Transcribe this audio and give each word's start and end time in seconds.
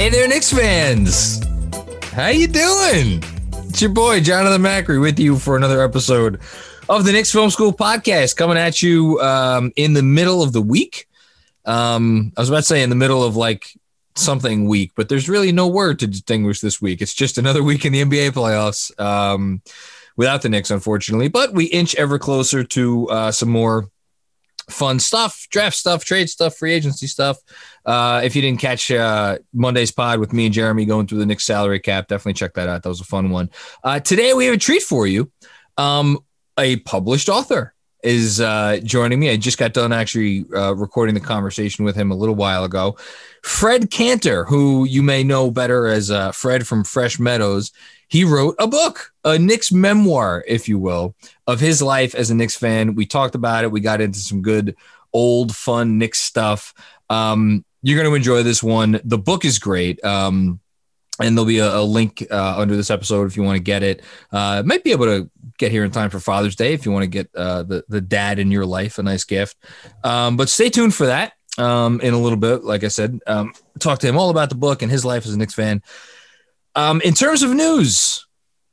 Hey 0.00 0.08
there, 0.08 0.26
Knicks 0.26 0.50
fans. 0.50 1.44
How 2.14 2.28
you 2.28 2.46
doing? 2.46 3.22
It's 3.68 3.82
your 3.82 3.90
boy 3.90 4.20
Jonathan 4.20 4.62
Macri 4.62 4.98
with 4.98 5.20
you 5.20 5.38
for 5.38 5.58
another 5.58 5.82
episode 5.82 6.40
of 6.88 7.04
the 7.04 7.12
Knicks 7.12 7.30
Film 7.30 7.50
School 7.50 7.70
podcast, 7.70 8.34
coming 8.34 8.56
at 8.56 8.80
you 8.80 9.20
um, 9.20 9.72
in 9.76 9.92
the 9.92 10.02
middle 10.02 10.42
of 10.42 10.54
the 10.54 10.62
week. 10.62 11.06
Um, 11.66 12.32
I 12.34 12.40
was 12.40 12.48
about 12.48 12.60
to 12.60 12.62
say 12.62 12.82
in 12.82 12.88
the 12.88 12.96
middle 12.96 13.22
of 13.22 13.36
like 13.36 13.78
something 14.14 14.68
week, 14.68 14.92
but 14.96 15.10
there's 15.10 15.28
really 15.28 15.52
no 15.52 15.68
word 15.68 15.98
to 15.98 16.06
distinguish 16.06 16.62
this 16.62 16.80
week. 16.80 17.02
It's 17.02 17.12
just 17.12 17.36
another 17.36 17.62
week 17.62 17.84
in 17.84 17.92
the 17.92 18.02
NBA 18.02 18.30
playoffs 18.30 18.98
um, 18.98 19.60
without 20.16 20.40
the 20.40 20.48
Knicks, 20.48 20.70
unfortunately. 20.70 21.28
But 21.28 21.52
we 21.52 21.66
inch 21.66 21.94
ever 21.96 22.18
closer 22.18 22.64
to 22.64 23.06
uh, 23.10 23.32
some 23.32 23.50
more 23.50 23.90
fun 24.70 24.98
stuff, 24.98 25.46
draft 25.50 25.76
stuff, 25.76 26.06
trade 26.06 26.30
stuff, 26.30 26.56
free 26.56 26.72
agency 26.72 27.06
stuff. 27.06 27.36
Uh, 27.84 28.20
if 28.24 28.36
you 28.36 28.42
didn't 28.42 28.60
catch 28.60 28.90
uh, 28.90 29.38
Monday's 29.52 29.90
pod 29.90 30.20
with 30.20 30.32
me 30.32 30.46
and 30.46 30.54
Jeremy 30.54 30.84
going 30.84 31.06
through 31.06 31.18
the 31.18 31.26
Knicks 31.26 31.46
salary 31.46 31.80
cap, 31.80 32.08
definitely 32.08 32.34
check 32.34 32.54
that 32.54 32.68
out. 32.68 32.82
That 32.82 32.88
was 32.88 33.00
a 33.00 33.04
fun 33.04 33.30
one. 33.30 33.50
Uh, 33.82 34.00
today 34.00 34.34
we 34.34 34.46
have 34.46 34.54
a 34.54 34.58
treat 34.58 34.82
for 34.82 35.06
you. 35.06 35.30
Um, 35.78 36.18
a 36.58 36.76
published 36.76 37.28
author 37.28 37.74
is 38.02 38.40
uh, 38.40 38.80
joining 38.82 39.20
me. 39.20 39.30
I 39.30 39.36
just 39.36 39.58
got 39.58 39.72
done 39.72 39.92
actually 39.92 40.44
uh, 40.54 40.74
recording 40.74 41.14
the 41.14 41.20
conversation 41.20 41.84
with 41.84 41.96
him 41.96 42.10
a 42.10 42.14
little 42.14 42.34
while 42.34 42.64
ago. 42.64 42.96
Fred 43.42 43.90
Cantor, 43.90 44.44
who 44.44 44.84
you 44.84 45.02
may 45.02 45.22
know 45.22 45.50
better 45.50 45.86
as 45.86 46.10
uh, 46.10 46.32
Fred 46.32 46.66
from 46.66 46.84
Fresh 46.84 47.18
Meadows, 47.18 47.72
he 48.08 48.24
wrote 48.24 48.56
a 48.58 48.66
book, 48.66 49.12
a 49.24 49.38
Knicks 49.38 49.70
memoir, 49.70 50.44
if 50.48 50.68
you 50.68 50.78
will, 50.78 51.14
of 51.46 51.60
his 51.60 51.80
life 51.80 52.14
as 52.14 52.30
a 52.30 52.34
Knicks 52.34 52.56
fan. 52.56 52.94
We 52.94 53.06
talked 53.06 53.34
about 53.34 53.64
it. 53.64 53.70
We 53.70 53.80
got 53.80 54.00
into 54.00 54.18
some 54.18 54.42
good 54.42 54.76
old 55.12 55.54
fun 55.54 55.98
Knicks 55.98 56.20
stuff. 56.20 56.74
Um, 57.08 57.64
you're 57.82 57.96
going 57.96 58.10
to 58.10 58.14
enjoy 58.14 58.42
this 58.42 58.62
one. 58.62 59.00
The 59.04 59.18
book 59.18 59.44
is 59.44 59.58
great. 59.58 60.02
Um, 60.04 60.60
and 61.20 61.36
there'll 61.36 61.46
be 61.46 61.58
a, 61.58 61.76
a 61.76 61.82
link 61.82 62.26
uh, 62.30 62.58
under 62.58 62.74
this 62.76 62.90
episode 62.90 63.26
if 63.26 63.36
you 63.36 63.42
want 63.42 63.56
to 63.56 63.62
get 63.62 63.82
it. 63.82 64.02
Uh, 64.32 64.62
might 64.64 64.82
be 64.82 64.92
able 64.92 65.06
to 65.06 65.30
get 65.58 65.70
here 65.70 65.84
in 65.84 65.90
time 65.90 66.10
for 66.10 66.18
Father's 66.18 66.56
Day 66.56 66.72
if 66.72 66.86
you 66.86 66.92
want 66.92 67.02
to 67.02 67.08
get 67.08 67.30
uh, 67.36 67.62
the 67.62 67.84
the 67.88 68.00
dad 68.00 68.38
in 68.38 68.50
your 68.50 68.64
life 68.64 68.98
a 68.98 69.02
nice 69.02 69.24
gift. 69.24 69.56
Um, 70.02 70.36
but 70.36 70.48
stay 70.48 70.70
tuned 70.70 70.94
for 70.94 71.06
that 71.06 71.34
um, 71.58 72.00
in 72.00 72.14
a 72.14 72.18
little 72.18 72.38
bit. 72.38 72.64
Like 72.64 72.84
I 72.84 72.88
said, 72.88 73.20
um, 73.26 73.52
talk 73.78 73.98
to 74.00 74.08
him 74.08 74.16
all 74.16 74.30
about 74.30 74.48
the 74.48 74.54
book 74.54 74.82
and 74.82 74.90
his 74.90 75.04
life 75.04 75.26
as 75.26 75.34
a 75.34 75.38
Knicks 75.38 75.54
fan. 75.54 75.82
Um, 76.74 77.00
in 77.02 77.14
terms 77.14 77.42
of 77.42 77.50
news, 77.50 78.26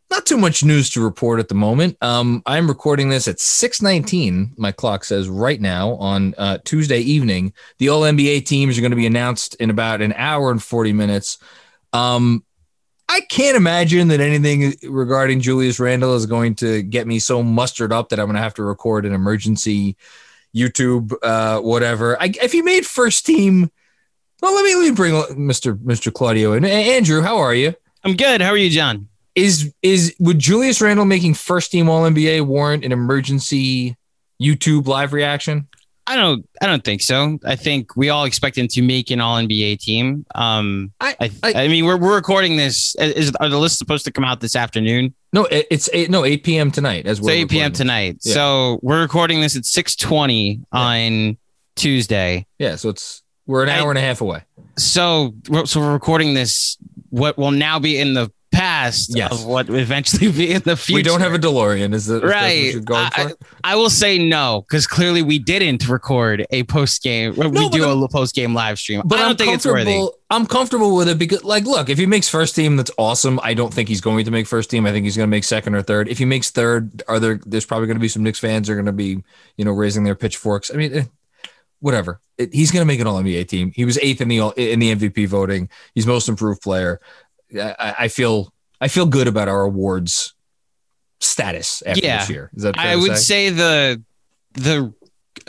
not 0.10 0.26
too 0.26 0.38
much 0.38 0.64
news 0.64 0.90
to 0.92 1.02
report 1.02 1.40
at 1.40 1.50
the 1.50 1.56
moment. 1.56 1.98
Um, 2.02 2.42
I'm 2.46 2.68
recording 2.68 3.10
this 3.10 3.28
at 3.28 3.38
6:19. 3.38 4.58
My 4.58 4.72
clock 4.72 5.04
says 5.04 5.28
right 5.28 5.60
now 5.60 5.96
on 5.96 6.34
uh, 6.38 6.60
Tuesday 6.64 7.00
evening. 7.00 7.54
The 7.80 7.90
All 7.90 8.02
NBA 8.02 8.46
teams 8.46 8.78
are 8.78 8.82
going 8.82 8.92
to 8.92 8.98
be 8.98 9.06
announced 9.06 9.56
in 9.56 9.70
about 9.70 10.02
an 10.02 10.14
hour 10.14 10.52
and 10.52 10.64
40 10.64 10.94
minutes. 10.94 11.38
Um, 11.94 12.44
I 13.10 13.22
can't 13.22 13.56
imagine 13.56 14.10
that 14.10 14.20
anything 14.20 14.76
regarding 14.84 15.40
Julius 15.40 15.80
Randle 15.80 16.16
is 16.16 16.26
going 16.26 16.56
to 16.56 16.84
get 16.84 17.08
me 17.08 17.20
so 17.20 17.42
mustered 17.42 17.94
up 17.94 18.10
that 18.10 18.20
I'm 18.20 18.26
going 18.26 18.36
to 18.36 18.42
have 18.42 18.54
to 18.56 18.64
record 18.64 19.06
an 19.06 19.14
emergency 19.14 19.96
YouTube, 20.56 21.14
uh, 21.24 21.62
whatever. 21.62 22.22
I, 22.22 22.34
if 22.42 22.52
he 22.52 22.62
made 22.62 22.86
first 22.86 23.26
team, 23.26 23.72
well, 24.42 24.54
let 24.54 24.66
me 24.66 24.76
let 24.76 24.90
me 24.90 24.96
bring 24.96 25.14
Mr. 25.14 25.76
Mr. 25.78 26.14
Claudio 26.14 26.54
in. 26.54 26.66
Andrew, 26.66 27.22
how 27.22 27.38
are 27.38 27.54
you? 27.54 27.74
I'm 28.04 28.16
good. 28.16 28.42
How 28.42 28.50
are 28.50 28.58
you, 28.58 28.70
John? 28.70 29.08
Is 29.38 29.72
is 29.84 30.16
would 30.20 30.40
Julius 30.40 30.82
Randle 30.82 31.06
making 31.06 31.36
first 31.36 31.72
team 31.72 31.90
All 31.90 32.10
NBA 32.10 32.42
warrant 32.48 32.84
an 32.84 32.92
emergency 32.92 33.96
YouTube 34.42 34.88
live 34.88 35.14
reaction? 35.14 35.68
I 36.08 36.16
don't. 36.16 36.50
I 36.60 36.66
don't 36.66 36.84
think 36.84 37.04
so. 37.04 37.38
I 37.46 37.56
think 37.56 37.96
we 37.96 38.10
all 38.10 38.24
expect 38.24 38.58
him 38.58 38.68
to 38.70 38.82
make 38.82 39.12
an 39.12 39.22
All 39.22 39.38
NBA 39.38 39.80
team. 39.80 40.26
Um, 40.34 40.92
I, 41.00 41.16
I, 41.22 41.32
I, 41.44 41.54
I 41.54 41.68
mean, 41.68 41.86
we're, 41.86 41.98
we're 41.98 42.16
recording 42.16 42.58
this. 42.58 42.96
Is 42.96 43.32
are 43.40 43.48
the 43.48 43.60
list 43.60 43.78
supposed 43.78 44.06
to 44.06 44.12
come 44.12 44.24
out 44.24 44.40
this 44.40 44.56
afternoon? 44.56 45.14
No, 45.32 45.48
it's 45.52 45.88
eight. 45.94 46.10
No, 46.10 46.26
eight 46.26 46.44
p.m. 46.44 46.72
tonight. 46.72 47.06
As 47.06 47.22
well. 47.22 47.28
So 47.28 47.34
eight 47.34 47.50
p.m. 47.50 47.72
tonight. 47.72 48.18
Yeah. 48.24 48.34
So 48.34 48.80
we're 48.82 49.02
recording 49.02 49.42
this 49.42 49.56
at 49.56 49.66
six 49.66 49.96
twenty 49.96 50.62
yeah. 50.74 50.80
on 50.80 51.38
Tuesday. 51.76 52.48
Yeah. 52.58 52.76
So 52.76 52.90
it's 52.90 53.22
we're 53.46 53.62
an 53.62 53.70
hour 53.70 53.92
and 53.92 54.00
a 54.00 54.02
half 54.02 54.22
away. 54.22 54.46
So 54.78 55.36
so 55.66 55.80
we're 55.80 55.94
recording 55.94 56.34
this. 56.34 56.76
What 57.10 57.38
will 57.38 57.52
now 57.52 57.78
be 57.78 58.00
in 58.00 58.16
the 58.16 58.32
past 58.68 59.16
yes. 59.16 59.32
of 59.32 59.46
what 59.46 59.70
eventually 59.70 60.32
be 60.40 60.52
in 60.52 60.62
the 60.64 60.76
future. 60.76 60.96
We 60.96 61.04
don't 61.04 61.22
have 61.22 61.34
a 61.34 61.40
DeLorean, 61.40 61.94
is 61.94 62.10
it? 62.10 62.24
Right. 62.24 62.76
I, 62.90 63.34
I, 63.64 63.76
will 63.76 63.90
say 63.90 64.18
no, 64.18 64.66
because 64.68 64.86
clearly 64.86 65.22
we 65.22 65.40
didn't 65.40 65.88
record 65.88 66.46
a 66.50 66.64
post 66.64 67.02
game. 67.02 67.34
No, 67.38 67.50
we 67.50 67.70
do 67.70 67.82
the, 67.82 67.90
a 67.90 68.10
post 68.10 68.36
game 68.36 68.54
live 68.54 68.78
stream. 68.78 69.02
But 69.06 69.20
I 69.20 69.22
don't 69.22 69.32
I'm 69.32 69.38
think 69.38 69.54
it's 69.54 69.66
worthy. 69.66 70.08
I'm 70.30 70.46
comfortable 70.46 70.96
with 70.96 71.08
it 71.08 71.18
because, 71.18 71.44
like, 71.46 71.64
look, 71.64 71.90
if 71.90 71.98
he 71.98 72.06
makes 72.06 72.28
first 72.28 72.56
team, 72.56 72.76
that's 72.76 72.92
awesome. 72.98 73.40
I 73.42 73.54
don't 73.54 73.74
think 73.74 73.88
he's 73.88 74.02
going 74.02 74.26
to 74.26 74.32
make 74.32 74.46
first 74.46 74.70
team. 74.70 74.86
I 74.86 74.92
think 74.92 75.06
he's 75.06 75.16
going 75.16 75.28
to 75.28 75.32
make 75.32 75.46
second 75.46 75.74
or 75.74 75.82
third. 75.82 76.10
If 76.10 76.18
he 76.18 76.26
makes 76.26 76.52
third, 76.52 77.04
are 77.08 77.20
there? 77.20 77.40
There's 77.46 77.66
probably 77.66 77.88
going 77.88 77.96
to 77.96 78.02
be 78.02 78.10
some 78.10 78.24
Knicks 78.24 78.40
fans 78.40 78.70
are 78.70 78.76
going 78.76 78.88
to 78.88 78.92
be, 78.92 79.24
you 79.56 79.64
know, 79.66 79.72
raising 79.72 80.04
their 80.04 80.16
pitchforks. 80.16 80.72
I 80.74 80.78
mean. 80.78 80.94
Eh, 80.94 81.04
whatever. 81.80 82.20
It, 82.40 82.52
he's 82.56 82.72
going 82.72 82.82
to 82.82 82.88
make 82.88 83.00
an 83.00 83.06
All 83.06 83.22
NBA 83.22 83.48
team. 83.48 83.72
He 83.76 83.86
was 83.86 84.00
eighth 84.00 84.20
in 84.20 84.30
the 84.30 84.40
in 84.58 84.80
the 84.80 84.96
MVP 84.96 85.28
voting. 85.28 85.70
He's 85.94 86.08
most 86.08 86.28
improved 86.28 86.60
player. 86.60 87.00
I, 87.56 87.96
I 88.00 88.08
feel 88.08 88.52
I 88.80 88.88
feel 88.88 89.06
good 89.06 89.28
about 89.28 89.48
our 89.48 89.62
awards 89.62 90.34
status 91.20 91.82
after 91.86 92.06
yeah. 92.06 92.20
this 92.20 92.30
year. 92.30 92.52
Is 92.56 92.64
that 92.64 92.78
I 92.78 92.96
would 92.96 93.18
say? 93.18 93.50
say 93.50 93.50
the 93.50 94.04
the 94.54 94.94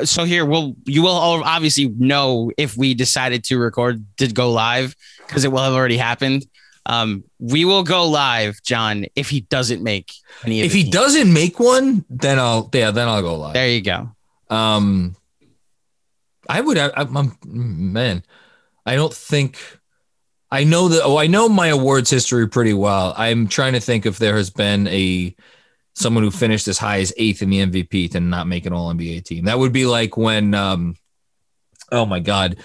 so 0.05 0.25
here 0.25 0.45
we'll 0.45 0.77
you 0.85 1.03
will 1.03 1.11
obviously 1.11 1.89
know 1.89 2.51
if 2.57 2.77
we 2.77 2.95
decided 2.95 3.45
to 3.45 3.59
record 3.59 4.05
to 4.19 4.29
go 4.29 4.53
live 4.53 4.95
because 5.27 5.45
it 5.45 5.53
will 5.53 5.63
have 5.63 5.75
already 5.75 5.97
happened. 5.97 6.47
Um, 6.87 7.25
we 7.39 7.67
will 7.67 7.83
go 7.83 8.09
live, 8.09 8.63
John, 8.63 9.05
if 9.15 9.29
he 9.29 9.43
doesn't 9.43 9.83
make 9.83 10.11
any. 10.45 10.63
if 10.63 10.73
he 10.73 10.85
teams. 10.85 10.95
doesn't 10.95 11.33
make 11.33 11.61
one, 11.61 12.05
then 12.09 12.39
I'll 12.39 12.71
yeah, 12.73 12.91
then 12.91 13.09
I'll 13.09 13.21
go 13.21 13.37
live. 13.37 13.55
There 13.55 13.69
you 13.69 13.83
go. 13.83 14.11
Um, 14.49 15.15
I 16.49 16.63
would. 16.63 16.79
I, 16.79 16.91
I'm 16.97 17.37
man. 17.45 18.23
I 18.87 18.95
don't 18.95 19.13
think 19.13 19.59
I 20.51 20.65
know 20.65 20.89
that. 20.89 21.03
Oh, 21.05 21.19
I 21.19 21.27
know 21.27 21.49
my 21.49 21.69
awards 21.69 22.11
history 22.11 22.49
pretty 22.49 22.73
well. 22.73 23.15
I'm 23.17 23.49
trying 23.49 23.75
to 23.75 23.81
think 23.81 24.07
if 24.07 24.19
there 24.19 24.37
has 24.37 24.51
been 24.51 24.87
a 24.89 25.35
someone 25.95 26.23
who 26.25 26.31
finished 26.31 26.69
as 26.69 26.79
high 26.79 27.01
as 27.01 27.13
eighth 27.17 27.43
in 27.43 27.51
the 27.51 27.59
MVP 27.59 28.11
to 28.13 28.21
not 28.21 28.47
make 28.47 28.65
an 28.67 28.73
All 28.73 28.93
NBA 28.95 29.25
team. 29.25 29.45
That 29.47 29.59
would 29.59 29.73
be 29.73 29.85
like 29.85 30.17
when, 30.17 30.55
um, 30.55 30.95
oh 31.91 32.07
my 32.07 32.21
God, 32.21 32.57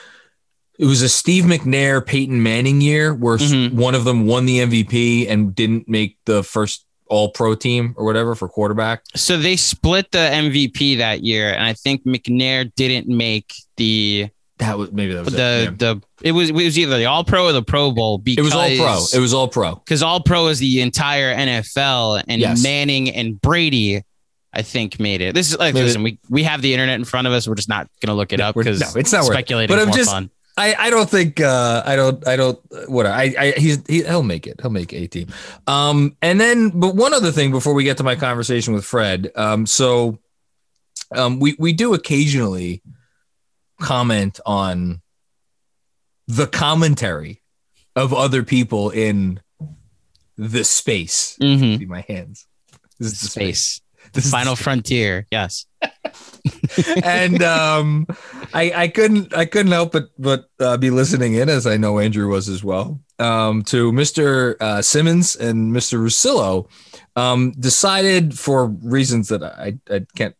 it 0.77 0.85
was 0.85 1.01
a 1.01 1.09
Steve 1.09 1.45
McNair, 1.45 2.05
Peyton 2.05 2.41
Manning 2.43 2.79
year 2.79 3.13
where 3.13 3.37
Mhm. 3.37 3.73
one 3.73 3.95
of 3.95 4.03
them 4.05 4.27
won 4.27 4.45
the 4.45 4.59
MVP 4.59 5.27
and 5.27 5.53
didn't 5.55 5.89
make 5.89 6.17
the 6.25 6.43
first 6.43 6.85
all 7.07 7.29
pro 7.31 7.53
team 7.55 7.93
or 7.97 8.05
whatever 8.05 8.33
for 8.35 8.47
quarterback. 8.47 9.01
So 9.15 9.37
they 9.37 9.55
split 9.55 10.11
the 10.11 10.19
MVP 10.19 10.95
that 10.95 11.23
year, 11.23 11.51
and 11.53 11.63
I 11.63 11.73
think 11.73 12.05
McNair 12.05 12.71
didn't 12.75 13.07
make 13.07 13.53
the 13.77 14.29
That 14.59 14.77
was 14.77 14.91
maybe 14.91 15.13
that 15.13 15.25
was 15.25 15.33
the 15.33 15.41
it. 15.41 15.63
yeah. 15.63 15.69
the 15.71 16.01
it 16.21 16.31
was 16.31 16.49
it 16.49 16.53
was 16.53 16.77
either 16.77 16.97
the 16.97 17.05
All 17.05 17.23
Pro 17.23 17.45
or 17.47 17.51
the 17.51 17.63
Pro 17.63 17.91
Bowl 17.91 18.17
Because, 18.19 18.39
It 18.39 18.43
was 18.43 18.53
all 18.53 18.77
pro. 18.77 19.03
It 19.17 19.21
was 19.21 19.33
all 19.33 19.47
pro. 19.47 19.75
because 19.75 20.03
All 20.03 20.21
Pro 20.21 20.47
is 20.47 20.59
the 20.59 20.81
entire 20.81 21.35
NFL, 21.35 22.23
and 22.27 22.39
Yes. 22.39 22.61
Manning 22.61 23.09
and 23.09 23.41
Brady, 23.41 24.03
I 24.53 24.61
think, 24.61 24.99
made 24.99 25.21
it. 25.21 25.33
This 25.33 25.51
is 25.51 25.57
like 25.57 25.73
Maybe- 25.73 25.85
listen, 25.87 26.03
we 26.03 26.19
we 26.29 26.43
have 26.43 26.61
the 26.61 26.73
internet 26.73 26.95
in 26.99 27.03
front 27.05 27.25
of 27.27 27.33
us. 27.33 27.47
We're 27.47 27.55
just 27.55 27.67
not 27.69 27.89
gonna 28.05 28.15
look 28.15 28.31
it 28.31 28.39
up 28.39 28.53
because 28.55 28.79
no, 28.79 28.87
it's 28.99 29.11
not 29.11 29.23
it. 29.23 29.31
speculating 29.33 29.75
But 29.75 29.81
I'm 29.81 29.87
more 29.89 29.97
just- 29.97 30.11
fun. 30.11 30.29
I, 30.55 30.75
I 30.77 30.89
don't 30.91 31.09
think 31.09 31.41
uh, 31.41 31.81
I 31.83 31.95
don't 31.95 32.27
I 32.27 32.35
don't 32.35 32.59
what 32.87 33.07
I, 33.07 33.33
I 33.39 33.51
he's 33.57 33.81
he, 33.87 34.03
he'll 34.03 34.21
make 34.21 34.45
it 34.45 34.61
he'll 34.61 34.69
make 34.69 34.93
a 34.93 35.07
team 35.07 35.29
um 35.65 36.15
and 36.21 36.39
then 36.39 36.69
but 36.69 36.95
one 36.95 37.11
other 37.11 37.31
thing 37.31 37.49
before 37.49 37.73
we 37.73 37.83
get 37.83 37.97
to 37.97 38.03
my 38.03 38.15
conversation 38.15 38.75
with 38.75 38.85
Fred 38.85 39.31
um 39.35 39.65
so 39.65 40.19
um 41.15 41.39
we 41.39 41.55
we 41.57 41.73
do 41.73 41.95
occasionally 41.95 42.83
comment 43.83 44.39
on 44.45 45.01
the 46.27 46.47
commentary 46.47 47.41
of 47.95 48.13
other 48.13 48.43
people 48.43 48.89
in 48.89 49.39
the 50.37 50.63
space 50.63 51.37
hmm 51.39 51.75
see 51.75 51.85
my 51.85 52.03
hands 52.07 52.47
this 52.99 53.13
is 53.13 53.21
the 53.21 53.27
Space, 53.27 53.81
This 54.13 54.25
is 54.25 54.31
the 54.31 54.37
Final 54.37 54.55
Frontier. 54.55 55.27
Yes. 55.31 55.65
and 57.03 57.41
um, 57.43 58.07
I, 58.53 58.71
I 58.75 58.87
couldn't 58.87 59.35
I 59.35 59.45
couldn't 59.45 59.71
help 59.71 59.91
but 59.91 60.09
but 60.17 60.49
uh, 60.59 60.77
be 60.77 60.89
listening 60.89 61.33
in 61.33 61.49
as 61.49 61.67
I 61.67 61.77
know 61.77 61.99
Andrew 61.99 62.29
was 62.29 62.47
as 62.47 62.63
well 62.63 63.01
um, 63.19 63.63
to 63.63 63.91
Mr. 63.91 64.55
Uh, 64.61 64.81
Simmons 64.81 65.35
and 65.35 65.73
Mr. 65.73 65.99
Russillo 65.99 66.69
um, 67.15 67.51
decided 67.59 68.37
for 68.37 68.67
reasons 68.67 69.29
that 69.29 69.43
I, 69.43 69.77
I 69.89 70.05
can't 70.15 70.35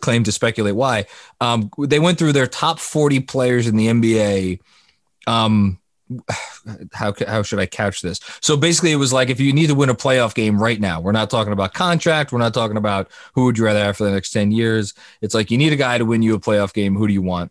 claim 0.00 0.24
to 0.24 0.32
speculate 0.32 0.74
why 0.74 1.04
um, 1.40 1.70
they 1.78 1.98
went 1.98 2.18
through 2.18 2.32
their 2.32 2.46
top 2.46 2.78
40 2.78 3.20
players 3.20 3.66
in 3.66 3.76
the 3.76 3.88
NBA 3.88 4.60
um, 5.26 5.78
how 6.92 7.12
how 7.26 7.42
should 7.42 7.58
I 7.58 7.66
couch 7.66 8.00
this? 8.00 8.20
So 8.40 8.56
basically, 8.56 8.92
it 8.92 8.96
was 8.96 9.12
like 9.12 9.28
if 9.28 9.40
you 9.40 9.52
need 9.52 9.66
to 9.68 9.74
win 9.74 9.88
a 9.88 9.94
playoff 9.94 10.34
game 10.34 10.62
right 10.62 10.80
now, 10.80 11.00
we're 11.00 11.12
not 11.12 11.30
talking 11.30 11.52
about 11.52 11.74
contract, 11.74 12.32
we're 12.32 12.38
not 12.38 12.54
talking 12.54 12.76
about 12.76 13.10
who 13.34 13.44
would 13.44 13.58
you 13.58 13.64
rather 13.64 13.80
have 13.80 13.96
for 13.96 14.04
the 14.04 14.12
next 14.12 14.30
ten 14.30 14.52
years. 14.52 14.94
It's 15.20 15.34
like 15.34 15.50
you 15.50 15.58
need 15.58 15.72
a 15.72 15.76
guy 15.76 15.98
to 15.98 16.04
win 16.04 16.22
you 16.22 16.34
a 16.34 16.40
playoff 16.40 16.72
game. 16.72 16.94
Who 16.94 17.08
do 17.08 17.12
you 17.12 17.22
want? 17.22 17.50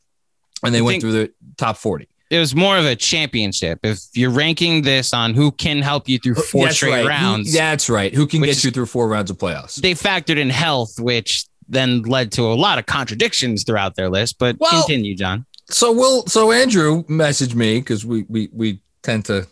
And 0.63 0.74
they 0.74 0.80
I 0.80 0.83
went 0.83 1.01
through 1.01 1.12
the 1.12 1.33
top 1.57 1.77
forty. 1.77 2.07
It 2.31 2.39
was 2.39 2.56
more 2.56 2.77
of 2.77 2.86
a 2.86 2.95
championship. 2.95 3.80
If 3.83 4.00
you're 4.13 4.31
ranking 4.31 4.81
this 4.81 5.13
on 5.13 5.36
who 5.36 5.51
can 5.51 5.81
help 5.81 6.10
you 6.10 6.18
through 6.18 6.36
four 6.36 6.66
That's 6.66 6.77
straight 6.77 6.92
right. 6.92 7.01
Who- 7.01 7.07
rounds, 7.10 7.54
that's 7.54 7.89
right. 7.89 8.13
Who 8.13 8.25
can 8.25 8.42
get 8.42 8.63
you 8.63 8.72
through 8.72 8.88
four 8.88 9.07
rounds 9.07 9.30
of 9.30 9.38
playoffs? 9.38 9.75
they 9.75 9.94
factored 9.94 10.38
in 10.38 10.50
health, 10.50 11.00
which 11.00 11.45
then 11.68 12.04
led 12.04 12.32
to 12.34 12.44
a 12.44 12.54
lot 12.56 12.78
of 12.80 12.86
contradictions 12.86 13.64
throughout 13.64 13.96
their 13.96 14.10
list. 14.10 14.38
But 14.40 14.58
Well- 14.60 14.72
continue, 14.72 15.16
John. 15.16 15.46
So 15.72 15.92
we'll 15.92 16.28
so 16.28 16.52
Andrew 16.52 17.04
messaged 17.06 17.56
me 17.56 17.80
because 17.80 18.06
we 18.06 18.24
we 18.30 18.50
we 18.54 18.82
tend 19.02 19.26
to 19.26 19.48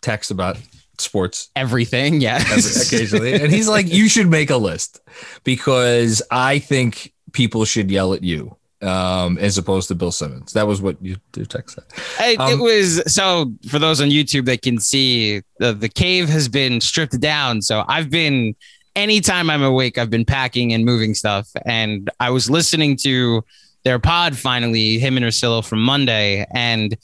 text 0.00 0.30
about 0.30 0.56
sports 0.98 1.50
Everything, 1.56 2.20
yeah. 2.20 2.36
every, 2.36 2.70
occasionally. 2.82 3.34
And 3.34 3.52
he's 3.52 3.68
like, 3.68 3.92
you 3.92 4.08
should 4.08 4.28
make 4.28 4.50
a 4.50 4.56
list 4.56 5.00
because 5.44 6.22
I 6.30 6.58
think 6.58 7.12
people 7.32 7.64
should 7.64 7.90
yell 7.90 8.14
at 8.14 8.22
you 8.22 8.56
um, 8.82 9.38
as 9.38 9.58
opposed 9.58 9.88
to 9.88 9.94
Bill 9.94 10.12
Simmons. 10.12 10.52
That 10.52 10.66
was 10.66 10.80
what 10.82 10.96
you, 11.02 11.16
your 11.36 11.46
text 11.46 11.76
said. 11.76 11.84
It, 12.26 12.40
Um, 12.40 12.52
it 12.52 12.62
was 12.62 13.02
so 13.12 13.52
for 13.68 13.78
those 13.78 14.00
on 14.00 14.08
YouTube 14.08 14.46
that 14.46 14.62
can 14.62 14.78
see 14.78 15.42
the, 15.58 15.72
the 15.72 15.88
cave 15.88 16.28
has 16.28 16.48
been 16.48 16.80
stripped 16.80 17.18
down. 17.20 17.62
So 17.62 17.84
I've 17.86 18.10
been 18.10 18.54
anytime 18.96 19.50
I'm 19.50 19.62
awake, 19.62 19.98
I've 19.98 20.10
been 20.10 20.24
packing 20.24 20.72
and 20.72 20.84
moving 20.84 21.14
stuff. 21.14 21.48
And 21.64 22.10
I 22.20 22.30
was 22.30 22.50
listening 22.50 22.96
to 22.98 23.44
their 23.84 23.98
pod 23.98 24.36
finally, 24.36 24.98
him 24.98 25.16
and 25.16 25.26
Russillo 25.26 25.64
from 25.64 25.82
Monday, 25.82 26.46
and 26.52 26.96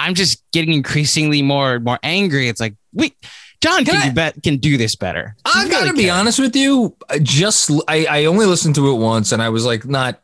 I'm 0.00 0.14
just 0.14 0.42
getting 0.52 0.72
increasingly 0.72 1.42
more 1.42 1.78
more 1.80 1.98
angry. 2.02 2.48
It's 2.48 2.60
like, 2.60 2.74
wait, 2.92 3.14
John 3.60 3.84
Can 3.84 3.94
can, 3.94 4.02
I- 4.02 4.08
do 4.08 4.14
bet 4.14 4.42
can 4.42 4.56
do 4.56 4.76
this 4.76 4.96
better. 4.96 5.36
I 5.44 5.64
He 5.64 5.70
gotta 5.70 5.92
really 5.92 6.04
be 6.04 6.10
honest 6.10 6.38
with 6.40 6.56
you. 6.56 6.96
I 7.08 7.20
just 7.20 7.70
I, 7.88 8.06
I 8.06 8.24
only 8.24 8.46
listened 8.46 8.74
to 8.74 8.90
it 8.90 8.98
once, 8.98 9.30
and 9.32 9.40
I 9.40 9.48
was 9.50 9.64
like 9.64 9.84
not 9.86 10.20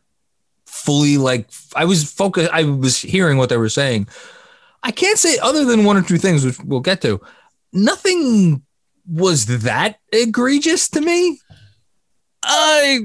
fully 0.65 1.17
like 1.17 1.49
I 1.75 1.85
was 1.85 2.11
focused. 2.11 2.49
I 2.51 2.63
was 2.63 2.99
hearing 2.99 3.37
what 3.37 3.47
they 3.49 3.57
were 3.57 3.69
saying. 3.69 4.07
I 4.83 4.91
can't 4.91 5.17
say 5.19 5.37
other 5.37 5.63
than 5.63 5.85
one 5.85 5.95
or 5.95 6.01
two 6.01 6.17
things, 6.17 6.43
which 6.43 6.59
we'll 6.59 6.79
get 6.81 7.01
to. 7.03 7.21
Nothing 7.71 8.63
was 9.07 9.45
that 9.63 9.99
egregious 10.11 10.89
to 10.89 11.01
me. 11.01 11.39
Uh, 12.43 12.97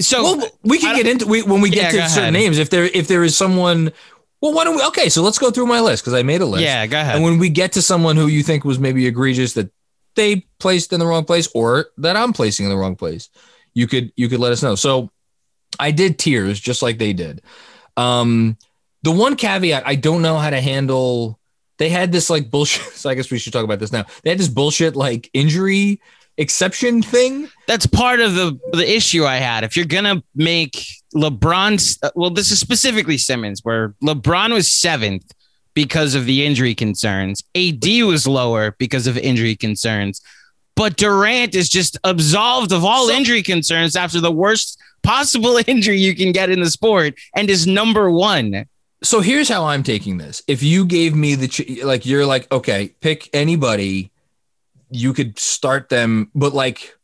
so 0.00 0.22
well, 0.22 0.48
we 0.62 0.78
can 0.78 0.96
get 0.96 1.06
into 1.06 1.26
we, 1.26 1.42
when 1.42 1.60
we 1.60 1.70
get 1.70 1.92
Yeah, 1.92 2.04
to 2.04 2.08
certain 2.08 2.22
ahead. 2.22 2.32
names. 2.34 2.58
If 2.58 2.70
there 2.70 2.84
if 2.84 3.08
there 3.08 3.24
is 3.24 3.36
someone, 3.36 3.92
well, 4.40 4.52
why 4.54 4.64
don't 4.64 4.76
we? 4.76 4.82
Okay, 4.84 5.08
so 5.08 5.22
let's 5.22 5.38
go 5.38 5.50
through 5.50 5.66
my 5.66 5.80
list 5.80 6.02
because 6.04 6.14
I 6.14 6.22
made 6.22 6.40
a 6.40 6.46
list. 6.46 6.62
yeah, 6.62 6.86
go 6.86 7.00
ahead. 7.00 7.16
And 7.16 7.24
when 7.24 7.38
we 7.38 7.48
get 7.48 7.72
to 7.72 7.82
someone 7.82 8.16
who 8.16 8.26
you 8.28 8.42
think 8.42 8.64
was 8.64 8.78
maybe 8.78 9.06
egregious 9.06 9.54
that 9.54 9.70
they 10.14 10.46
placed 10.58 10.92
in 10.92 11.00
the 11.00 11.06
wrong 11.06 11.24
place 11.24 11.48
or 11.54 11.86
that 11.98 12.16
I'm 12.16 12.32
placing 12.32 12.66
in 12.66 12.70
the 12.70 12.76
wrong 12.78 12.96
place, 12.96 13.28
you 13.74 13.86
could 13.86 14.12
you 14.16 14.28
could 14.28 14.40
let 14.40 14.52
us 14.52 14.62
know. 14.62 14.74
So 14.76 15.10
I 15.80 15.90
did 15.90 16.18
tiers 16.18 16.60
just 16.60 16.82
like 16.82 16.98
they 16.98 17.12
did. 17.12 17.42
Um, 17.96 18.56
the 19.02 19.10
one 19.12 19.34
caveat 19.36 19.84
I 19.86 19.96
don't 19.96 20.22
know 20.22 20.38
how 20.38 20.50
to 20.50 20.60
handle. 20.60 21.37
They 21.78 21.88
had 21.88 22.12
this 22.12 22.28
like 22.30 22.50
bullshit. 22.50 22.82
So 22.98 23.08
I 23.10 23.14
guess 23.14 23.30
we 23.30 23.38
should 23.38 23.52
talk 23.52 23.64
about 23.64 23.78
this 23.78 23.92
now. 23.92 24.04
They 24.22 24.30
had 24.30 24.38
this 24.38 24.48
bullshit 24.48 24.96
like 24.96 25.30
injury 25.32 26.00
exception 26.36 27.02
thing. 27.02 27.48
that's 27.66 27.86
part 27.86 28.20
of 28.20 28.34
the 28.34 28.58
the 28.72 28.88
issue 28.96 29.24
I 29.24 29.36
had. 29.36 29.64
If 29.64 29.76
you're 29.76 29.86
gonna 29.86 30.22
make 30.34 30.84
LeBron's, 31.14 31.98
uh, 32.02 32.10
well, 32.14 32.30
this 32.30 32.50
is 32.50 32.58
specifically 32.60 33.18
Simmons, 33.18 33.60
where 33.64 33.94
LeBron 34.02 34.52
was 34.52 34.72
seventh 34.72 35.32
because 35.74 36.14
of 36.14 36.26
the 36.26 36.44
injury 36.44 36.74
concerns. 36.74 37.42
AD 37.54 37.84
was 38.04 38.26
lower 38.26 38.74
because 38.78 39.06
of 39.06 39.16
injury 39.16 39.56
concerns, 39.56 40.20
but 40.76 40.96
Durant 40.96 41.54
is 41.54 41.68
just 41.68 41.96
absolved 42.04 42.72
of 42.72 42.84
all 42.84 43.08
So- 43.08 43.14
injury 43.14 43.42
concerns 43.42 43.96
after 43.96 44.20
the 44.20 44.32
worst 44.32 44.78
possible 45.02 45.58
injury 45.66 45.98
you 45.98 46.14
can 46.14 46.32
get 46.32 46.50
in 46.50 46.60
the 46.60 46.70
sport, 46.70 47.14
and 47.36 47.48
is 47.50 47.66
number 47.66 48.10
one. 48.10 48.66
So 49.02 49.20
here's 49.20 49.48
how 49.48 49.64
I'm 49.66 49.82
taking 49.82 50.18
this. 50.18 50.42
If 50.46 50.62
you 50.62 50.84
gave 50.84 51.14
me 51.14 51.34
the 51.34 51.48
ch- 51.48 51.82
like, 51.84 52.04
you're 52.06 52.26
like, 52.26 52.50
okay, 52.50 52.94
pick 53.00 53.30
anybody, 53.32 54.10
you 54.90 55.12
could 55.12 55.38
start 55.38 55.88
them, 55.88 56.30
but 56.34 56.52
like, 56.54 56.96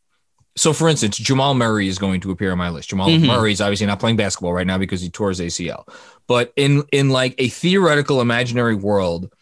so 0.57 0.71
for 0.73 0.87
instance, 0.87 1.17
Jamal 1.17 1.53
Murray 1.53 1.87
is 1.87 1.97
going 1.97 2.21
to 2.21 2.31
appear 2.31 2.51
on 2.51 2.57
my 2.57 2.69
list. 2.69 2.89
Jamal 2.89 3.09
Mhm. 3.09 3.27
Murray 3.27 3.51
is 3.51 3.59
obviously 3.61 3.87
not 3.87 3.99
playing 3.99 4.15
basketball 4.15 4.53
right 4.53 4.65
now 4.65 4.77
because 4.77 5.01
he 5.01 5.09
tore 5.09 5.29
his 5.29 5.39
ACL. 5.41 5.87
But 6.27 6.53
in 6.55 6.83
in 6.91 7.09
like 7.09 7.35
a 7.37 7.49
theoretical 7.49 8.21
imaginary 8.21 8.75
world 8.75 9.33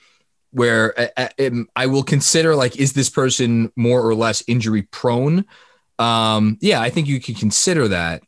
where 0.51 0.99
uh, 0.99 1.07
uh, 1.17 1.27
um, 1.47 1.67
I 1.75 1.85
will 1.85 2.03
consider 2.03 2.55
like, 2.55 2.75
is 2.77 2.93
this 2.93 3.09
person 3.09 3.71
more 3.75 4.01
or 4.05 4.15
less 4.15 4.43
injury 4.47 4.81
prone? 4.83 5.45
Um, 5.99 6.57
yeah, 6.61 6.81
I 6.81 6.89
think 6.89 7.07
you 7.07 7.19
could 7.19 7.37
consider 7.37 7.87
that. 7.89 8.23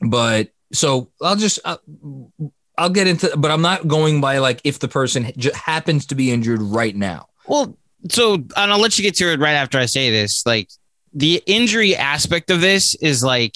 But 0.00 0.50
so 0.72 1.10
I'll 1.22 1.36
just. 1.36 1.58
Uh, 1.64 1.76
I'll 2.78 2.90
get 2.90 3.06
into, 3.06 3.34
but 3.36 3.50
I'm 3.50 3.62
not 3.62 3.88
going 3.88 4.20
by 4.20 4.38
like 4.38 4.60
if 4.64 4.78
the 4.78 4.88
person 4.88 5.32
j- 5.36 5.50
happens 5.54 6.06
to 6.06 6.14
be 6.14 6.30
injured 6.30 6.60
right 6.60 6.94
now. 6.94 7.28
Well, 7.46 7.76
so 8.10 8.34
and 8.34 8.52
I'll 8.56 8.78
let 8.80 8.98
you 8.98 9.02
get 9.02 9.14
to 9.16 9.32
it 9.32 9.40
right 9.40 9.54
after 9.54 9.78
I 9.78 9.86
say 9.86 10.10
this. 10.10 10.44
Like 10.44 10.68
the 11.14 11.42
injury 11.46 11.96
aspect 11.96 12.50
of 12.50 12.60
this 12.60 12.94
is 12.96 13.24
like 13.24 13.54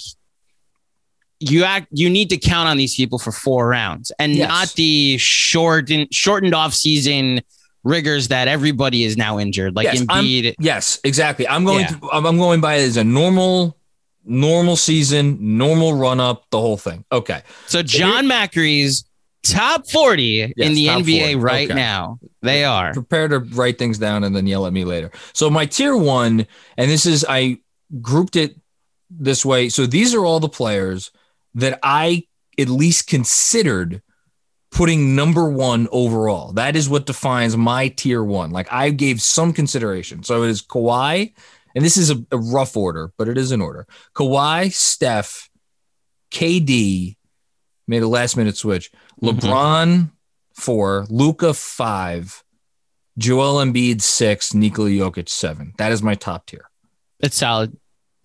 you 1.39 1.65
act 1.65 1.89
you 1.91 2.11
need 2.11 2.29
to 2.31 2.37
count 2.37 2.69
on 2.69 2.77
these 2.77 2.95
people 2.95 3.19
for 3.19 3.33
four 3.33 3.69
rounds 3.69 4.13
and 4.19 4.35
Yes. 4.35 4.49
not 4.49 4.69
the 4.75 5.17
shortened 5.19 6.09
shortened 6.13 6.55
off 6.55 6.75
season 6.75 7.41
rigors 7.83 8.29
that 8.29 8.47
everybody 8.47 9.05
is 9.05 9.17
now 9.17 9.39
injured. 9.39 9.75
Like 9.75 9.85
Yes, 9.85 10.05
I'm- 10.11 10.55
Yes, 10.59 11.01
exactly. 11.03 11.49
I'm 11.49 11.65
going. 11.65 11.81
Yeah. 11.81 11.87
To, 11.97 12.11
I'm 12.13 12.37
going 12.37 12.61
by 12.61 12.75
it 12.77 12.83
as 12.83 12.99
a 12.99 13.05
normal, 13.05 13.75
normal 14.27 14.77
season, 14.77 15.39
normal 15.57 15.95
run 15.95 16.21
up, 16.21 16.45
the 16.51 16.61
whole 16.61 16.77
thing. 16.77 17.05
Okay. 17.11 17.41
So 17.69 17.83
John 17.83 18.27
Macri's 18.27 19.05
top 19.51 19.87
40 19.89 20.55
Yes, 20.57 20.69
in 20.69 20.75
the 20.75 20.87
NBA 20.87 21.33
40. 21.33 21.35
right 21.37 21.71
Okay. 21.71 21.75
now. 21.75 22.19
They 22.43 22.65
are. 22.65 22.93
Prepare 22.93 23.29
to 23.29 23.39
write 23.41 23.79
things 23.79 23.99
down 23.99 24.25
and 24.25 24.35
then 24.35 24.47
yell 24.47 24.67
at 24.67 24.73
me 24.73 24.85
later. 24.85 25.11
So 25.33 25.51
my 25.51 25.67
tier 25.67 25.97
one, 25.97 26.47
and 26.77 26.91
this 26.91 27.07
is 27.07 27.25
I 27.29 27.59
grouped 28.01 28.37
it 28.37 28.57
this 29.11 29.45
way. 29.45 29.69
So 29.69 29.87
these 29.87 30.15
are 30.15 30.25
all 30.25 30.41
the 30.41 30.49
players 30.49 31.11
that 31.55 31.79
I 31.83 32.25
at 32.59 32.69
least 32.69 33.07
considered 33.09 34.03
putting 34.71 35.17
number 35.17 35.51
one 35.51 35.89
overall. 35.91 36.53
That 36.53 36.77
is 36.77 36.89
what 36.89 37.05
defines 37.07 37.57
my 37.57 37.89
tier 37.89 38.23
one. 38.23 38.51
Like 38.53 38.73
I 38.73 38.91
gave 38.91 39.21
some 39.21 39.53
consideration. 39.53 40.23
So 40.23 40.45
it 40.45 40.51
is 40.51 40.63
Kawhi, 40.63 41.33
and 41.75 41.85
this 41.85 41.97
is 41.97 42.11
a, 42.11 42.25
a 42.31 42.39
rough 42.39 42.77
order, 42.77 43.13
but 43.19 43.29
it 43.29 43.37
is 43.37 43.51
in 43.53 43.61
order. 43.61 43.87
Kawhi, 44.15 44.73
Steph, 44.73 45.51
KD, 46.31 47.17
made 47.91 48.03
a 48.03 48.09
last 48.09 48.37
minute 48.37 48.57
switch. 48.57 48.91
Mhm. 49.23 49.39
LeBron, 49.41 50.11
four, 50.55 51.07
Luka 51.11 51.53
five, 51.53 52.43
Joel 53.19 53.57
Embiid 53.65 54.01
six, 54.01 54.55
Nikola 54.55 54.89
Jokic 54.91 55.29
seven. 55.29 55.75
That 55.77 55.93
is 55.93 56.03
my 56.03 56.15
top 56.15 56.47
tier. 56.47 56.71
It's 57.19 57.37
solid. 57.37 57.77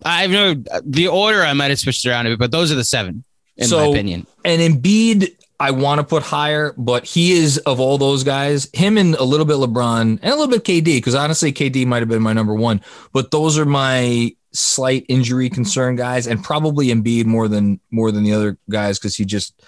I've 0.04 0.30
know 0.30 0.54
the 0.84 1.08
order 1.08 1.42
I 1.42 1.52
might 1.52 1.70
have 1.70 1.78
switched 1.78 2.06
around 2.06 2.26
a 2.26 2.30
bit, 2.30 2.38
but 2.38 2.52
those 2.52 2.70
are 2.72 2.76
the 2.76 2.84
seven, 2.84 3.24
in 3.56 3.66
So- 3.68 3.78
my 3.78 3.86
opinion. 3.90 4.26
And 4.44 4.60
Embiid, 4.62 5.30
I 5.58 5.70
want 5.70 5.98
to 6.00 6.04
put 6.04 6.22
higher, 6.22 6.74
but 6.76 7.04
he 7.06 7.32
is 7.32 7.56
of 7.58 7.80
all 7.80 7.96
those 7.98 8.22
guys, 8.22 8.68
him 8.74 8.98
and 8.98 9.14
a 9.14 9.24
little 9.24 9.46
bit 9.46 9.56
LeBron 9.56 10.18
and 10.22 10.24
a 10.24 10.36
little 10.36 10.48
bit 10.48 10.64
KD, 10.64 10.96
because 10.98 11.14
honestly, 11.14 11.50
KD 11.52 11.86
might 11.86 12.00
have 12.00 12.08
been 12.10 12.22
my 12.22 12.34
number 12.34 12.54
one. 12.54 12.82
But 13.14 13.30
those 13.30 13.58
are 13.58 13.64
my 13.64 14.34
slight 14.56 15.06
injury 15.08 15.48
concern 15.50 15.96
guys, 15.96 16.26
and 16.26 16.42
probably 16.42 16.88
Embiid 16.88 17.26
more 17.26 17.48
than 17.48 17.80
more 17.90 18.10
than 18.10 18.24
the 18.24 18.32
other 18.32 18.58
guys 18.68 18.98
because 18.98 19.16
he 19.16 19.24
just 19.24 19.60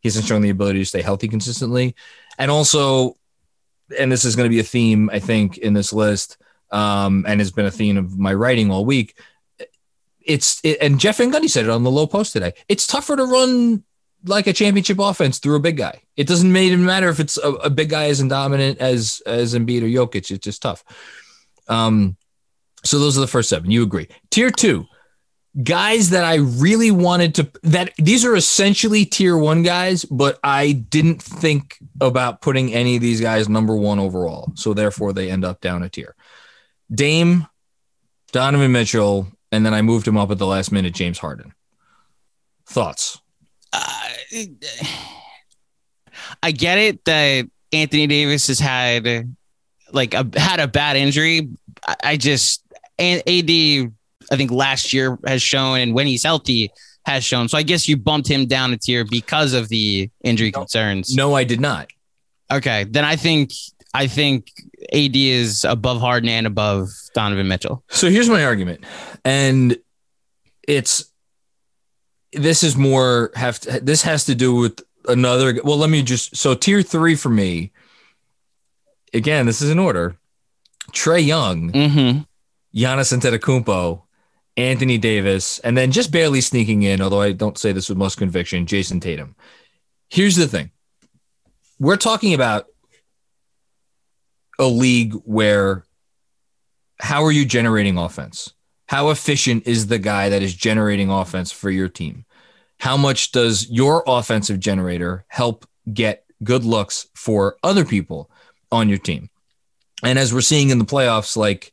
he 0.00 0.08
hasn't 0.08 0.26
shown 0.26 0.42
the 0.42 0.50
ability 0.50 0.80
to 0.80 0.84
stay 0.84 1.02
healthy 1.02 1.28
consistently. 1.28 1.94
And 2.38 2.50
also, 2.50 3.16
and 3.98 4.10
this 4.10 4.24
is 4.24 4.36
going 4.36 4.48
to 4.48 4.54
be 4.54 4.60
a 4.60 4.64
theme, 4.64 5.10
I 5.10 5.18
think, 5.18 5.58
in 5.58 5.74
this 5.74 5.92
list, 5.92 6.36
um, 6.70 7.24
and 7.26 7.40
has 7.40 7.50
been 7.50 7.66
a 7.66 7.70
theme 7.70 7.96
of 7.96 8.18
my 8.18 8.32
writing 8.32 8.70
all 8.70 8.84
week. 8.84 9.18
It's 10.20 10.60
it, 10.62 10.78
and 10.80 11.00
Jeff 11.00 11.18
Van 11.18 11.32
Gundy 11.32 11.48
said 11.48 11.64
it 11.64 11.70
on 11.70 11.82
the 11.82 11.90
Lowe 11.90 12.06
Post 12.06 12.32
today. 12.32 12.52
It's 12.68 12.86
tougher 12.86 13.16
to 13.16 13.24
run 13.24 13.82
like 14.24 14.46
a 14.46 14.52
championship 14.52 14.98
offense 14.98 15.38
through 15.38 15.56
a 15.56 15.60
big 15.60 15.76
guy. 15.76 16.02
It 16.16 16.26
doesn't 16.26 16.54
even 16.56 16.84
matter 16.84 17.08
if 17.08 17.20
it's 17.20 17.38
a, 17.38 17.50
a 17.52 17.70
big 17.70 17.88
guy 17.88 18.04
as 18.08 18.22
dominant 18.22 18.78
as 18.78 19.22
as 19.26 19.54
Embiid 19.54 19.82
or 19.82 19.86
Jokic. 19.86 20.30
It's 20.30 20.44
just 20.44 20.62
tough. 20.62 20.84
Um, 21.68 22.16
so 22.84 22.98
those 22.98 23.16
are 23.16 23.20
the 23.20 23.26
first 23.26 23.48
seven. 23.48 23.70
You 23.70 23.82
agree? 23.82 24.08
Tier 24.30 24.50
two, 24.50 24.86
guys 25.62 26.10
that 26.10 26.24
I 26.24 26.36
really 26.36 26.90
wanted 26.90 27.34
to. 27.36 27.50
That 27.62 27.92
these 27.96 28.24
are 28.24 28.36
essentially 28.36 29.04
tier 29.04 29.36
one 29.36 29.62
guys, 29.62 30.04
but 30.04 30.38
I 30.42 30.72
didn't 30.72 31.22
think 31.22 31.78
about 32.00 32.40
putting 32.40 32.72
any 32.72 32.96
of 32.96 33.02
these 33.02 33.20
guys 33.20 33.48
number 33.48 33.76
one 33.76 33.98
overall. 33.98 34.52
So 34.54 34.74
therefore, 34.74 35.12
they 35.12 35.30
end 35.30 35.44
up 35.44 35.60
down 35.60 35.82
a 35.82 35.88
tier. 35.88 36.14
Dame, 36.92 37.46
Donovan 38.32 38.72
Mitchell, 38.72 39.28
and 39.52 39.64
then 39.64 39.74
I 39.74 39.82
moved 39.82 40.06
him 40.06 40.16
up 40.16 40.30
at 40.30 40.38
the 40.38 40.46
last 40.46 40.72
minute. 40.72 40.94
James 40.94 41.18
Harden. 41.18 41.52
Thoughts? 42.66 43.20
Uh, 43.72 44.10
I 46.42 46.50
get 46.52 46.78
it 46.78 47.04
that 47.04 47.48
Anthony 47.72 48.06
Davis 48.06 48.46
has 48.48 48.58
had 48.58 49.34
like 49.92 50.14
a 50.14 50.28
had 50.36 50.60
a 50.60 50.68
bad 50.68 50.96
injury. 50.96 51.48
I, 51.86 51.96
I 52.04 52.16
just 52.16 52.62
and 52.98 53.20
AD 53.28 53.92
I 54.30 54.36
think 54.36 54.50
last 54.50 54.92
year 54.92 55.18
has 55.26 55.40
shown 55.42 55.78
and 55.80 55.94
when 55.94 56.06
he's 56.06 56.22
healthy 56.24 56.70
has 57.06 57.24
shown. 57.24 57.48
So 57.48 57.56
I 57.56 57.62
guess 57.62 57.88
you 57.88 57.96
bumped 57.96 58.28
him 58.28 58.46
down 58.46 58.72
a 58.72 58.76
tier 58.76 59.04
because 59.04 59.54
of 59.54 59.68
the 59.70 60.10
injury 60.22 60.50
No. 60.50 60.58
concerns. 60.60 61.14
No, 61.14 61.34
I 61.34 61.44
did 61.44 61.60
not. 61.60 61.88
Okay, 62.50 62.84
then 62.84 63.04
I 63.04 63.16
think 63.16 63.52
I 63.94 64.06
think 64.06 64.50
AD 64.92 65.16
is 65.16 65.64
above 65.64 66.00
Harden 66.00 66.28
and 66.28 66.46
above 66.46 66.88
Donovan 67.14 67.48
Mitchell. 67.48 67.82
So 67.88 68.10
here's 68.10 68.28
my 68.28 68.44
argument, 68.44 68.84
and 69.24 69.76
it's 70.66 71.10
this 72.34 72.62
is 72.62 72.76
more 72.76 73.30
have 73.34 73.58
to, 73.60 73.80
this 73.80 74.02
has 74.02 74.24
to 74.26 74.34
do 74.34 74.54
with 74.54 74.80
another. 75.08 75.58
Well, 75.64 75.78
let 75.78 75.88
me 75.88 76.02
just 76.02 76.36
so 76.36 76.54
tier 76.54 76.82
three 76.82 77.14
for 77.14 77.30
me. 77.30 77.72
Again, 79.14 79.46
this 79.46 79.62
is 79.62 79.70
in 79.70 79.78
order. 79.78 80.16
Trae 80.92 81.24
Young, 81.24 81.72
Mm-hmm. 81.72 82.20
Giannis 82.74 83.16
Antetokounmpo, 83.16 84.02
Anthony 84.56 84.98
Davis, 84.98 85.58
and 85.60 85.76
then 85.76 85.92
just 85.92 86.10
barely 86.10 86.40
sneaking 86.40 86.82
in, 86.82 87.00
although 87.00 87.20
I 87.20 87.32
don't 87.32 87.58
say 87.58 87.72
this 87.72 87.88
with 87.88 87.98
most 87.98 88.18
conviction, 88.18 88.66
Jayson 88.66 89.00
Tatum. 89.00 89.36
Here's 90.10 90.36
the 90.36 90.48
thing. 90.48 90.70
We're 91.78 91.96
talking 91.96 92.34
about 92.34 92.66
a 94.58 94.66
league 94.66 95.14
where 95.24 95.84
how 97.00 97.24
are 97.24 97.32
you 97.32 97.44
generating 97.44 97.96
offense? 97.96 98.52
How 98.86 99.10
efficient 99.10 99.66
is 99.66 99.86
the 99.86 99.98
guy 99.98 100.30
that 100.30 100.42
is 100.42 100.54
generating 100.54 101.10
offense 101.10 101.52
for 101.52 101.70
your 101.70 101.88
team? 101.88 102.24
How 102.80 102.96
much 102.96 103.32
does 103.32 103.70
your 103.70 104.02
offensive 104.06 104.58
generator 104.58 105.24
help 105.28 105.66
get 105.92 106.24
good 106.42 106.64
looks 106.64 107.06
for 107.14 107.56
other 107.62 107.84
people 107.84 108.30
on 108.72 108.88
your 108.88 108.98
team? 108.98 109.30
And 110.02 110.18
as 110.18 110.32
we're 110.32 110.40
seeing 110.40 110.70
in 110.70 110.78
the 110.78 110.84
playoffs, 110.84 111.36
like 111.36 111.72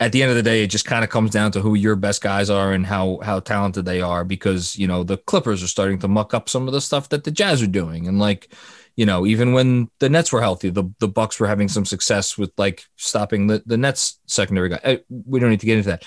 at 0.00 0.12
the 0.12 0.22
end 0.22 0.30
of 0.30 0.36
the 0.36 0.42
day, 0.42 0.62
it 0.62 0.68
just 0.68 0.84
kind 0.84 1.02
of 1.02 1.10
comes 1.10 1.30
down 1.32 1.50
to 1.52 1.60
who 1.60 1.74
your 1.74 1.96
best 1.96 2.22
guys 2.22 2.50
are 2.50 2.72
and 2.72 2.86
how 2.86 3.18
how 3.22 3.40
talented 3.40 3.84
they 3.84 4.00
are. 4.00 4.24
Because 4.24 4.76
you 4.76 4.86
know 4.86 5.02
the 5.02 5.16
Clippers 5.16 5.62
are 5.62 5.68
starting 5.68 5.98
to 6.00 6.08
muck 6.08 6.34
up 6.34 6.48
some 6.48 6.68
of 6.68 6.72
the 6.72 6.80
stuff 6.80 7.08
that 7.08 7.24
the 7.24 7.30
Jazz 7.30 7.62
are 7.62 7.66
doing, 7.66 8.06
and 8.06 8.18
like 8.18 8.52
you 8.96 9.04
know 9.04 9.26
even 9.26 9.52
when 9.52 9.90
the 9.98 10.08
Nets 10.08 10.32
were 10.32 10.40
healthy, 10.40 10.70
the 10.70 10.84
the 11.00 11.08
Bucks 11.08 11.40
were 11.40 11.48
having 11.48 11.68
some 11.68 11.84
success 11.84 12.38
with 12.38 12.52
like 12.56 12.84
stopping 12.96 13.48
the 13.48 13.62
the 13.66 13.76
Nets 13.76 14.20
secondary 14.26 14.68
guy. 14.68 14.80
Uh, 14.84 14.96
We 15.26 15.40
don't 15.40 15.50
need 15.50 15.60
to 15.60 15.66
get 15.66 15.78
into 15.78 15.90
that. 15.90 16.04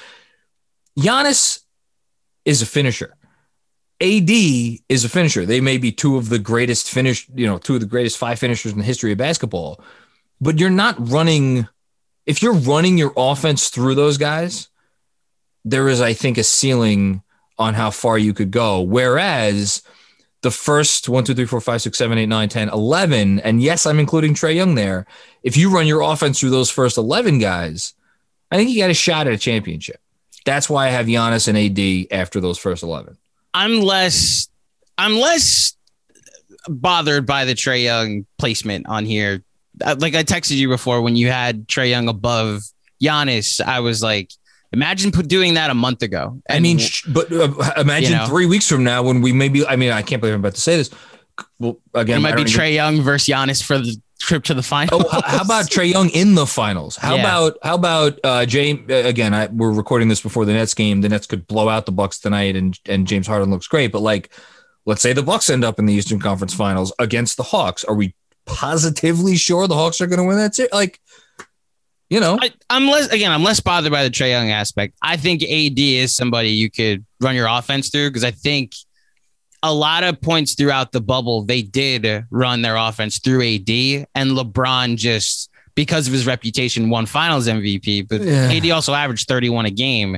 Giannis 0.97 1.59
is 2.45 2.61
a 2.61 2.65
finisher. 2.65 3.15
AD 4.01 4.29
is 4.89 5.05
a 5.05 5.09
finisher. 5.09 5.45
They 5.45 5.61
may 5.61 5.77
be 5.77 5.91
two 5.91 6.17
of 6.17 6.29
the 6.29 6.39
greatest 6.39 6.89
finish, 6.89 7.29
you 7.35 7.45
know, 7.45 7.59
two 7.59 7.75
of 7.75 7.81
the 7.81 7.85
greatest 7.85 8.17
five 8.17 8.39
finishers 8.39 8.71
in 8.71 8.79
the 8.79 8.83
history 8.83 9.11
of 9.11 9.19
basketball. 9.19 9.79
But 10.39 10.57
you're 10.59 10.71
not 10.71 10.95
running 10.97 11.67
if 12.25 12.41
you're 12.41 12.53
running 12.53 12.97
your 12.97 13.13
offense 13.15 13.69
through 13.69 13.95
those 13.95 14.17
guys, 14.17 14.69
there 15.65 15.87
is, 15.87 16.01
I 16.01 16.13
think, 16.13 16.37
a 16.37 16.43
ceiling 16.43 17.21
on 17.57 17.73
how 17.73 17.91
far 17.91 18.17
you 18.17 18.33
could 18.33 18.51
go. 18.51 18.81
Whereas 18.81 19.83
the 20.41 20.51
first 20.51 21.07
one, 21.07 21.23
two, 21.23 21.35
three, 21.35 21.45
four, 21.45 21.61
five, 21.61 21.81
six, 21.81 21.97
seven, 21.97 22.17
eight, 22.17 22.27
nine, 22.27 22.49
10, 22.49 22.69
11, 22.69 23.39
and 23.41 23.61
yes, 23.61 23.85
I'm 23.85 23.99
including 23.99 24.33
Trae 24.33 24.55
Young 24.55 24.75
there. 24.75 25.05
If 25.43 25.55
you 25.57 25.69
run 25.71 25.87
your 25.87 26.01
offense 26.01 26.39
through 26.39 26.49
those 26.49 26.71
first 26.71 26.97
11 26.97 27.39
guys, 27.39 27.93
I 28.51 28.57
think 28.57 28.69
you 28.69 28.81
got 28.81 28.89
a 28.89 28.95
shot 28.95 29.27
at 29.27 29.33
a 29.33 29.37
championship. 29.37 30.01
That's 30.45 30.69
why 30.69 30.87
I 30.87 30.89
have 30.89 31.05
Giannis 31.05 31.47
and 31.47 31.57
AD 31.57 32.17
after 32.19 32.39
those 32.39 32.57
first 32.57 32.83
11. 32.83 33.17
I'm 33.53 33.81
less 33.81 34.49
I'm 34.97 35.15
less 35.17 35.75
bothered 36.67 37.25
by 37.25 37.45
the 37.45 37.53
Trae 37.53 37.83
Young 37.83 38.25
placement 38.37 38.87
on 38.87 39.05
here. 39.05 39.43
Uh, 39.83 39.95
Like 39.99 40.15
I 40.15 40.23
texted 40.23 40.57
you 40.57 40.67
before 40.69 41.01
when 41.01 41.15
you 41.15 41.27
had 41.29 41.67
Trae 41.67 41.89
Young 41.89 42.07
above 42.07 42.61
Giannis, 43.01 43.59
I 43.61 43.79
was 43.79 44.01
like, 44.03 44.31
imagine 44.73 45.11
put 45.11 45.27
doing 45.27 45.55
that 45.55 45.69
a 45.69 45.73
month 45.73 46.01
ago. 46.01 46.41
I 46.49 46.59
mean, 46.59 46.79
but 47.09 47.31
uh, 47.31 47.51
imagine 47.77 48.11
You 48.11 48.17
know. 48.17 48.27
three 48.27 48.45
weeks 48.45 48.67
from 48.67 48.83
now 48.83 49.03
when 49.03 49.21
we 49.21 49.31
maybe, 49.33 49.65
I 49.65 49.75
mean, 49.75 49.91
I 49.91 50.01
can't 50.01 50.21
believe 50.21 50.33
I'm 50.35 50.41
about 50.41 50.55
to 50.55 50.61
say 50.61 50.77
this. 50.77 50.89
Well, 51.59 51.79
again, 51.93 52.17
it 52.17 52.21
might 52.21 52.35
be 52.35 52.43
Trae 52.43 52.73
Young 52.73 53.01
versus 53.01 53.27
Giannis 53.33 53.63
for 53.63 53.77
the 53.79 53.95
trip 54.19 54.43
to 54.43 54.53
the 54.53 54.61
final. 54.61 55.01
Oh, 55.03 55.21
how 55.25 55.41
about 55.43 55.65
Trae 55.65 55.91
Young 55.91 56.09
in 56.09 56.35
the 56.35 56.45
finals? 56.45 56.95
How 56.95 57.15
Yeah. 57.15 57.21
about 57.21 57.57
how 57.63 57.75
about 57.75 58.19
uh, 58.23 58.45
James? 58.45 58.89
Again, 58.91 59.33
I, 59.33 59.47
we're 59.47 59.71
recording 59.71 60.07
this 60.09 60.21
before 60.21 60.45
the 60.45 60.53
Nets 60.53 60.73
game. 60.75 61.01
The 61.01 61.09
Nets 61.09 61.25
could 61.25 61.47
blow 61.47 61.67
out 61.69 61.85
the 61.87 61.91
Bucks 61.91 62.19
tonight, 62.19 62.55
and 62.55 62.77
and 62.87 63.07
James 63.07 63.25
Harden 63.25 63.49
looks 63.49 63.67
great. 63.67 63.91
But 63.91 64.01
like, 64.03 64.31
let's 64.85 65.01
say 65.01 65.13
the 65.13 65.23
Bucks 65.23 65.49
end 65.49 65.63
up 65.63 65.79
in 65.79 65.85
the 65.87 65.93
Eastern 65.93 66.19
Conference 66.19 66.53
Finals 66.53 66.93
against 66.99 67.37
the 67.37 67.43
Hawks. 67.43 67.83
Are 67.85 67.95
we 67.95 68.13
positively 68.51 69.35
sure 69.35 69.67
the 69.67 69.75
Hawks 69.75 70.01
are 70.01 70.07
going 70.07 70.19
to 70.19 70.23
win 70.23 70.37
that 70.37 70.55
series? 70.55 70.71
Like, 70.71 70.99
you 72.09 72.19
know, 72.19 72.37
I, 72.41 72.51
I'm 72.69 72.87
less 72.87 73.07
again. 73.07 73.31
I'm 73.31 73.43
less 73.43 73.59
bothered 73.59 73.91
by 73.91 74.03
the 74.03 74.09
Trae 74.09 74.29
Young 74.29 74.51
aspect. 74.51 74.95
I 75.01 75.17
think 75.17 75.43
AD 75.43 75.79
is 75.79 76.15
somebody 76.15 76.49
you 76.49 76.69
could 76.69 77.05
run 77.21 77.35
your 77.35 77.47
offense 77.47 77.89
through 77.89 78.09
because 78.09 78.23
I 78.23 78.31
think 78.31 78.73
a 79.63 79.73
lot 79.73 80.03
of 80.03 80.19
points 80.19 80.55
throughout 80.55 80.91
the 80.91 81.01
bubble 81.01 81.43
they 81.43 81.61
did 81.61 82.25
run 82.29 82.61
their 82.61 82.75
offense 82.75 83.19
through 83.19 83.41
AD, 83.43 83.69
and 84.15 84.31
LeBron 84.31 84.97
just 84.97 85.49
because 85.75 86.07
of 86.07 86.13
his 86.13 86.25
reputation 86.27 86.89
won 86.89 87.05
Finals 87.05 87.47
MVP. 87.47 88.07
But 88.09 88.21
Yeah. 88.21 88.51
AD 88.51 88.69
also 88.71 88.93
averaged 88.93 89.27
31 89.27 89.65
a 89.67 89.71
game. 89.71 90.17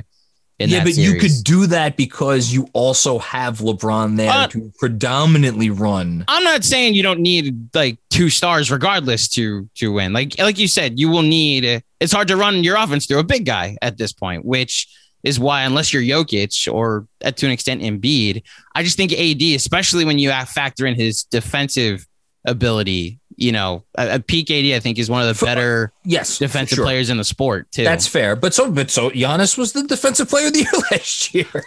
In 0.60 0.70
yeah, 0.70 0.78
that 0.78 0.84
but 0.84 0.96
you 0.96 1.18
could 1.18 1.32
do 1.42 1.66
that 1.66 1.96
because 1.96 2.52
you 2.52 2.68
also 2.74 3.18
have 3.18 3.58
LeBron 3.58 4.16
there 4.16 4.30
Uh, 4.30 4.46
to 4.48 4.72
predominantly 4.78 5.68
run. 5.70 6.24
I'm 6.28 6.44
not 6.44 6.62
saying 6.62 6.94
you 6.94 7.02
don't 7.02 7.20
need 7.20 7.74
like 7.74 7.98
two 8.10 8.30
stars 8.30 8.70
regardless 8.70 9.26
to 9.30 9.68
to 9.76 9.92
win. 9.92 10.12
Like 10.12 10.38
like 10.38 10.58
you 10.58 10.68
said, 10.68 10.98
you 10.98 11.08
will 11.08 11.22
need. 11.22 11.82
It's 11.98 12.12
hard 12.12 12.28
to 12.28 12.36
run 12.36 12.62
your 12.62 12.76
offense 12.76 13.06
through 13.06 13.18
a 13.18 13.24
big 13.24 13.44
guy 13.44 13.76
at 13.82 13.98
this 13.98 14.12
point, 14.12 14.44
which 14.44 14.86
is 15.24 15.40
why 15.40 15.62
unless 15.62 15.92
you're 15.92 16.02
Jokic 16.02 16.72
or 16.72 17.08
uh, 17.24 17.32
to 17.32 17.46
an 17.46 17.52
extent 17.52 17.80
Embiid, 17.82 18.42
I 18.74 18.82
just 18.84 18.96
think 18.96 19.12
AD, 19.12 19.42
especially 19.42 20.04
when 20.04 20.18
you 20.18 20.30
factor 20.30 20.86
in 20.86 20.94
his 20.94 21.24
defensive 21.24 22.06
ability, 22.44 23.18
you 23.36 23.52
know, 23.52 23.84
a, 23.96 24.20
peak 24.20 24.50
AD 24.50 24.64
I 24.76 24.80
think 24.80 24.98
is 24.98 25.08
one 25.10 25.22
of 25.22 25.28
the 25.28 25.34
For- 25.34 25.46
uh, 25.46 25.48
better 25.48 25.92
Yes, 26.04 26.38
defensive 26.38 26.76
sure. 26.76 26.84
players 26.84 27.10
in 27.10 27.16
the 27.16 27.24
sport 27.24 27.70
too. 27.72 27.84
That's 27.84 28.06
fair. 28.06 28.36
But 28.36 28.54
so, 28.54 28.70
but 28.70 28.90
so 28.90 29.10
Giannis 29.10 29.56
was 29.58 29.72
the 29.72 29.82
defensive 29.84 30.28
player 30.28 30.46
of 30.48 30.52
the 30.52 30.58
year 30.72 30.82
last 30.90 31.34
year. 31.34 31.64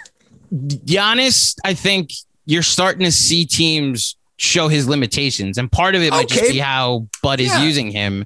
Giannis, 0.54 1.56
I 1.66 1.74
think 1.74 2.12
you're 2.46 2.64
starting 2.64 3.04
to 3.06 3.12
see 3.12 3.46
teams 3.46 4.16
show 4.38 4.68
his 4.68 4.88
limitations, 4.88 5.58
and 5.58 5.72
part 5.72 5.96
of 5.96 6.02
it 6.02 6.12
might 6.12 6.28
just 6.30 6.52
be 6.52 6.60
how 6.60 7.08
Bud 7.22 7.40
is 7.40 7.48
Yeah. 7.48 7.64
using 7.64 7.92
him. 7.92 8.26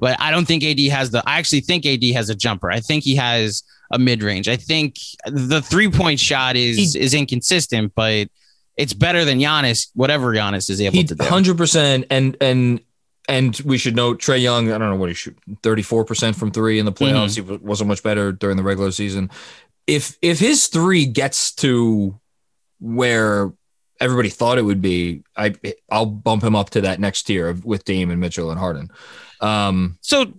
But 0.00 0.18
I 0.20 0.30
don't 0.30 0.46
think 0.46 0.64
AD 0.64 0.78
has 0.90 1.10
the. 1.10 1.22
I 1.26 1.38
actually 1.38 1.60
think 1.60 1.84
AD 1.84 2.02
has 2.14 2.30
a 2.30 2.34
jumper. 2.34 2.70
I 2.70 2.80
think 2.80 3.04
he 3.04 3.16
has 3.16 3.62
a 3.90 3.98
mid 3.98 4.22
range. 4.22 4.48
I 4.48 4.56
think 4.56 4.96
the 5.26 5.60
three 5.60 5.90
point 5.90 6.18
shot 6.20 6.56
is 6.56 6.94
He- 6.94 7.00
is 7.00 7.12
inconsistent, 7.14 7.92
but 7.94 8.28
it's 8.76 8.92
better 8.92 9.24
than 9.24 9.38
Giannis. 9.38 9.88
Whatever 9.94 10.34
Giannis 10.34 10.68
is 10.70 10.80
able 10.80 10.96
He 10.96 11.04
to 11.04 11.14
do. 11.14 11.24
hundred 11.24 11.56
percent, 11.56 12.06
and 12.10 12.36
and 12.40 12.80
and 13.28 13.58
we 13.64 13.78
should 13.78 13.96
note 13.96 14.20
Trae 14.20 14.40
Young. 14.40 14.70
I 14.70 14.78
don't 14.78 14.90
know 14.90 14.96
what 14.96 15.08
he 15.08 15.14
shoot, 15.14 15.36
thirty 15.62 15.82
four 15.82 16.04
percent 16.04 16.36
from 16.36 16.50
three 16.50 16.78
in 16.78 16.84
the 16.86 16.92
playoffs. 16.92 17.38
Mm-hmm. 17.38 17.50
He 17.52 17.56
wasn't 17.58 17.88
much 17.88 18.02
better 18.02 18.32
during 18.32 18.56
the 18.56 18.62
regular 18.62 18.90
season. 18.92 19.30
If 19.86 20.16
if 20.22 20.38
his 20.38 20.66
three 20.66 21.06
gets 21.06 21.52
to 21.56 22.18
where 22.80 23.52
everybody 24.00 24.28
thought 24.28 24.58
it 24.58 24.62
would 24.62 24.82
be, 24.82 25.22
I 25.36 25.54
I'll 25.90 26.06
bump 26.06 26.42
him 26.44 26.54
up 26.54 26.70
to 26.70 26.82
that 26.82 27.00
next 27.00 27.22
tier 27.24 27.48
of, 27.48 27.64
with 27.64 27.84
Dame 27.84 28.10
and 28.10 28.20
Mitchell 28.20 28.50
and 28.50 28.58
Harden. 28.60 28.90
Um, 29.40 29.96
So, 30.02 30.34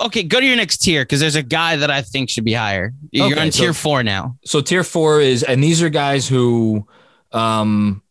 okay, 0.00 0.22
go 0.22 0.40
to 0.40 0.46
your 0.46 0.56
next 0.56 0.78
tier 0.78 1.02
because 1.04 1.20
there's 1.20 1.34
a 1.36 1.42
guy 1.42 1.76
that 1.76 1.90
I 1.90 2.02
think 2.02 2.30
should 2.30 2.44
be 2.44 2.52
higher. 2.54 2.92
You're 3.10 3.26
Okay, 3.32 3.40
on 3.40 3.52
so- 3.52 3.62
tier 3.64 3.72
four 3.72 4.02
now. 4.02 4.36
so 4.44 4.60
tier 4.60 4.84
four 4.84 5.20
is, 5.20 5.42
and 5.42 5.62
these 5.62 5.82
are 5.82 5.88
guys 5.88 6.26
who 6.28 6.86
um, 7.34 8.02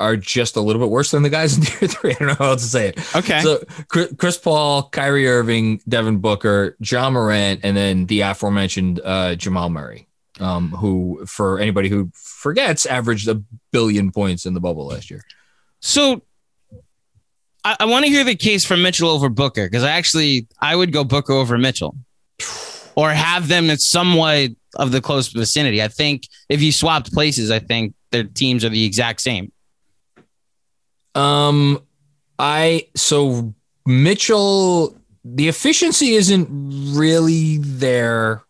are 0.00 0.16
just 0.16 0.56
a 0.56 0.60
little 0.60 0.80
bit 0.80 0.90
worse 0.90 1.10
than 1.10 1.22
the 1.22 1.30
guys 1.30 1.56
in 1.56 1.62
tier 1.64 1.88
three. 1.88 2.12
I 2.12 2.14
don't 2.14 2.28
know 2.28 2.34
how 2.34 2.50
else 2.50 2.62
to 2.62 2.68
say 2.68 2.88
it. 2.88 3.16
Okay. 3.16 3.40
So 3.40 3.62
Chris 3.88 4.38
Paul, 4.38 4.88
Kyrie 4.90 5.28
Irving, 5.28 5.80
Devin 5.88 6.18
Booker, 6.18 6.76
Ja 6.80 7.10
Morant, 7.10 7.60
and 7.62 7.76
then 7.76 8.06
the 8.06 8.20
aforementioned 8.22 9.00
uh, 9.04 9.34
Jamal 9.34 9.70
Murray, 9.70 10.08
um, 10.40 10.70
who, 10.70 11.24
for 11.26 11.58
anybody 11.58 11.88
who 11.88 12.10
forgets, 12.14 12.86
averaged 12.86 13.28
a 13.28 13.42
billion 13.72 14.12
points 14.12 14.46
in 14.46 14.54
the 14.54 14.60
bubble 14.60 14.86
last 14.86 15.10
year. 15.10 15.24
So 15.80 16.22
I, 17.64 17.76
I 17.80 17.84
want 17.86 18.04
to 18.04 18.10
hear 18.10 18.24
the 18.24 18.36
case 18.36 18.64
for 18.64 18.76
Mitchell 18.76 19.10
over 19.10 19.28
Booker 19.28 19.66
because 19.66 19.84
I 19.84 19.90
actually 19.90 20.46
I 20.60 20.74
would 20.76 20.92
go 20.92 21.04
Booker 21.04 21.32
over 21.32 21.58
Mitchell, 21.58 21.96
or 22.94 23.10
have 23.10 23.48
them 23.48 23.70
in 23.70 23.78
somewhat 23.78 24.50
of 24.76 24.92
the 24.92 25.00
close 25.00 25.28
vicinity. 25.28 25.82
I 25.82 25.88
think 25.88 26.28
if 26.48 26.62
you 26.62 26.72
swapped 26.72 27.12
places, 27.12 27.50
I 27.50 27.58
think 27.58 27.94
their 28.10 28.24
teams 28.24 28.64
are 28.64 28.68
the 28.68 28.84
exact 28.84 29.20
same. 29.20 29.52
Um, 31.14 31.82
I 32.38 32.88
so 32.94 33.54
Mitchell, 33.86 34.96
the 35.24 35.48
efficiency 35.48 36.14
isn't 36.14 36.48
really 36.96 37.58
there 37.58 38.44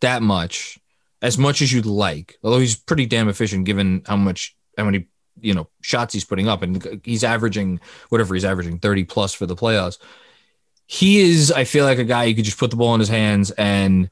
that 0.00 0.22
much, 0.22 0.78
as 1.22 1.38
much 1.38 1.62
as 1.62 1.72
you'd 1.72 1.86
like. 1.86 2.38
Although 2.42 2.58
he's 2.58 2.76
pretty 2.76 3.06
damn 3.06 3.28
efficient 3.28 3.64
given 3.64 4.02
how 4.06 4.16
much 4.16 4.56
how 4.76 4.84
many 4.84 5.06
you 5.40 5.54
know 5.54 5.68
shots 5.80 6.14
he's 6.14 6.24
putting 6.24 6.48
up, 6.48 6.62
and 6.62 7.00
he's 7.04 7.24
averaging 7.24 7.80
whatever 8.10 8.34
he's 8.34 8.44
averaging 8.44 8.78
thirty 8.78 9.04
plus 9.04 9.34
for 9.34 9.46
the 9.46 9.56
playoffs. 9.56 9.98
He 10.86 11.20
is, 11.20 11.52
I 11.52 11.64
feel 11.64 11.84
like 11.84 11.98
a 11.98 12.04
guy 12.04 12.24
you 12.24 12.34
could 12.34 12.44
just 12.44 12.58
put 12.58 12.70
the 12.70 12.76
ball 12.76 12.94
in 12.94 13.00
his 13.00 13.08
hands 13.08 13.52
and 13.52 14.10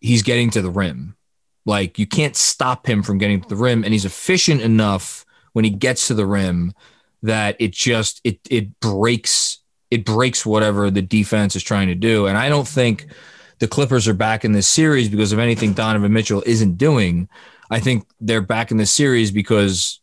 he's 0.00 0.22
getting 0.22 0.48
to 0.50 0.62
the 0.62 0.70
rim. 0.70 1.14
Like 1.66 1.98
you 1.98 2.06
can't 2.06 2.36
stop 2.36 2.86
him 2.88 3.02
from 3.02 3.18
getting 3.18 3.40
to 3.42 3.48
the 3.48 3.56
rim, 3.56 3.84
and 3.84 3.92
he's 3.92 4.04
efficient 4.04 4.60
enough 4.60 5.24
when 5.52 5.64
he 5.64 5.70
gets 5.70 6.08
to 6.08 6.14
the 6.14 6.26
rim 6.26 6.72
that 7.22 7.56
it 7.58 7.72
just 7.72 8.20
it 8.24 8.40
it 8.50 8.80
breaks 8.80 9.58
it 9.90 10.04
breaks 10.04 10.46
whatever 10.46 10.90
the 10.90 11.02
defense 11.02 11.56
is 11.56 11.62
trying 11.62 11.88
to 11.88 11.94
do. 11.94 12.26
And 12.26 12.38
I 12.38 12.48
don't 12.48 12.68
think 12.68 13.06
the 13.58 13.68
Clippers 13.68 14.08
are 14.08 14.14
back 14.14 14.44
in 14.44 14.52
this 14.52 14.68
series 14.68 15.08
because 15.08 15.32
of 15.32 15.38
anything 15.38 15.72
Donovan 15.72 16.12
Mitchell 16.12 16.42
isn't 16.46 16.78
doing. 16.78 17.28
I 17.70 17.80
think 17.80 18.06
they're 18.20 18.40
back 18.40 18.70
in 18.70 18.76
this 18.76 18.90
series 18.90 19.30
because 19.30 20.00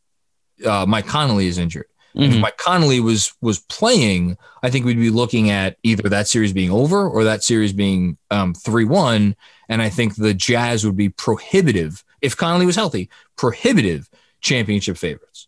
uh, 0.66 0.86
Mike 0.88 1.08
Conley 1.08 1.48
is 1.48 1.58
injured. 1.58 1.88
And 2.18 2.34
If. 2.34 2.42
Mike 2.42 2.58
Conley 2.58 3.00
was 3.00 3.34
was 3.42 3.60
playing, 3.60 4.38
I 4.64 4.70
think 4.70 4.86
we'd 4.86 4.98
be 4.98 5.10
looking 5.12 5.50
at 5.50 5.78
either 5.84 6.10
that 6.10 6.28
series 6.28 6.52
being 6.52 6.72
over 6.72 7.08
or 7.08 7.24
that 7.24 7.44
series 7.44 7.74
being 7.74 8.18
um, 8.32 8.54
three 8.54 8.86
one. 8.86 9.36
And 9.70 9.82
I 9.82 9.90
think 9.90 10.16
the 10.16 10.34
Jazz 10.34 10.86
would 10.86 10.98
be 10.98 11.10
prohibitive 11.10 12.04
if 12.22 12.36
Conley 12.36 12.66
was 12.66 12.76
healthy, 12.76 13.10
prohibitive 13.36 14.10
championship 14.42 14.98
favorites. 14.98 15.48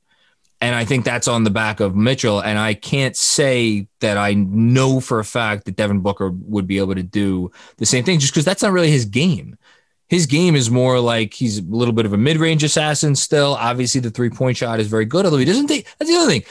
And 0.62 0.76
I 0.76 0.84
think 0.84 1.06
that's 1.06 1.28
on 1.28 1.46
the 1.46 1.50
back 1.50 1.80
of 1.80 1.96
Mitchell. 1.96 2.42
And 2.42 2.60
I 2.60 2.74
can't 2.74 3.16
say 3.16 3.88
that 4.02 4.18
I 4.18 4.34
know 4.34 5.00
for 5.00 5.20
a 5.20 5.26
fact 5.26 5.66
that 5.66 5.78
Devin 5.78 6.02
Booker 6.02 6.30
would 6.30 6.68
be 6.68 6.80
able 6.80 6.96
to 6.96 7.04
do 7.04 7.50
the 7.78 7.86
same 7.86 8.04
thing 8.04 8.20
just 8.20 8.34
because 8.34 8.46
that's 8.46 8.62
not 8.62 8.74
really 8.74 8.92
his 8.92 9.06
game. 9.06 9.58
His 10.10 10.26
game 10.26 10.56
is 10.56 10.72
more 10.72 11.00
like 11.00 11.34
he's 11.34 11.60
a 11.60 11.64
little 11.64 11.94
bit 11.94 12.08
of 12.08 12.14
a 12.14 12.18
mid 12.18 12.38
range 12.38 12.64
assassin 12.64 13.16
still. 13.16 13.56
Obviously, 13.56 14.02
the 14.02 14.10
three 14.10 14.32
point 14.32 14.58
shot 14.58 14.80
is 14.80 14.88
very 14.88 15.06
good, 15.06 15.24
although 15.26 15.38
he 15.38 15.46
doesn't 15.46 15.68
take 15.68 15.88
that's 15.98 16.10
the 16.10 16.18
other 16.18 16.30
thing. 16.30 16.44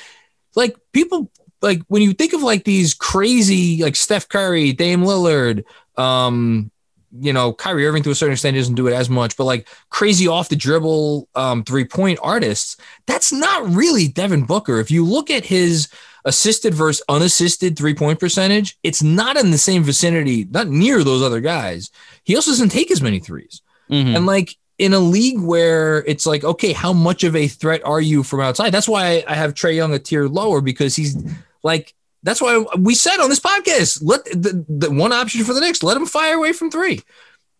Like 0.55 0.77
people, 0.93 1.31
like 1.61 1.83
when 1.89 2.01
you 2.01 2.13
think 2.13 2.33
of 2.33 2.43
like 2.43 2.65
these 2.65 2.95
crazy, 2.95 3.83
like 3.83 3.97
Steph 3.97 4.29
Curry, 4.29 4.73
Dame 4.73 5.03
Lillard, 5.03 5.65
um, 5.99 6.71
you 7.19 7.33
know, 7.33 7.53
Kyrie 7.53 7.87
Irving 7.87 8.03
to 8.05 8.11
a 8.11 8.15
certain 8.15 8.35
extent 8.35 8.57
doesn't 8.57 8.75
do 8.75 8.87
it 8.87 8.93
as 8.93 9.11
much, 9.11 9.37
but 9.37 9.45
like 9.45 9.69
crazy 9.91 10.29
off 10.29 10.51
the 10.51 10.57
dribble 10.57 11.29
um, 11.35 11.65
three 11.65 11.85
point 11.85 12.21
artists, 12.23 12.77
that's 13.07 13.33
not 13.33 13.69
really 13.69 14.07
Devin 14.07 14.45
Booker. 14.45 14.79
If 14.79 14.91
you 14.91 15.05
look 15.05 15.31
at 15.31 15.45
his 15.45 15.89
assisted 16.29 16.75
versus 16.75 17.03
unassisted 17.09 17.77
three 17.77 17.95
point 17.95 18.21
percentage, 18.21 18.79
it's 18.83 19.03
not 19.03 19.37
in 19.37 19.51
the 19.51 19.59
same 19.59 19.83
vicinity, 19.83 20.47
not 20.51 20.69
near 20.69 21.03
those 21.03 21.23
other 21.23 21.41
guys. 21.41 21.91
He 22.25 22.37
also 22.37 22.51
doesn't 22.53 22.69
take 22.69 22.91
as 22.91 23.03
many 23.03 23.19
3s 23.21 23.63
Mhm. 23.91 24.15
And 24.17 24.27
like 24.27 24.55
in 24.79 24.93
a 24.93 24.99
league 24.99 25.41
where 25.41 26.05
it's 26.05 26.27
like, 26.27 26.45
okay, 26.45 26.73
how 26.73 26.93
much 26.93 27.25
of 27.25 27.35
a 27.35 27.49
threat 27.49 27.83
are 27.85 28.01
you 28.01 28.23
from 28.23 28.41
outside? 28.41 28.71
That's 28.71 28.89
why 28.89 29.25
I 29.27 29.35
have 29.35 29.55
Trae 29.55 29.75
Young 29.75 29.95
a 29.95 29.99
tier 29.99 30.29
lower 30.29 30.61
because 30.61 30.95
he's 30.95 31.17
like, 31.63 31.95
that's 32.23 32.41
why 32.43 32.65
we 32.77 32.95
said 32.95 33.19
on 33.19 33.31
this 33.31 33.41
podcast, 33.41 34.01
let 34.03 34.25
the, 34.27 34.65
the 34.69 34.91
one 34.91 35.13
option 35.13 35.43
for 35.45 35.55
the 35.55 35.61
Knicks, 35.61 35.83
let 35.83 35.97
him 35.97 36.07
fire 36.07 36.35
away 36.35 36.53
from 36.53 36.71
three. 36.71 37.01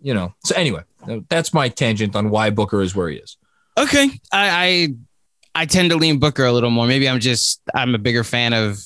You 0.01 0.15
know. 0.15 0.35
So 0.45 0.55
anyway, 0.55 0.83
that's 1.29 1.53
my 1.55 1.69
tangent 1.71 2.15
on 2.15 2.31
why 2.31 2.51
Booker 2.51 2.83
is 2.83 2.95
where 2.95 3.09
he 3.09 3.17
is. 3.17 3.37
Okay, 3.77 4.11
I 4.31 4.49
I, 4.67 4.95
I 5.59 5.67
tend 5.67 5.91
to 5.91 5.97
lean 5.97 6.21
Booker 6.21 6.45
a 6.45 6.53
little 6.53 6.71
more. 6.71 6.87
Maybe 6.87 7.09
I'm 7.09 7.19
just 7.19 7.61
I'm 7.75 7.95
a 7.95 7.99
bigger 7.99 8.23
fan 8.23 8.53
of 8.53 8.79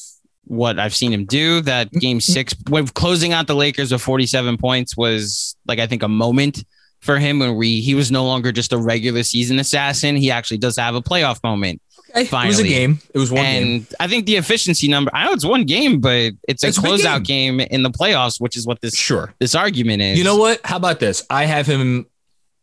what 0.44 0.78
I've 0.78 0.94
seen 0.94 1.12
him 1.12 1.26
do. 1.26 1.60
That 1.60 1.88
mm-hmm. 1.88 1.98
game 1.98 2.20
six, 2.20 2.54
when 2.68 2.86
closing 2.86 3.34
out 3.34 3.46
the 3.46 3.54
Lakers 3.54 3.92
with 3.92 4.00
47 4.00 4.56
points, 4.56 4.96
was 4.96 5.54
like 5.66 5.78
I 5.78 5.86
think 5.86 6.02
a 6.02 6.08
moment 6.08 6.64
for 7.00 7.18
him 7.18 7.40
when 7.40 7.56
we 7.56 7.82
he 7.82 7.94
was 7.94 8.10
no 8.10 8.24
longer 8.24 8.52
just 8.52 8.72
a 8.72 8.78
regular 8.78 9.22
season 9.22 9.58
assassin. 9.58 10.16
He 10.16 10.30
actually 10.30 10.58
does 10.58 10.78
have 10.78 10.94
a 10.94 11.02
playoff 11.02 11.42
moment. 11.44 11.82
Okay. 12.10 12.24
Finally. 12.24 12.46
It 12.46 12.48
was 12.48 12.60
a 12.60 12.68
game. 12.68 13.00
It 13.14 13.18
was 13.18 13.30
one 13.30 13.44
and 13.44 13.66
game. 13.66 13.86
I 14.00 14.08
think 14.08 14.24
the 14.24 14.36
efficiency 14.36 14.88
number, 14.88 15.10
I 15.14 15.26
know 15.26 15.32
it's 15.32 15.44
one 15.44 15.64
game, 15.64 16.00
but 16.00 16.32
it's 16.48 16.64
a 16.64 16.68
It's 16.68 16.78
closeout 16.78 17.24
game. 17.24 17.60
in 17.60 17.82
the 17.82 17.90
playoffs, 17.90 18.40
which 18.40 18.56
is 18.56 18.66
what 18.66 18.80
this 18.80 18.96
Sure. 18.96 19.34
this 19.40 19.54
argument 19.54 20.00
is. 20.00 20.16
You 20.16 20.24
know 20.24 20.36
what? 20.36 20.60
How 20.64 20.76
about 20.76 21.00
this? 21.00 21.22
I 21.28 21.44
have 21.44 21.66
him. 21.66 22.06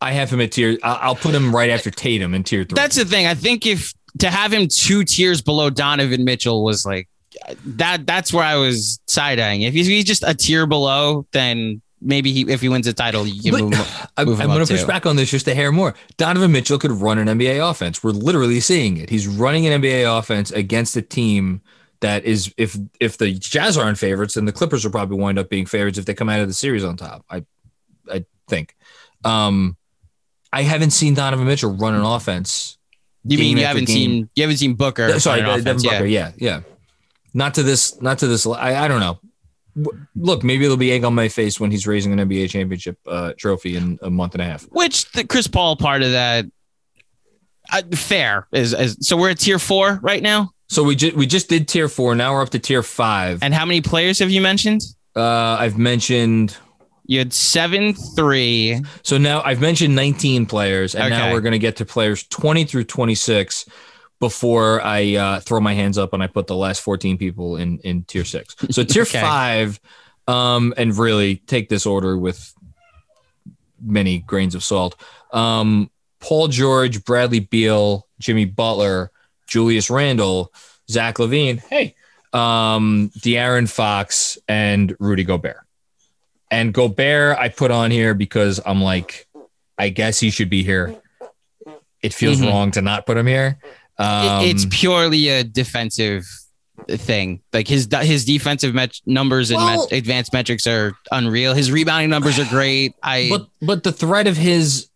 I 0.02 0.14
have 0.14 0.32
him 0.32 0.40
at 0.40 0.54
tier. 0.54 0.78
I'll 0.82 1.16
put 1.16 1.36
him 1.36 1.54
right 1.54 1.70
after 1.70 1.92
Tatum 1.92 2.34
in 2.34 2.44
tier 2.44 2.64
three. 2.64 2.76
That's 2.76 2.96
the 2.96 3.06
thing. 3.06 3.26
I 3.28 3.36
think 3.36 3.66
if 3.66 3.94
to 4.20 4.30
have 4.30 4.54
him 4.54 4.68
two 4.68 5.04
tiers 5.04 5.42
below 5.42 5.70
Donovan 5.70 6.24
Mitchell 6.24 6.64
was 6.64 6.86
like 6.86 7.08
that. 7.66 8.06
That's 8.06 8.34
where 8.34 8.44
I 8.44 8.56
was 8.56 9.00
side 9.08 9.40
eyeing. 9.40 9.64
If 9.64 9.74
he's, 9.74 9.88
he's 9.88 10.06
just 10.06 10.24
a 10.24 10.34
tier 10.34 10.66
below, 10.68 11.26
then 11.32 11.82
maybe 12.02 12.32
he, 12.32 12.42
if 12.52 12.62
he 12.62 12.70
wins 12.70 12.88
a 12.88 12.94
title, 12.94 13.28
you 13.28 13.52
can 13.52 13.70
But- 13.70 13.78
move. 13.78 14.08
I'm, 14.18 14.28
move 14.28 14.42
I'm 14.42 14.48
going 14.48 14.66
to 14.66 14.74
push 14.74 14.84
back 14.84 15.06
on 15.06 15.16
this 15.16 15.30
just 15.30 15.48
a 15.48 15.56
hair 15.56 15.72
more. 15.72 15.96
Donovan 16.18 16.52
Mitchell 16.52 16.78
could 16.78 16.92
run 16.92 17.18
an 17.18 17.28
NBA 17.40 17.70
offense. 17.70 18.04
We're 18.04 18.12
literally 18.12 18.60
seeing 18.60 18.98
it. 18.98 19.10
He's 19.10 19.28
running 19.28 19.66
an 19.68 19.82
NBA 19.82 20.18
offense 20.18 20.52
against 20.52 20.96
a 20.98 21.02
team 21.02 21.62
that 22.02 22.24
is 22.24 22.54
if 22.58 22.78
if 23.02 23.18
the 23.18 23.34
Jazz 23.34 23.78
aren't 23.78 23.98
favorites, 23.98 24.36
then 24.36 24.46
the 24.46 24.54
Clippers 24.54 24.86
will 24.86 24.92
probably 24.92 25.18
wind 25.18 25.38
up 25.38 25.50
being 25.50 25.66
favorites 25.66 25.98
if 25.98 26.06
they 26.06 26.14
come 26.14 26.30
out 26.30 26.40
of 26.40 26.48
the 26.48 26.54
series 26.54 26.84
on 26.84 26.96
top. 26.96 27.26
I 27.30 27.46
I 28.12 28.26
think. 28.48 28.76
Um, 29.26 29.76
I 30.52 30.64
haven't 30.64 30.92
seen 30.92 31.14
Donovan 31.14 31.46
Mitchell 31.46 31.76
run 31.76 31.94
an 31.94 32.02
offense. 32.02 32.78
You 33.26 33.38
mean 33.38 33.58
you 33.58 33.66
haven't 33.66 33.86
game. 33.86 33.96
seen 33.96 34.30
you 34.36 34.44
haven't 34.44 34.58
seen 34.58 34.76
Booker? 34.76 35.06
Uh, 35.06 35.20
Sorry, 35.20 35.42
Devin 35.42 35.60
offense, 35.60 35.84
Booker. 35.84 36.06
Yeah, 36.06 36.32
yeah. 36.38 36.62
Not 37.34 37.56
to 37.56 37.64
this. 37.64 38.02
Not 38.02 38.20
to 38.20 38.28
this. 38.28 38.48
I, 38.48 38.86
I 38.86 38.88
don't 38.88 39.00
know. 39.00 39.20
Look, 40.16 40.44
maybe 40.44 40.66
it'll 40.66 40.78
be 40.78 40.92
egg 40.92 41.04
on 41.04 41.14
my 41.14 41.28
face 41.30 41.60
when 41.60 41.72
he's 41.72 41.86
raising 41.88 42.18
an 42.18 42.28
NBA 42.28 42.50
championship 42.50 42.98
uh, 43.08 43.34
trophy 43.38 43.76
in 43.76 44.00
a 44.02 44.10
month 44.10 44.34
and 44.34 44.42
a 44.42 44.46
half. 44.46 44.64
Which 44.64 45.10
the 45.12 45.24
Chris 45.24 45.48
Paul 45.48 45.76
part 45.76 46.02
of 46.02 46.12
that. 46.12 46.46
Uh, 47.72 47.84
fair 47.94 48.48
is, 48.52 48.74
is 48.74 48.98
so 49.02 49.16
we're 49.16 49.30
at 49.30 49.40
tier 49.40 49.60
four 49.60 50.00
right 50.02 50.24
now. 50.24 50.50
So 50.70 50.84
we 50.84 50.96
just 50.96 51.16
we 51.16 51.26
just 51.28 51.50
did 51.50 51.68
tier 51.68 51.88
four. 51.88 52.16
Now 52.16 52.34
we're 52.34 52.42
up 52.42 52.50
to 52.50 52.60
tier 52.60 52.84
five. 52.84 53.44
And 53.44 53.54
how 53.54 53.66
many 53.66 53.82
players 53.82 54.20
have 54.20 54.32
you 54.32 54.42
mentioned? 54.42 54.82
Uh, 55.16 55.22
I've 55.60 55.78
mentioned 55.78 56.58
You 57.10 57.18
had 57.18 57.34
seven, 57.34 57.96
three. 57.96 58.84
so 59.02 59.18
now 59.18 59.42
I've 59.42 59.60
mentioned 59.60 59.96
19 59.96 60.46
players, 60.46 60.94
and 60.94 61.10
now 61.10 61.32
we're 61.32 61.42
going 61.42 61.54
to 61.54 61.58
get 61.60 61.78
to 61.78 61.86
players 61.86 62.24
20 62.28 62.66
through 62.66 62.84
26 62.84 63.66
before 64.20 64.80
I 64.84 65.16
uh, 65.16 65.40
throw 65.40 65.60
my 65.60 65.74
hands 65.74 65.98
up 65.98 66.14
and 66.14 66.22
I 66.22 66.28
put 66.28 66.46
the 66.46 66.56
last 66.56 66.82
14 66.82 67.18
people 67.18 67.58
in 67.58 67.80
in 67.80 68.04
tier 68.04 68.26
six. 68.26 68.56
So 68.70 68.84
tier 68.86 69.02
Okay. 69.04 69.20
five, 69.20 69.80
um, 70.28 70.72
and 70.78 70.96
really 70.96 71.38
take 71.38 71.68
this 71.68 71.88
order 71.88 72.16
with 72.16 72.54
many 73.82 74.20
grains 74.20 74.54
of 74.54 74.64
salt. 74.64 74.96
Um, 75.32 75.90
Paul 76.20 76.48
George, 76.50 77.04
Bradley 77.06 77.40
Beal, 77.40 78.06
Jimmy 78.20 78.46
Butler, 78.46 79.10
Julius 79.48 79.90
Randle, 79.90 80.54
Zach 80.92 81.16
LaVine, 81.18 81.60
hey, 81.60 81.96
um, 82.34 83.10
De'Aaron 83.18 83.68
Fox, 83.68 84.38
and 84.48 84.96
Rudy 85.00 85.24
Gobert. 85.24 85.66
And 86.52 86.74
Gobert, 86.74 87.38
I 87.38 87.50
put 87.50 87.72
on 87.72 87.92
here 87.92 88.14
because 88.14 88.60
I'm 88.66 88.82
like, 88.82 89.28
I 89.78 89.90
guess 89.90 90.20
he 90.20 90.30
should 90.32 90.50
be 90.50 90.64
here. 90.64 90.96
It 92.02 92.14
feels 92.14 92.40
Mhm. 92.40 92.48
wrong 92.48 92.72
to 92.72 92.82
not 92.82 93.06
put 93.06 93.18
him 93.18 93.28
here. 93.28 93.60
Um, 93.98 94.46
it's 94.46 94.66
purely 94.70 95.28
a 95.30 95.44
defensive 95.44 96.26
thing. 96.88 97.42
Like 97.54 97.68
his 97.68 97.88
his 98.02 98.24
defensive 98.26 98.74
met- 98.74 99.00
numbers 99.06 99.52
and 99.52 99.58
Well- 99.62 99.88
met- 99.90 99.98
advanced 99.98 100.32
metrics 100.34 100.66
are 100.66 100.94
unreal. 101.12 101.54
His 101.54 101.72
rebounding 101.72 102.10
numbers 102.10 102.40
are 102.40 102.46
great. 102.46 102.94
I 103.04 103.28
But 103.30 103.48
but 103.62 103.84
the 103.84 103.92
threat 103.92 104.28
of 104.28 104.38
his 104.38 104.88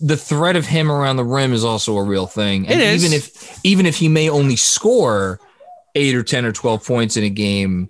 the 0.00 0.16
threat 0.16 0.56
of 0.56 0.66
him 0.66 0.90
around 0.92 1.16
the 1.16 1.24
rim 1.24 1.54
is 1.54 1.64
also 1.64 1.96
a 1.96 2.02
real 2.02 2.26
thing. 2.26 2.66
And 2.68 2.80
It 2.80 2.86
is. 2.86 3.04
even 3.04 3.16
if 3.16 3.58
even 3.64 3.86
if 3.86 3.96
he 3.96 4.08
may 4.08 4.28
only 4.28 4.56
score 4.56 5.40
eight 5.94 6.14
or 6.14 6.22
ten 6.22 6.44
or 6.44 6.52
twelve 6.52 6.84
points 6.84 7.16
in 7.16 7.24
a 7.24 7.30
game, 7.30 7.88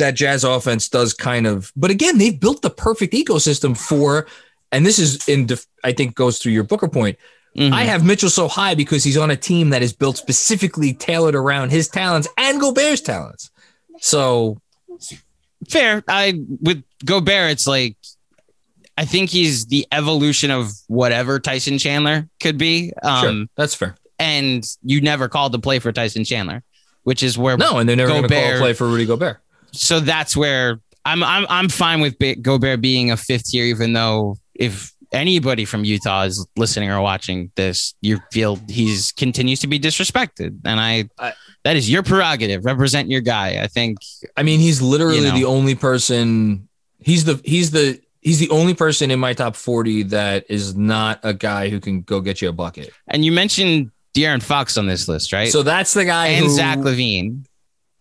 that 0.00 0.14
Jazz 0.16 0.44
offense 0.44 0.88
does 0.88 1.14
kind 1.14 1.46
of. 1.46 1.72
But 1.76 1.90
again, 1.90 2.18
they've 2.18 2.38
built 2.38 2.60
the 2.60 2.68
perfect 2.70 3.14
ecosystem 3.14 3.76
for, 3.76 4.26
and 4.72 4.84
this 4.84 4.98
is 4.98 5.26
in 5.28 5.46
def- 5.46 5.66
I 5.84 5.92
think 5.92 6.14
goes 6.16 6.38
through 6.38 6.52
your 6.52 6.64
Booker 6.64 6.88
point. 6.88 7.16
Mhm. 7.56 7.72
I 7.72 7.84
have 7.84 8.04
Mitchell 8.04 8.30
so 8.30 8.46
high 8.48 8.74
because 8.74 9.02
he's 9.02 9.16
on 9.16 9.30
a 9.30 9.36
team 9.36 9.70
that 9.70 9.82
is 9.82 9.92
built 9.92 10.16
specifically 10.16 10.92
tailored 10.92 11.34
around 11.34 11.70
his 11.70 11.88
talents 11.88 12.28
and 12.36 12.60
Gobert's 12.60 13.00
talents. 13.00 13.50
So 14.00 14.60
fair. 15.68 16.02
I 16.08 16.40
with 16.60 16.82
Gobert, 17.04 17.50
it's 17.52 17.66
like 17.66 17.96
I 18.96 19.04
think 19.04 19.30
he's 19.30 19.66
the 19.66 19.86
evolution 19.92 20.50
of 20.50 20.72
whatever 20.86 21.40
Tyson 21.40 21.78
Chandler 21.78 22.28
could 22.40 22.58
be. 22.58 22.92
Um, 23.02 23.24
sure, 23.24 23.46
that's 23.56 23.74
fair. 23.74 23.96
and 24.18 24.64
you 24.84 25.00
never 25.00 25.28
called 25.28 25.52
to 25.52 25.58
play 25.58 25.78
for 25.78 25.90
Tyson 25.90 26.24
Chandler, 26.24 26.62
which 27.04 27.22
is 27.22 27.36
where 27.38 27.56
No, 27.56 27.78
and 27.78 27.88
they're 27.88 27.96
never 27.96 28.10
going 28.10 28.22
to 28.24 28.28
call 28.28 28.38
a 28.38 28.42
Gobert- 28.46 28.60
play 28.60 28.72
for 28.74 28.86
Rudy 28.86 29.06
Gobert. 29.06 29.40
So 29.72 30.00
that's 30.00 30.36
where 30.36 30.80
I'm 31.04 31.22
I'm 31.22 31.46
I'm 31.48 31.68
fine 31.68 32.00
with 32.00 32.16
Gobert 32.42 32.80
being 32.80 33.10
a 33.10 33.16
fifth 33.16 33.50
tier, 33.50 33.64
even 33.64 33.92
though 33.92 34.36
if 34.54 34.92
anybody 35.12 35.64
from 35.64 35.84
Utah 35.84 36.22
is 36.22 36.46
listening 36.56 36.90
or 36.90 37.00
watching 37.00 37.50
this, 37.56 37.94
you 38.00 38.20
feel 38.30 38.58
he's 38.68 39.12
continues 39.12 39.60
to 39.60 39.66
be 39.66 39.78
disrespected, 39.80 40.58
and 40.64 40.78
I, 40.80 41.08
I- 41.18 41.32
that 41.64 41.76
is 41.76 41.90
your 41.90 42.02
prerogative. 42.02 42.64
Represent 42.64 43.10
your 43.10 43.20
guy. 43.20 43.62
I 43.62 43.66
think 43.66 43.98
I 44.36 44.42
mean, 44.42 44.60
he's 44.60 44.80
literally 44.80 45.16
You 45.18 45.28
know. 45.28 45.34
the 45.34 45.44
only 45.44 45.74
person. 45.74 46.68
He's 47.00 47.24
the 47.24 47.38
he's 47.44 47.70
the 47.70 48.00
he's 48.22 48.38
the 48.38 48.48
only 48.50 48.72
person 48.74 49.10
in 49.10 49.18
my 49.20 49.32
top 49.34 49.56
forty 49.56 50.02
that 50.04 50.44
is 50.48 50.74
not 50.76 51.20
a 51.22 51.34
guy 51.34 51.68
who 51.68 51.78
can 51.80 52.00
go 52.02 52.20
get 52.20 52.40
you 52.40 52.48
a 52.48 52.52
bucket. 52.52 52.92
And 53.08 53.24
you 53.24 53.32
mentioned 53.32 53.90
De'Aaron 54.14 54.42
Fox 54.42 54.76
on 54.78 54.86
this 54.86 55.06
list, 55.08 55.32
right? 55.32 55.50
So 55.50 55.62
that's 55.62 55.92
the 55.94 56.04
guy. 56.04 56.28
and 56.28 56.46
who, 56.46 56.50
Zach 56.50 56.78
LaVine. 56.78 57.44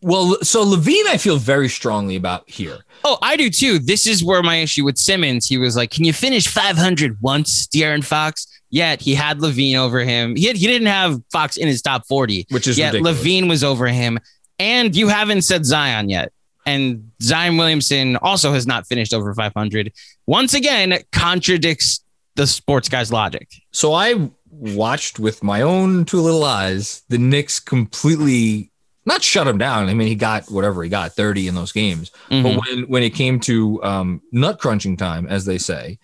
Well, 0.02 0.38
so 0.44 0.66
LaVine, 0.66 1.08
I 1.08 1.18
feel 1.18 1.38
very 1.38 1.68
strongly 1.68 2.16
about 2.16 2.50
here. 2.50 2.80
Oh, 3.04 3.18
I 3.22 3.36
do 3.36 3.50
too. 3.50 3.80
This 3.80 4.08
is 4.08 4.24
where 4.24 4.42
my 4.42 4.58
issue 4.58 4.86
with 4.86 4.98
Simmons. 4.98 5.48
He 5.48 5.58
was 5.58 5.76
like, 5.76 5.92
"Can 5.92 6.06
you 6.06 6.14
finish 6.14 6.48
500 6.48 7.18
once, 7.22 7.68
De'Aaron 7.68 8.04
Fox?" 8.04 8.48
Yet 8.70 9.02
he 9.02 9.16
had 9.16 9.40
LaVine 9.40 9.76
over 9.76 10.02
him. 10.02 10.36
He 10.36 10.46
had, 10.46 10.56
he 10.56 10.68
didn't 10.68 10.88
have 10.88 11.22
Fox 11.32 11.58
in 11.58 11.68
his 11.68 11.82
top 11.82 12.06
40. 12.08 12.46
Which 12.50 12.68
is 12.68 12.78
Yet 12.78 12.94
ridiculous. 12.94 13.20
LaVine 13.20 13.50
was 13.50 13.64
over 13.64 13.88
him, 13.88 14.20
and 14.60 14.96
you 14.96 15.08
haven't 15.08 15.42
said 15.42 15.66
Zion 15.66 16.08
yet. 16.10 16.32
And 16.66 17.12
Zion 17.22 17.58
Williamson 17.58 18.16
also 18.18 18.54
has 18.54 18.68
not 18.68 18.86
finished 18.86 19.14
over 19.14 19.34
500. 19.34 19.92
Once 20.28 20.54
again, 20.54 21.00
contradicts 21.12 22.02
the 22.36 22.46
sports 22.46 22.88
guy's 22.90 23.12
logic. 23.12 23.50
So 23.72 23.94
I 23.94 24.30
watched 24.52 25.20
with 25.20 25.42
my 25.42 25.62
own 25.62 26.06
two 26.06 26.22
little 26.22 26.44
eyes 26.44 27.02
the 27.10 27.18
Knicks 27.18 27.60
completely 27.60 28.72
not 29.06 29.24
shut 29.24 29.48
him 29.48 29.58
down. 29.58 29.88
I 29.90 29.94
mean, 29.94 30.08
he 30.08 30.16
got 30.16 30.50
whatever 30.52 30.84
he 30.84 30.90
got, 30.90 31.14
30 31.14 31.48
in 31.48 31.56
those 31.56 31.72
games. 31.72 32.12
Mhm. 32.30 32.44
But 32.44 32.66
when 32.66 32.84
when 32.90 33.04
it 33.04 33.12
came 33.12 33.40
to 33.42 33.84
um, 33.84 34.22
nut 34.32 34.60
crunching 34.60 34.98
time, 34.98 35.26
as 35.28 35.46
they 35.46 35.58
say, 35.58 36.00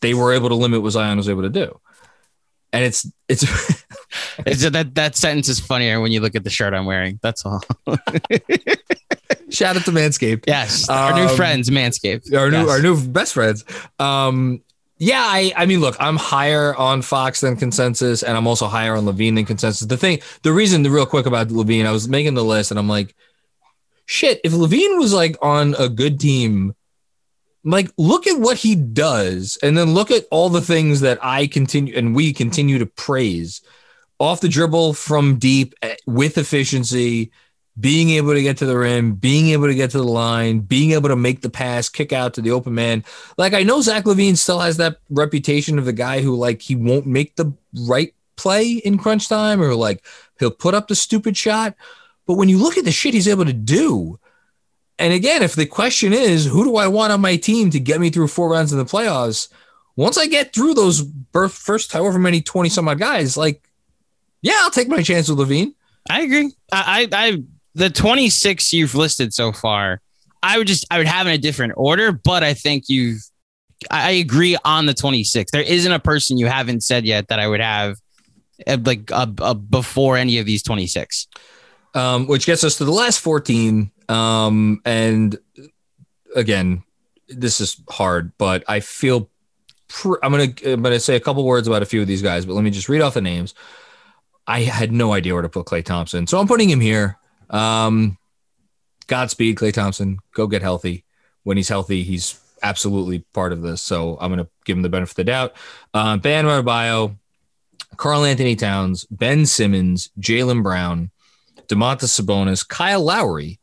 they 0.00 0.14
were 0.14 0.32
able 0.32 0.48
to 0.48 0.54
limit 0.54 0.82
what 0.82 0.90
Zion 0.90 1.16
was 1.16 1.28
able 1.28 1.42
to 1.42 1.48
do. 1.50 1.78
And 2.72 2.84
it's 2.84 3.06
it's 3.28 3.42
It's- 4.46 4.70
that 4.70 4.94
that 4.94 5.14
sentence 5.16 5.48
is 5.48 5.60
funnier 5.60 6.00
when 6.00 6.10
you 6.12 6.20
look 6.20 6.34
at 6.34 6.44
the 6.44 6.50
shirt 6.50 6.72
I'm 6.74 6.86
wearing. 6.86 7.18
That's 7.22 7.44
all. 7.46 7.60
shout 9.50 9.76
out 9.76 9.84
to 9.84 9.90
Manscaped, 9.92 10.44
Yes, 10.46 10.88
our 10.88 11.14
new 11.14 11.28
Um, 11.28 11.36
friends, 11.36 11.70
Manscaped. 11.70 12.34
our 12.34 12.50
new 12.50 12.60
Yes. 12.60 12.68
our 12.68 12.80
new 12.82 13.00
best 13.08 13.34
friends. 13.34 13.64
Um, 13.98 14.62
yeah, 15.02 15.24
I 15.26 15.52
I 15.56 15.66
mean, 15.66 15.80
look, 15.80 15.96
I'm 15.98 16.16
higher 16.16 16.76
on 16.76 17.02
Fox 17.02 17.40
than 17.40 17.56
consensus, 17.56 18.22
and 18.22 18.36
I'm 18.36 18.46
also 18.46 18.68
higher 18.68 18.94
on 18.94 19.04
LaVine 19.04 19.34
than 19.34 19.44
consensus. 19.44 19.84
The 19.84 19.96
thing, 19.96 20.20
the 20.42 20.52
reason, 20.52 20.84
the 20.84 20.92
real 20.92 21.06
quick 21.06 21.26
about 21.26 21.48
LaVine, 21.48 21.86
I 21.86 21.90
was 21.90 22.08
making 22.08 22.34
the 22.34 22.44
list, 22.44 22.70
and 22.70 22.78
I'm 22.78 22.88
like, 22.88 23.12
shit, 24.06 24.40
if 24.44 24.52
LaVine 24.52 25.00
was 25.00 25.12
like 25.12 25.36
on 25.42 25.74
a 25.76 25.88
good 25.88 26.20
team. 26.20 26.76
Like, 27.64 27.90
look 27.96 28.26
at 28.26 28.40
what 28.40 28.56
he 28.56 28.74
does, 28.76 29.58
and 29.60 29.76
then 29.76 29.94
look 29.94 30.12
at 30.12 30.24
all 30.30 30.48
the 30.48 30.60
things 30.60 31.00
that 31.00 31.18
I 31.20 31.46
continue 31.48 31.96
and 31.96 32.14
we 32.14 32.32
continue 32.32 32.78
to 32.78 32.86
praise 32.86 33.60
off 34.18 34.40
the 34.40 34.48
dribble 34.48 34.94
from 34.94 35.38
deep 35.38 35.74
eh, 35.82 35.96
with 36.06 36.38
efficiency, 36.38 37.32
being 37.78 38.10
able 38.10 38.34
to 38.34 38.42
get 38.42 38.58
to 38.58 38.66
the 38.66 38.76
rim, 38.76 39.14
being 39.14 39.48
able 39.48 39.66
to 39.66 39.74
get 39.74 39.90
to 39.90 39.98
the 39.98 40.04
line, 40.04 40.60
being 40.60 40.92
able 40.92 41.08
to 41.08 41.16
make 41.16 41.40
the 41.40 41.50
pass, 41.50 41.88
kick 41.88 42.12
out 42.12 42.34
to 42.34 42.42
the 42.42 42.50
open 42.50 42.74
man. 42.74 43.04
Like 43.38 43.54
I 43.54 43.62
know 43.62 43.80
Zach 43.80 44.04
LaVine 44.04 44.36
still 44.36 44.60
has 44.60 44.76
that 44.76 44.98
reputation 45.08 45.78
of 45.78 45.84
the 45.84 45.92
guy 45.92 46.20
who 46.20 46.36
like 46.36 46.60
he 46.60 46.74
won't 46.76 47.06
make 47.06 47.36
the 47.36 47.52
right 47.88 48.14
play 48.36 48.72
in 48.72 48.98
crunch 48.98 49.28
time 49.28 49.62
or 49.62 49.74
like 49.74 50.04
he'll 50.38 50.50
put 50.50 50.74
up 50.74 50.88
the 50.88 50.94
stupid 50.94 51.36
shot. 51.36 51.74
But 52.26 52.34
when 52.34 52.48
you 52.48 52.58
look 52.58 52.76
at 52.76 52.84
the 52.84 52.92
shit 52.92 53.14
he's 53.14 53.28
able 53.28 53.46
to 53.46 53.52
do, 53.52 54.18
and 54.98 55.12
again, 55.12 55.42
if 55.42 55.54
the 55.54 55.66
question 55.66 56.12
is 56.12 56.44
who 56.44 56.64
do 56.64 56.76
I 56.76 56.88
want 56.88 57.12
on 57.12 57.20
my 57.20 57.36
team 57.36 57.70
to 57.70 57.80
get 57.80 58.00
me 58.00 58.10
through 58.10 58.28
four 58.28 58.50
rounds 58.50 58.72
in 58.72 58.78
the 58.78 58.84
playoffs, 58.84 59.48
once 59.96 60.18
I 60.18 60.26
get 60.26 60.54
through 60.54 60.74
those 60.74 61.04
first 61.32 61.92
however 61.92 62.18
many 62.18 62.40
20 62.40 62.68
some 62.68 62.88
odd 62.88 62.98
guys, 62.98 63.36
like, 63.36 63.68
yeah, 64.42 64.58
I'll 64.60 64.70
take 64.70 64.88
my 64.88 65.02
chance 65.02 65.28
with 65.28 65.38
LaVine. 65.38 65.74
I 66.08 66.22
agree. 66.22 66.52
I, 66.72 67.08
I, 67.12 67.26
I, 67.26 67.42
the 67.74 67.90
26 67.90 68.72
you've 68.72 68.94
listed 68.94 69.32
so 69.34 69.52
far, 69.52 70.00
I 70.42 70.58
would 70.58 70.66
just, 70.66 70.86
I 70.90 70.98
would 70.98 71.06
have 71.06 71.26
in 71.26 71.32
a 71.32 71.38
different 71.38 71.74
order, 71.76 72.12
but 72.12 72.42
I 72.42 72.54
think 72.54 72.84
you've, 72.88 73.20
I 73.90 74.12
agree 74.12 74.56
on 74.64 74.86
the 74.86 74.94
26. 74.94 75.50
There 75.50 75.62
isn't 75.62 75.90
a 75.92 75.98
person 75.98 76.38
you 76.38 76.46
haven't 76.46 76.82
said 76.82 77.04
yet 77.04 77.28
that 77.28 77.38
I 77.38 77.48
would 77.48 77.60
have 77.60 77.96
uh, 78.66 78.76
like 78.84 79.10
a, 79.10 79.32
uh, 79.40 79.54
before 79.54 80.16
any 80.16 80.38
of 80.38 80.46
these 80.46 80.62
26. 80.62 81.26
um, 81.94 82.26
which 82.26 82.46
gets 82.46 82.64
us 82.64 82.76
to 82.78 82.84
the 82.84 82.92
last 82.92 83.20
14. 83.20 83.90
Um, 84.08 84.80
and 84.84 85.36
again, 86.34 86.82
this 87.28 87.60
is 87.60 87.80
hard, 87.88 88.32
but 88.38 88.64
I 88.68 88.80
feel 88.80 89.30
pr- 89.88 90.16
I'm 90.22 90.30
gonna 90.32 90.52
I'm 90.64 90.82
gonna 90.82 91.00
say 91.00 91.16
a 91.16 91.20
couple 91.20 91.44
words 91.44 91.66
about 91.66 91.82
a 91.82 91.86
few 91.86 92.00
of 92.00 92.06
these 92.06 92.22
guys, 92.22 92.44
but 92.46 92.54
let 92.54 92.62
me 92.64 92.70
just 92.70 92.88
read 92.88 93.00
off 93.00 93.14
the 93.14 93.20
names. 93.20 93.54
I 94.46 94.60
had 94.62 94.92
no 94.92 95.12
idea 95.12 95.32
where 95.34 95.42
to 95.42 95.48
put 95.48 95.66
Klay 95.66 95.84
Thompson, 95.84 96.26
so 96.26 96.38
I'm 96.38 96.46
putting 96.48 96.68
him 96.68 96.80
here. 96.80 97.18
Um, 97.52 98.18
Godspeed, 99.06 99.56
Klay 99.56 99.72
Thompson. 99.72 100.18
Go 100.34 100.46
get 100.46 100.62
healthy. 100.62 101.04
When 101.44 101.56
he's 101.56 101.68
healthy, 101.68 102.02
he's 102.02 102.40
absolutely 102.62 103.20
part 103.32 103.52
of 103.52 103.62
this. 103.62 103.82
So 103.82 104.16
I'm 104.20 104.30
gonna 104.30 104.48
give 104.64 104.76
him 104.76 104.82
the 104.82 104.88
benefit 104.88 105.12
of 105.12 105.16
the 105.16 105.24
doubt. 105.24 105.56
Uh, 105.92 106.16
Bam 106.16 106.46
Adebayo, 106.46 107.16
Karl-Anthony 107.96 108.56
Towns, 108.56 109.04
Ben 109.10 109.44
Simmons, 109.44 110.10
Jaylen 110.18 110.62
Brown, 110.62 111.10
Domantas 111.68 112.20
Sabonis, 112.20 112.66
Kyle 112.66 113.02
Lowry, 113.02 113.58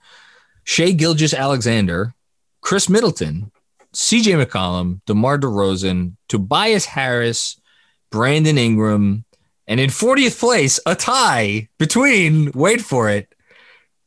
Shea 0.63 0.93
Gilgis 0.93 1.35
Alexander, 1.35 2.13
Khris 2.61 2.89
Middleton, 2.89 3.51
CJ 3.93 4.43
McCollum, 4.43 5.01
DeMar 5.05 5.39
DeRozan, 5.39 6.15
Tobias 6.27 6.85
Harris, 6.85 7.59
Brandon 8.11 8.57
Ingram, 8.57 9.25
and 9.67 9.79
in 9.79 9.89
40th 9.89 10.39
place, 10.39 10.79
a 10.85 10.95
tie 10.95 11.69
between, 11.77 12.51
wait 12.53 12.81
for 12.81 13.09
it, 13.09 13.33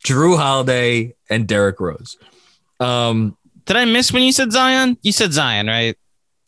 Jrue 0.04 0.36
Holiday 0.36 1.14
and 1.30 1.46
Derrick 1.46 1.80
Rose. 1.80 2.16
Um, 2.80 3.36
Did 3.66 3.76
I 3.76 3.84
miss 3.84 4.12
when 4.12 4.22
you 4.22 4.32
said 4.32 4.52
Zion? 4.52 4.96
You 5.02 5.12
said 5.12 5.32
Zion, 5.32 5.66
right? 5.66 5.96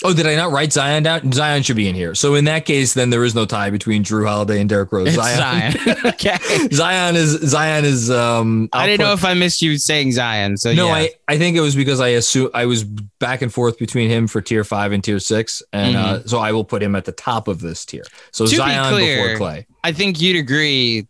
oh, 0.02 0.12
did 0.12 0.26
I 0.26 0.34
not 0.34 0.50
write 0.52 0.70
Zion 0.70 1.02
down? 1.04 1.32
Zion 1.32 1.62
should 1.62 1.76
be 1.76 1.88
in 1.88 1.94
here. 1.94 2.14
So 2.14 2.34
in 2.34 2.44
that 2.44 2.66
case, 2.66 2.92
then 2.92 3.08
there 3.08 3.24
is 3.24 3.34
no 3.34 3.46
tie 3.46 3.70
between 3.70 4.04
Jrue 4.04 4.26
Holiday 4.28 4.60
and 4.60 4.68
Derrick 4.68 4.92
Rose. 4.92 5.08
It's 5.08 5.16
Zion. 5.16 5.72
okay. 6.04 6.36
Zion 6.72 7.16
is 7.16 7.30
Zion 7.48 7.86
is 7.86 8.10
um 8.10 8.68
I 8.74 8.86
didn't 8.86 8.98
put- 8.98 9.04
know 9.06 9.12
if 9.14 9.24
I 9.24 9.32
missed 9.32 9.62
you 9.62 9.78
saying 9.78 10.12
Zion. 10.12 10.58
So 10.58 10.74
no, 10.74 10.88
yeah. 10.88 10.94
I, 10.94 11.10
I 11.28 11.38
think 11.38 11.56
it 11.56 11.60
was 11.60 11.74
because 11.74 12.00
I 12.00 12.08
assume 12.08 12.50
I 12.52 12.66
was 12.66 12.84
back 12.84 13.40
and 13.40 13.54
forth 13.54 13.78
between 13.78 14.10
him 14.10 14.26
for 14.26 14.42
tier 14.42 14.62
five 14.64 14.92
and 14.92 15.02
tier 15.02 15.20
six, 15.20 15.62
and 15.72 15.96
uh, 15.96 16.26
so 16.26 16.38
I 16.38 16.52
will 16.52 16.64
put 16.64 16.82
him 16.82 16.94
at 16.96 17.06
the 17.06 17.12
top 17.12 17.48
of 17.48 17.60
this 17.60 17.86
tier. 17.86 18.04
So 18.32 18.44
Mm-hmm. 18.44 18.56
To 18.56 18.62
be 18.64 18.70
Zion 18.72 18.92
clear, 18.92 19.32
before 19.32 19.48
Klay. 19.48 19.66
I 19.84 19.92
think 19.92 20.20
you'd 20.20 20.36
agree. 20.36 21.06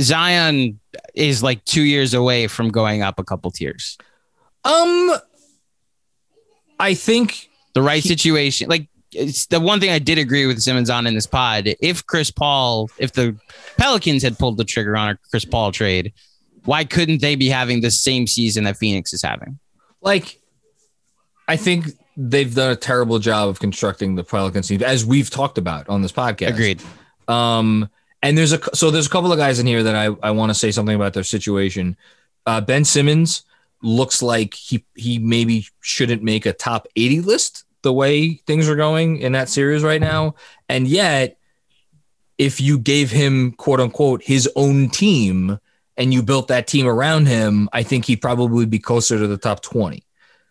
Zion 0.00 0.80
is 1.14 1.42
like 1.42 1.64
two 1.64 1.82
years 1.82 2.14
away 2.14 2.46
from 2.46 2.70
going 2.70 3.02
up 3.02 3.18
a 3.18 3.24
couple 3.24 3.50
tiers. 3.50 3.98
Um, 4.64 5.12
I 6.78 6.94
think 6.94 7.48
The 7.74 7.82
right 7.82 8.02
He- 8.02 8.08
situation, 8.08 8.68
like 8.68 8.88
it's 9.14 9.46
the 9.46 9.60
one 9.60 9.78
thing 9.78 9.90
I 9.90 9.98
did 9.98 10.16
agree 10.18 10.46
with 10.46 10.60
Simmons 10.62 10.88
on 10.88 11.06
in 11.06 11.14
this 11.14 11.26
pod. 11.26 11.74
If 11.80 12.06
Chris 12.06 12.30
Paul, 12.30 12.90
if 12.98 13.12
the 13.12 13.36
Pelicans 13.76 14.22
had 14.22 14.38
pulled 14.38 14.56
the 14.56 14.64
trigger 14.64 14.96
on 14.96 15.10
a 15.10 15.18
Chris 15.30 15.44
Paul 15.44 15.70
trade, 15.72 16.12
why 16.64 16.84
couldn't 16.84 17.20
they 17.20 17.34
be 17.34 17.48
having 17.48 17.80
the 17.82 17.90
same 17.90 18.26
season 18.26 18.64
that 18.64 18.76
Phoenix 18.78 19.12
is 19.12 19.22
having? 19.22 19.58
like 20.00 20.40
I 21.48 21.56
think 21.56 21.86
they've 22.16 22.52
done 22.54 22.72
a 22.72 22.76
terrible 22.76 23.18
job 23.18 23.48
of 23.48 23.60
constructing 23.60 24.14
the 24.14 24.24
Pelicans 24.24 24.68
team, 24.68 24.82
as 24.82 25.04
we've 25.04 25.28
talked 25.30 25.58
about 25.58 25.88
on 25.88 26.02
this 26.02 26.12
podcast. 26.12 26.48
Agreed. 26.48 26.80
Um, 27.28 27.88
And 28.22 28.38
there's 28.38 28.52
a 28.52 28.60
so 28.74 28.90
there's 28.90 29.06
a 29.06 29.10
couple 29.10 29.32
of 29.32 29.38
guys 29.38 29.58
in 29.58 29.66
here 29.66 29.82
that 29.82 29.96
I, 29.96 30.14
I 30.22 30.30
want 30.30 30.50
to 30.50 30.54
say 30.54 30.70
something 30.70 30.94
about 30.94 31.12
their 31.12 31.24
situation. 31.24 31.96
Uh, 32.46 32.60
ben 32.60 32.84
Simmons 32.84 33.44
looks 33.82 34.22
like 34.22 34.54
he 34.54 34.84
he 34.94 35.18
maybe 35.18 35.66
shouldn't 35.80 36.22
make 36.22 36.46
a 36.46 36.52
top 36.52 36.86
80 36.94 37.20
list 37.22 37.64
the 37.82 37.92
way 37.92 38.34
things 38.46 38.68
are 38.68 38.76
going 38.76 39.18
in 39.18 39.32
that 39.32 39.48
series 39.48 39.82
right 39.82 40.00
now. 40.00 40.36
And 40.68 40.86
yet, 40.86 41.38
if 42.38 42.60
you 42.60 42.78
gave 42.78 43.10
him 43.10 43.52
quote 43.52 43.80
unquote 43.80 44.22
his 44.22 44.48
own 44.56 44.88
team 44.88 45.58
and 45.96 46.14
you 46.14 46.22
built 46.22 46.48
that 46.48 46.66
team 46.66 46.86
around 46.86 47.26
him, 47.26 47.68
I 47.72 47.82
think 47.82 48.04
he'd 48.04 48.22
probably 48.22 48.66
be 48.66 48.78
closer 48.78 49.18
to 49.18 49.26
the 49.26 49.36
top 49.36 49.62
20. 49.62 50.02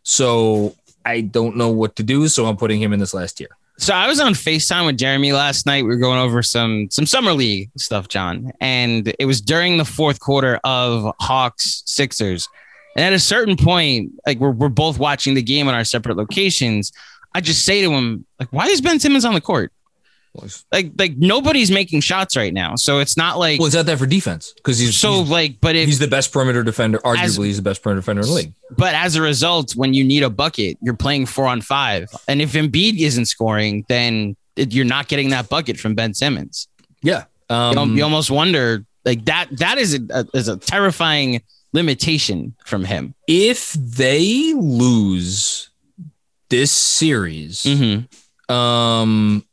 So 0.03 0.75
I 1.05 1.21
don't 1.21 1.57
know 1.57 1.69
what 1.69 1.95
to 1.95 2.03
do. 2.03 2.27
So 2.27 2.45
I'm 2.45 2.57
putting 2.57 2.81
him 2.81 2.93
in 2.93 2.99
this 2.99 3.13
last 3.13 3.39
year. 3.39 3.49
So 3.77 3.93
I 3.95 4.07
was 4.07 4.19
on 4.19 4.33
FaceTime 4.33 4.85
with 4.85 4.97
Jeremy 4.97 5.31
last 5.31 5.65
night. 5.65 5.83
We 5.83 5.89
were 5.89 5.97
going 5.97 6.19
over 6.19 6.43
some 6.43 6.87
some 6.91 7.05
summer 7.05 7.33
league 7.33 7.71
stuff, 7.77 8.07
John, 8.07 8.51
and 8.61 9.13
it 9.17 9.25
was 9.25 9.41
during 9.41 9.77
the 9.77 9.85
fourth 9.85 10.19
quarter 10.19 10.59
of 10.63 11.13
Hawks 11.19 11.81
Sixers. 11.85 12.47
And 12.95 13.05
at 13.05 13.13
a 13.13 13.19
certain 13.19 13.57
point, 13.57 14.11
like 14.27 14.39
we're 14.39 14.51
we're 14.51 14.69
both 14.69 14.99
watching 14.99 15.33
the 15.33 15.41
game 15.41 15.67
in 15.67 15.73
our 15.73 15.83
separate 15.83 16.17
locations. 16.17 16.91
I 17.33 17.41
just 17.41 17.65
say 17.65 17.81
to 17.81 17.91
him, 17.91 18.25
like, 18.39 18.49
why 18.51 18.67
is 18.67 18.81
Ben 18.81 18.99
Simmons 18.99 19.25
on 19.25 19.33
the 19.33 19.41
court? 19.41 19.71
Like, 20.71 20.91
like 20.97 21.17
nobody's 21.17 21.69
making 21.71 22.01
shots 22.01 22.37
right 22.37 22.53
now, 22.53 22.75
so 22.75 22.99
it's 22.99 23.17
not 23.17 23.37
like. 23.37 23.59
Well, 23.59 23.67
is 23.67 23.73
that 23.73 23.85
that 23.87 23.97
for 23.99 24.05
defense? 24.05 24.53
Because 24.55 24.79
he's 24.79 24.95
so 24.97 25.21
he's, 25.21 25.29
like, 25.29 25.59
but 25.59 25.75
if, 25.75 25.85
he's 25.87 25.99
the 25.99 26.07
best 26.07 26.31
perimeter 26.31 26.63
defender. 26.63 26.99
Arguably, 26.99 27.17
As- 27.23 27.35
he's 27.37 27.57
the 27.57 27.61
best 27.63 27.83
perimeter 27.83 28.01
defender 28.01 28.21
in 28.21 28.27
the 28.27 28.33
league. 28.33 28.53
But 28.77 28.95
as 28.95 29.15
a 29.15 29.21
result, 29.21 29.73
when 29.75 29.93
you 29.93 30.03
need 30.05 30.23
a 30.23 30.29
bucket, 30.29 30.77
you're 30.81 30.95
playing 30.95 31.25
four 31.25 31.47
on 31.47 31.61
five, 31.61 32.09
and 32.27 32.41
if 32.41 32.53
Embiid 32.53 32.97
isn't 32.99 33.25
scoring, 33.25 33.85
then 33.89 34.35
it- 34.55 34.71
you're 34.73 34.85
not 34.85 35.07
getting 35.09 35.29
that 35.31 35.49
bucket 35.49 35.77
from 35.79 35.95
Ben 35.95 36.13
Simmons. 36.13 36.67
Yeah. 37.01 37.25
You, 37.49 37.55
Um, 37.57 37.77
al- 37.77 37.87
you 37.89 38.03
almost 38.03 38.31
wonder 38.31 38.85
like 39.03 39.25
that. 39.25 39.47
That 39.57 39.77
is 39.77 39.95
a, 39.95 40.25
is 40.33 40.47
a 40.47 40.55
terrifying 40.57 41.41
limitation 41.73 42.53
from 42.65 42.83
him. 42.85 43.13
if 43.27 43.73
they 43.73 44.53
lose 44.53 45.69
this 46.49 46.71
series, 46.71 47.63
Mm-hmm. 47.63 48.53
um, 48.53 49.45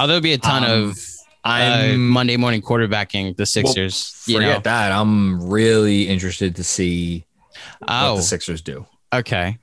Oh, 0.00 0.06
there'll 0.06 0.22
be 0.22 0.32
a 0.32 0.38
ton 0.38 0.64
Um, 0.64 0.70
of 0.90 0.98
uh, 1.44 1.48
I'm 1.48 2.08
Monday 2.08 2.36
morning 2.36 2.62
quarterbacking 2.62 3.36
the 3.36 3.46
Sixers. 3.46 4.22
you 4.26 4.36
forget 4.36 4.58
know, 4.58 4.60
that. 4.62 4.92
I'm 4.92 5.48
really 5.48 6.08
interested 6.08 6.56
to 6.56 6.64
see 6.64 7.24
what 7.80 7.88
oh, 7.88 8.16
the 8.16 8.22
Sixers 8.22 8.60
do. 8.62 8.86
okay. 9.12 9.58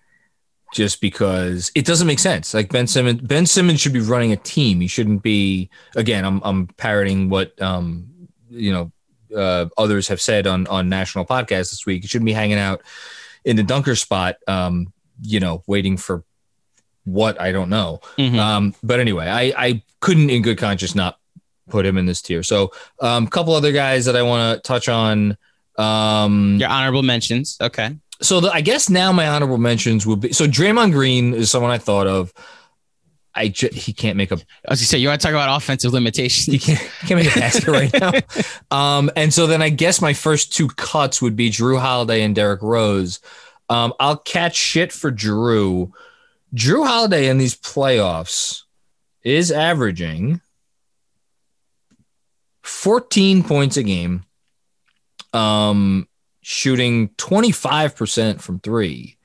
just 0.73 1.01
because 1.01 1.71
it 1.73 1.85
doesn't 1.85 2.05
make 2.05 2.19
sense. 2.19 2.53
Like 2.53 2.69
Ben 2.69 2.85
Simmons, 2.85 3.21
Ben 3.21 3.45
Simmons 3.45 3.79
should 3.81 3.93
be 3.93 4.01
running 4.01 4.31
a 4.31 4.37
team. 4.37 4.81
He 4.81 4.87
shouldn't 4.87 5.23
be. 5.23 5.69
Again, 5.95 6.25
I'm 6.25 6.41
I'm 6.43 6.67
parroting 6.67 7.29
what 7.29 7.59
um 7.61 8.05
you 8.51 8.71
know 8.71 8.91
uh, 9.35 9.67
others 9.77 10.07
have 10.09 10.21
said 10.21 10.45
on 10.47 10.67
on 10.67 10.89
national 10.89 11.25
podcasts 11.25 11.71
this 11.71 11.85
week. 11.85 12.03
He 12.03 12.07
shouldn't 12.07 12.25
be 12.27 12.33
hanging 12.33 12.59
out 12.59 12.81
in 13.45 13.55
the 13.55 13.63
dunker 13.63 13.95
spot. 13.95 14.35
Um, 14.47 14.93
you 15.21 15.39
know, 15.39 15.63
waiting 15.65 15.97
for 15.97 16.23
what 17.13 17.39
I 17.41 17.51
don't 17.51 17.69
know. 17.69 18.01
Mhm. 18.17 18.37
Um, 18.37 18.75
but 18.83 18.99
anyway, 18.99 19.27
I 19.27 19.53
I 19.57 19.83
couldn't 20.01 20.29
in 20.29 20.41
good 20.41 20.57
conscience 20.57 20.95
not 20.95 21.17
put 21.69 21.85
him 21.85 21.97
in 21.97 22.05
this 22.05 22.21
tier. 22.21 22.41
So 22.43 22.71
um, 23.01 23.25
a 23.27 23.29
couple 23.29 23.53
other 23.53 23.71
guys 23.71 24.05
that 24.05 24.15
I 24.15 24.21
want 24.23 24.55
to 24.57 24.61
touch 24.67 24.89
on. 24.89 25.37
Um, 25.77 26.57
Your 26.59 26.67
honorable 26.69 27.03
mentions. 27.03 27.57
Okay. 27.61 27.95
so 28.21 28.41
the, 28.41 28.51
I 28.51 28.59
guess 28.61 28.89
now 28.89 29.11
my 29.13 29.27
honorable 29.29 29.57
mentions 29.57 30.05
would 30.05 30.19
be 30.19 30.33
so 30.33 30.45
Draymond 30.45 30.91
Green 30.91 31.33
is 31.33 31.49
someone 31.49 31.71
I 31.71 31.77
thought 31.77 32.07
of. 32.07 32.33
I 33.35 33.47
ju- 33.47 33.69
he 33.71 33.93
can't 33.93 34.17
make 34.17 34.31
a 34.31 34.39
As 34.67 34.81
you 34.81 34.87
say, 34.87 34.97
you 34.97 35.07
want 35.07 35.21
to 35.21 35.25
talk 35.25 35.33
about 35.33 35.55
offensive 35.55 35.93
limitations. 35.93 36.47
he 36.47 36.59
can't, 36.59 36.79
he 37.01 37.07
can't 37.07 37.21
make 37.23 37.33
a 37.33 37.39
basket 37.39 37.67
right 37.67 37.93
now. 37.93 38.11
Um, 38.77 39.09
and 39.15 39.33
so 39.33 39.47
then 39.47 39.61
I 39.61 39.69
guess 39.69 40.01
my 40.01 40.13
first 40.13 40.51
two 40.53 40.67
cuts 40.67 41.21
would 41.21 41.35
be 41.35 41.49
Jrue 41.49 41.79
Holiday 41.79 42.23
and 42.23 42.35
Derrick 42.35 42.61
Rose. 42.61 43.19
Um, 43.69 43.93
I'll 43.99 44.17
catch 44.17 44.55
shit 44.55 44.91
for 44.91 45.11
Jrue. 45.11 45.91
Jrue 46.53 46.85
Holiday 46.85 47.29
in 47.29 47.37
these 47.37 47.55
playoffs 47.55 48.63
is 49.23 49.51
averaging 49.51 50.41
14 52.63 53.43
points 53.43 53.77
a 53.77 53.83
game, 53.83 54.23
um, 55.33 56.07
shooting 56.41 57.09
25% 57.09 58.41
from 58.41 58.59
three. 58.59 59.17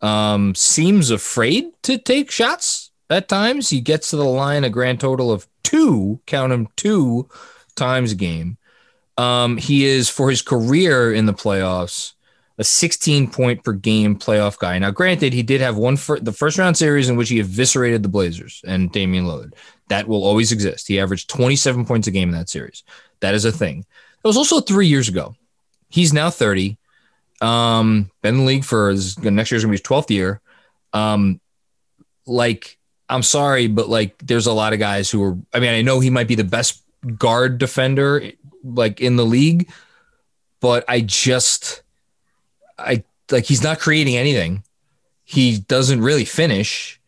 Um, 0.00 0.54
seems 0.54 1.10
afraid 1.10 1.72
to 1.82 1.98
take 1.98 2.30
shots 2.30 2.90
at 3.10 3.28
times. 3.28 3.70
He 3.70 3.80
gets 3.80 4.10
to 4.10 4.16
the 4.16 4.24
line 4.24 4.64
a 4.64 4.70
grand 4.70 5.00
total 5.00 5.32
of 5.32 5.46
two, 5.62 6.20
count 6.26 6.52
him 6.52 6.68
two 6.76 7.28
times 7.74 8.12
a 8.12 8.16
game. 8.16 8.56
Um, 9.18 9.56
he 9.56 9.84
is 9.84 10.08
for 10.08 10.30
his 10.30 10.40
career 10.40 11.12
in 11.12 11.26
the 11.26 11.34
playoffs 11.34 12.14
a 12.60 12.64
16 12.64 13.30
point 13.30 13.64
per 13.64 13.72
game 13.72 14.14
playoff 14.14 14.58
guy. 14.58 14.78
Now, 14.78 14.90
granted, 14.90 15.32
he 15.32 15.42
did 15.42 15.62
have 15.62 15.78
one 15.78 15.96
for 15.96 16.20
the 16.20 16.30
first 16.30 16.58
round 16.58 16.76
series 16.76 17.08
in 17.08 17.16
which 17.16 17.30
he 17.30 17.40
eviscerated 17.40 18.02
the 18.02 18.08
Blazers 18.08 18.60
and 18.66 18.92
Damian 18.92 19.24
Lillard. 19.24 19.54
That 19.88 20.06
will 20.06 20.22
always 20.22 20.52
exist. 20.52 20.86
He 20.86 21.00
averaged 21.00 21.30
27 21.30 21.86
points 21.86 22.06
a 22.06 22.10
game 22.10 22.28
in 22.28 22.34
that 22.34 22.50
series. 22.50 22.84
That 23.20 23.34
is 23.34 23.46
a 23.46 23.50
thing. 23.50 23.86
That 24.22 24.28
was 24.28 24.36
also 24.36 24.60
three 24.60 24.86
years 24.86 25.08
ago. 25.08 25.34
He's 25.88 26.12
now 26.12 26.28
30. 26.28 26.76
Um, 27.40 28.10
been 28.20 28.34
in 28.34 28.40
the 28.40 28.46
league 28.46 28.64
for 28.64 28.90
his, 28.90 29.18
next 29.18 29.50
year's 29.50 29.64
gonna 29.64 29.72
be 29.72 29.78
his 29.78 29.82
12th 29.82 30.10
year. 30.10 30.42
Um, 30.92 31.40
like, 32.26 32.78
I'm 33.08 33.22
sorry, 33.22 33.68
but 33.68 33.88
like, 33.88 34.18
there's 34.18 34.46
a 34.46 34.52
lot 34.52 34.74
of 34.74 34.78
guys 34.78 35.10
who 35.10 35.24
are. 35.24 35.38
I 35.54 35.60
mean, 35.60 35.70
I 35.70 35.80
know 35.80 35.98
he 35.98 36.10
might 36.10 36.28
be 36.28 36.34
the 36.34 36.44
best 36.44 36.82
guard 37.16 37.56
defender 37.56 38.32
like 38.62 39.00
in 39.00 39.16
the 39.16 39.24
league, 39.24 39.70
but 40.60 40.84
I 40.86 41.00
just, 41.00 41.82
I 42.80 43.04
like 43.30 43.44
he's 43.44 43.62
not 43.62 43.78
creating 43.78 44.16
anything. 44.16 44.64
He 45.24 45.58
doesn't 45.58 46.00
really 46.00 46.24
finish. 46.24 47.00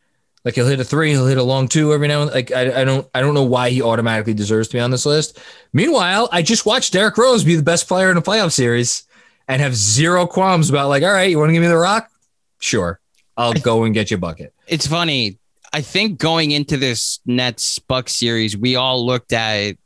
Like 0.44 0.54
he'll 0.54 0.66
hit 0.66 0.80
a 0.80 0.84
three, 0.84 1.10
he'll 1.10 1.26
hit 1.26 1.38
a 1.38 1.42
long 1.42 1.68
two 1.68 1.92
every 1.92 2.08
now 2.08 2.22
and 2.22 2.30
like 2.30 2.50
I, 2.52 2.82
I 2.82 2.84
don't 2.84 3.08
I 3.14 3.20
don't 3.20 3.34
know 3.34 3.44
why 3.44 3.70
he 3.70 3.80
automatically 3.82 4.34
deserves 4.34 4.68
to 4.68 4.76
be 4.76 4.80
on 4.80 4.90
this 4.90 5.06
list. 5.06 5.38
Meanwhile, 5.72 6.28
I 6.32 6.42
just 6.42 6.66
watched 6.66 6.92
Derrick 6.92 7.16
Rose 7.16 7.44
be 7.44 7.54
the 7.54 7.62
best 7.62 7.86
player 7.88 8.10
in 8.10 8.16
a 8.16 8.22
playoff 8.22 8.52
series 8.52 9.04
and 9.48 9.62
have 9.62 9.74
zero 9.74 10.26
qualms 10.26 10.68
about 10.70 10.88
like, 10.88 11.02
all 11.02 11.12
right, 11.12 11.30
you 11.30 11.38
want 11.38 11.48
to 11.50 11.52
give 11.52 11.62
me 11.62 11.68
the 11.68 11.76
rock? 11.76 12.10
Sure. 12.58 13.00
I'll 13.36 13.52
go 13.54 13.84
and 13.84 13.94
get 13.94 14.10
you 14.10 14.16
a 14.16 14.20
bucket. 14.20 14.52
it's 14.66 14.86
funny. 14.86 15.38
I 15.72 15.80
think 15.80 16.18
going 16.18 16.50
into 16.50 16.76
this 16.76 17.20
Nets 17.24 17.78
Bucks 17.78 18.14
series, 18.14 18.56
we 18.56 18.76
all 18.76 19.06
looked 19.06 19.32
at 19.32 19.76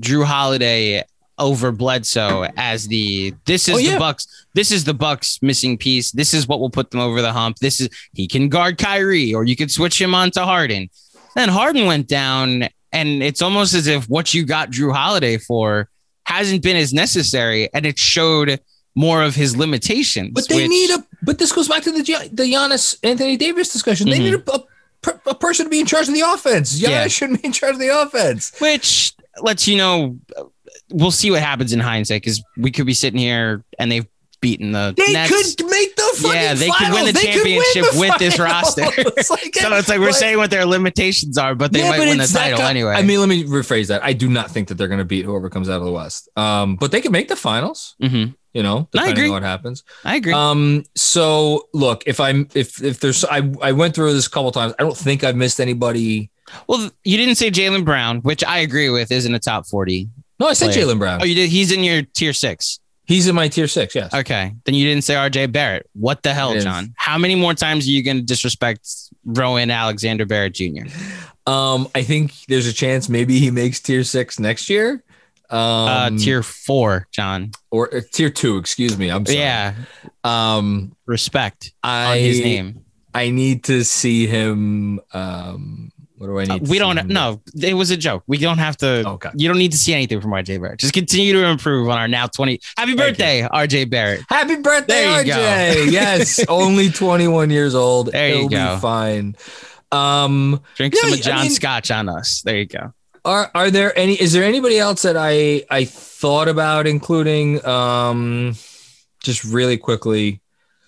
Jrue 0.00 0.24
Holiday 0.24 1.04
over 1.38 1.72
Bledsoe 1.72 2.46
as 2.56 2.86
the 2.88 3.34
this 3.44 3.68
is 3.68 3.74
Oh, 3.74 3.78
yeah. 3.78 3.92
the 3.94 3.98
Bucks. 3.98 4.26
This 4.54 4.70
is 4.70 4.84
the 4.84 4.94
Bucks 4.94 5.38
missing 5.42 5.76
piece. 5.76 6.12
This 6.12 6.32
is 6.34 6.46
what 6.46 6.60
will 6.60 6.70
put 6.70 6.90
them 6.90 7.00
over 7.00 7.20
the 7.22 7.32
hump. 7.32 7.58
This 7.58 7.80
is 7.80 7.88
he 8.12 8.28
can 8.28 8.48
guard 8.48 8.78
Kyrie, 8.78 9.34
or 9.34 9.44
you 9.44 9.56
could 9.56 9.70
switch 9.70 10.00
him 10.00 10.14
on 10.14 10.30
to 10.32 10.44
Harden. 10.44 10.88
Then 11.34 11.48
Harden 11.48 11.86
went 11.86 12.06
down, 12.06 12.68
and 12.92 13.22
it's 13.22 13.42
almost 13.42 13.74
as 13.74 13.86
if 13.88 14.08
what 14.08 14.32
you 14.32 14.44
got 14.44 14.70
Jrue 14.70 14.94
Holiday 14.94 15.38
for 15.38 15.88
hasn't 16.26 16.62
been 16.62 16.76
as 16.76 16.92
necessary, 16.94 17.68
and 17.74 17.84
it 17.84 17.98
showed 17.98 18.60
more 18.94 19.22
of 19.24 19.34
his 19.34 19.56
limitations. 19.56 20.30
But 20.32 20.48
they 20.48 20.56
which- 20.62 20.68
need 20.68 20.90
a. 20.90 21.04
But 21.22 21.38
this 21.38 21.50
goes 21.52 21.68
back 21.68 21.82
to 21.84 21.90
the 21.90 22.02
the 22.32 22.44
Giannis 22.44 22.96
Anthony 23.02 23.36
Davis 23.36 23.72
discussion. 23.72 24.08
They 24.08 24.18
Mhm. 24.18 24.20
need 24.20 24.34
a, 24.34 24.52
a, 24.52 25.30
a 25.30 25.34
person 25.34 25.66
to 25.66 25.70
be 25.70 25.80
in 25.80 25.86
charge 25.86 26.06
of 26.06 26.14
the 26.14 26.20
offense. 26.20 26.78
Giannis 26.78 26.88
Yeah. 26.90 27.08
shouldn't 27.08 27.42
be 27.42 27.46
in 27.48 27.52
charge 27.52 27.74
of 27.74 27.80
the 27.80 27.88
offense. 28.02 28.52
which 28.60 29.12
lets 29.42 29.66
you 29.66 29.76
know 29.76 30.16
we'll 30.90 31.10
see 31.10 31.30
what 31.30 31.40
happens 31.42 31.72
in 31.72 31.80
hindsight 31.80 32.22
because 32.22 32.42
we 32.56 32.70
could 32.70 32.86
be 32.86 32.94
sitting 32.94 33.18
here 33.18 33.64
and 33.78 33.90
they've 33.90 34.06
beaten 34.40 34.72
the 34.72 34.92
They 34.94 35.10
Nets. 35.14 35.30
could 35.54 35.70
make 35.70 35.96
the 35.96 36.02
fucking 36.16 36.38
Yeah, 36.38 36.52
they 36.52 36.68
could 36.68 36.92
win 36.92 37.06
the 37.06 37.12
They 37.12 37.32
could 37.32 37.44
win 37.44 37.62
championship 37.74 37.92
the 37.94 37.98
with 38.00 38.18
this 38.18 38.38
roster. 38.38 38.82
It's 39.16 39.30
like- 39.30 39.54
so 39.56 39.74
it's 39.74 39.88
like 39.88 39.98
we're 40.00 40.08
but- 40.08 40.14
saying 40.16 40.36
what 40.36 40.50
their 40.50 40.66
limitations 40.66 41.38
are, 41.38 41.54
but 41.54 41.72
they 41.72 41.78
Yeah, 41.78 41.88
might 41.90 41.98
but 41.98 42.08
win 42.08 42.18
the 42.18 42.26
title 42.26 42.58
kind- 42.58 42.70
anyway. 42.76 42.92
I 42.92 43.02
mean, 43.02 43.20
let 43.20 43.28
me 43.30 43.44
rephrase 43.44 43.86
that. 43.88 44.04
I 44.04 44.12
do 44.12 44.28
not 44.28 44.50
think 44.50 44.68
that 44.68 44.74
they're 44.74 44.88
going 44.88 44.98
to 44.98 45.04
beat 45.06 45.24
whoever 45.24 45.48
comes 45.48 45.70
out 45.70 45.78
of 45.78 45.84
the 45.86 45.92
West. 45.92 46.28
Um, 46.36 46.76
but 46.76 46.90
they 46.90 47.00
can 47.00 47.10
make 47.12 47.28
the 47.28 47.36
finals. 47.36 47.94
Mhm. 48.02 48.34
You 48.52 48.62
know, 48.62 48.80
I 48.94 48.98
depending 48.98 49.12
agree. 49.12 49.26
on 49.28 49.32
what 49.32 49.42
happens. 49.42 49.82
I 50.04 50.16
agree. 50.16 50.32
Um, 50.34 50.84
so 50.94 51.66
look, 51.72 52.04
if 52.06 52.20
I'm 52.20 52.46
if 52.54 52.80
if 52.84 53.00
there's 53.00 53.24
I 53.24 53.50
I 53.60 53.72
went 53.72 53.94
through 53.96 54.12
this 54.12 54.26
a 54.28 54.30
couple 54.30 54.52
times. 54.52 54.74
I 54.78 54.82
don't 54.84 54.96
think 54.96 55.24
I've 55.24 55.34
missed 55.34 55.58
anybody. 55.58 56.30
well, 56.68 56.88
you 57.02 57.16
didn't 57.16 57.34
say 57.34 57.50
Jaylen 57.50 57.84
Brown, 57.84 58.18
which 58.18 58.44
I 58.44 58.58
agree 58.58 58.90
with, 58.90 59.10
isn't 59.10 59.34
a 59.34 59.40
top 59.40 59.66
forty. 59.66 60.08
No, 60.44 60.50
I 60.50 60.52
said 60.52 60.72
Player. 60.72 60.84
Jaylen 60.86 60.98
Brown. 60.98 61.22
Oh, 61.22 61.24
you 61.24 61.34
did. 61.34 61.48
He's 61.48 61.72
in 61.72 61.82
your 61.82 62.02
tier 62.02 62.34
six. 62.34 62.78
He's 63.06 63.26
in 63.26 63.34
my 63.34 63.48
tier 63.48 63.66
six. 63.66 63.94
Yes. 63.94 64.12
Okay, 64.12 64.54
then 64.64 64.74
you 64.74 64.86
didn't 64.86 65.04
say 65.04 65.14
RJ 65.14 65.52
Barrett. 65.52 65.88
What 65.94 66.22
the 66.22 66.34
hell, 66.34 66.58
John? 66.60 66.92
How 66.96 67.16
many 67.18 67.34
more 67.34 67.54
times 67.54 67.86
are 67.86 67.90
you 67.90 68.02
going 68.02 68.18
to 68.18 68.22
disrespect 68.22 68.86
Rowan 69.24 69.70
Alexander 69.70 70.26
Barrett 70.26 70.54
Jr.? 70.54 70.86
Um, 71.46 71.88
I 71.94 72.02
think 72.02 72.32
there's 72.48 72.66
a 72.66 72.72
chance 72.72 73.08
maybe 73.08 73.38
he 73.38 73.50
makes 73.50 73.80
tier 73.80 74.04
six 74.04 74.38
next 74.38 74.68
year. 74.68 75.02
Um, 75.50 75.58
uh, 75.60 76.10
tier 76.10 76.42
four, 76.42 77.06
John. 77.10 77.52
or 77.70 77.94
uh, 77.94 78.00
tier 78.12 78.28
two. 78.30 78.56
Excuse 78.58 78.98
me. 78.98 79.10
I'm 79.10 79.24
sorry. 79.24 79.38
Yeah, 79.38 79.74
Um, 80.24 80.94
respect 81.06 81.72
I 81.82 82.12
on 82.12 82.18
his 82.18 82.40
name. 82.40 82.84
I 83.14 83.30
need 83.30 83.64
to 83.64 83.84
see 83.84 84.26
him 84.26 85.00
um 85.12 85.90
What 86.16 86.28
do 86.28 86.38
I 86.38 86.44
need? 86.44 86.68
we 86.68 86.78
don't. 86.78 87.08
No, 87.08 87.42
it 87.60 87.74
was 87.74 87.90
a 87.90 87.96
joke. 87.96 88.22
We 88.28 88.38
don't 88.38 88.58
have 88.58 88.76
to. 88.78 89.08
Okay. 89.08 89.30
You 89.34 89.48
don't 89.48 89.58
need 89.58 89.72
to 89.72 89.78
see 89.78 89.92
anything 89.92 90.20
from 90.20 90.30
RJ 90.30 90.60
Barrett. 90.60 90.78
Just 90.78 90.94
continue 90.94 91.32
to 91.32 91.44
improve 91.46 91.88
on 91.88 91.98
our 91.98 92.06
now 92.06 92.28
twenty. 92.28 92.60
Happy 92.76 92.94
birthday, 92.94 93.42
RJ 93.52 93.90
Barrett. 93.90 94.22
Happy 94.28 94.56
birthday, 94.56 95.02
you 95.24 95.32
RJ! 95.32 95.90
yes, 95.90 96.44
only 96.48 96.90
21 96.90 97.50
years 97.50 97.74
old. 97.74 98.12
There 98.12 98.28
you 98.28 98.34
He'll 98.40 98.48
go. 98.48 98.74
Be 98.76 98.80
fine. 98.80 99.36
Um, 99.90 100.62
Drink 100.76 100.94
Yeah, 100.94 101.00
some 101.02 101.12
of 101.14 101.20
John 101.20 101.42
mean- 101.42 101.50
Scotch 101.50 101.90
on 101.90 102.08
us. 102.08 102.42
There 102.42 102.58
you 102.58 102.66
go. 102.66 102.92
are 103.24 103.50
are 103.54 103.70
there 103.72 103.96
any? 103.98 104.14
Is 104.14 104.32
there 104.32 104.44
anybody 104.44 104.78
else 104.78 105.02
that 105.02 105.16
I 105.16 105.64
I 105.68 105.84
thought 105.84 106.46
about 106.46 106.86
including? 106.86 107.64
Um, 107.66 108.54
just 109.20 109.42
really 109.44 109.78
quickly. 109.78 110.40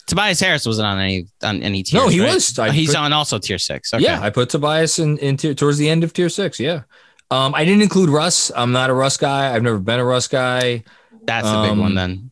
Tobias 0.07 0.38
Harris 0.40 0.64
wasn't 0.66 0.87
on 0.87 0.99
any 1.01 1.27
on 1.42 1.62
any 1.62 1.83
tier. 1.83 2.01
No, 2.01 2.09
he 2.09 2.21
right? 2.21 2.35
was. 2.35 2.59
I 2.59 2.69
Oh, 2.69 2.71
He's 2.71 2.90
put- 2.90 2.97
on 2.99 3.12
also 3.12 3.38
tier 3.38 3.59
six. 3.59 3.92
Okay. 3.92 4.05
Yeah, 4.05 4.21
I 4.21 4.31
put 4.31 4.49
Tobias 4.51 4.99
in, 4.99 5.19
in 5.19 5.37
tier, 5.37 5.55
towards 5.55 5.79
the 5.79 5.88
end 5.88 6.05
of 6.05 6.12
tier 6.12 6.29
six. 6.29 6.61
Yeah. 6.61 6.83
Um, 7.31 7.55
I 7.55 7.64
didn't 7.64 7.83
include 7.83 8.09
Russ. 8.09 8.53
I'm 8.55 8.71
not 8.71 8.88
a 8.88 8.95
Russ 8.95 9.16
guy. 9.16 9.53
I've 9.55 9.62
never 9.64 9.79
been 9.79 9.99
a 9.99 10.05
Russ 10.05 10.29
guy. 10.29 10.85
that's 11.25 11.51
the 11.51 11.62
big 11.62 11.73
Um, 11.73 11.79
one 11.81 11.95
then. 11.97 12.31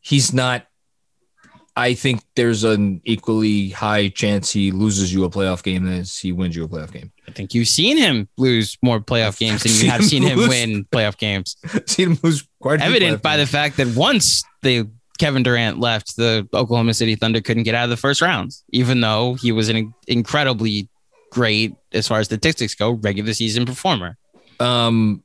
He's 0.00 0.32
not. 0.32 0.66
I 1.76 1.94
think 1.94 2.22
there's 2.34 2.64
an 2.64 3.00
equally 3.04 3.70
high 3.70 4.08
chance 4.08 4.50
he 4.50 4.72
loses 4.72 5.14
you 5.14 5.22
a 5.24 5.30
playoff 5.30 5.62
game 5.62 5.86
as 5.88 6.18
he 6.18 6.32
wins 6.32 6.56
you 6.56 6.64
a 6.64 6.68
playoff 6.68 6.90
game. 6.92 7.12
I 7.28 7.30
think 7.30 7.54
you've 7.54 7.68
seen 7.68 7.96
him 7.96 8.28
lose 8.36 8.76
more 8.82 8.98
playoff 9.00 9.38
games 9.38 9.62
than 9.62 9.70
you 9.72 9.78
seen 9.78 9.90
have 9.90 10.00
him 10.00 10.06
seen 10.08 10.22
him 10.24 10.38
win 10.48 10.84
playoff 10.92 11.16
games. 11.16 11.56
Seen 11.86 12.10
him 12.10 12.18
lose 12.24 12.46
quite 12.60 12.80
Evident 12.80 13.22
by 13.22 13.36
the 13.36 13.46
fact 13.46 13.76
that 13.76 13.86
once 13.96 14.42
the 14.62 14.90
Kevin 15.20 15.42
Durant 15.42 15.78
left, 15.78 16.16
the 16.16 16.48
Oklahoma 16.54 16.94
City 16.94 17.14
Thunder 17.14 17.42
couldn't 17.42 17.64
get 17.64 17.74
out 17.74 17.84
of 17.84 17.90
the 17.90 17.96
first 17.98 18.22
round, 18.22 18.52
even 18.70 19.00
though 19.02 19.34
he 19.34 19.52
was 19.52 19.68
an 19.68 19.92
incredibly 20.08 20.88
great, 21.30 21.74
as 21.92 22.08
far 22.08 22.20
as 22.20 22.26
statistics 22.26 22.74
go, 22.74 22.92
regular 22.92 23.34
season 23.34 23.66
performer. 23.66 24.16
Um, 24.58 25.22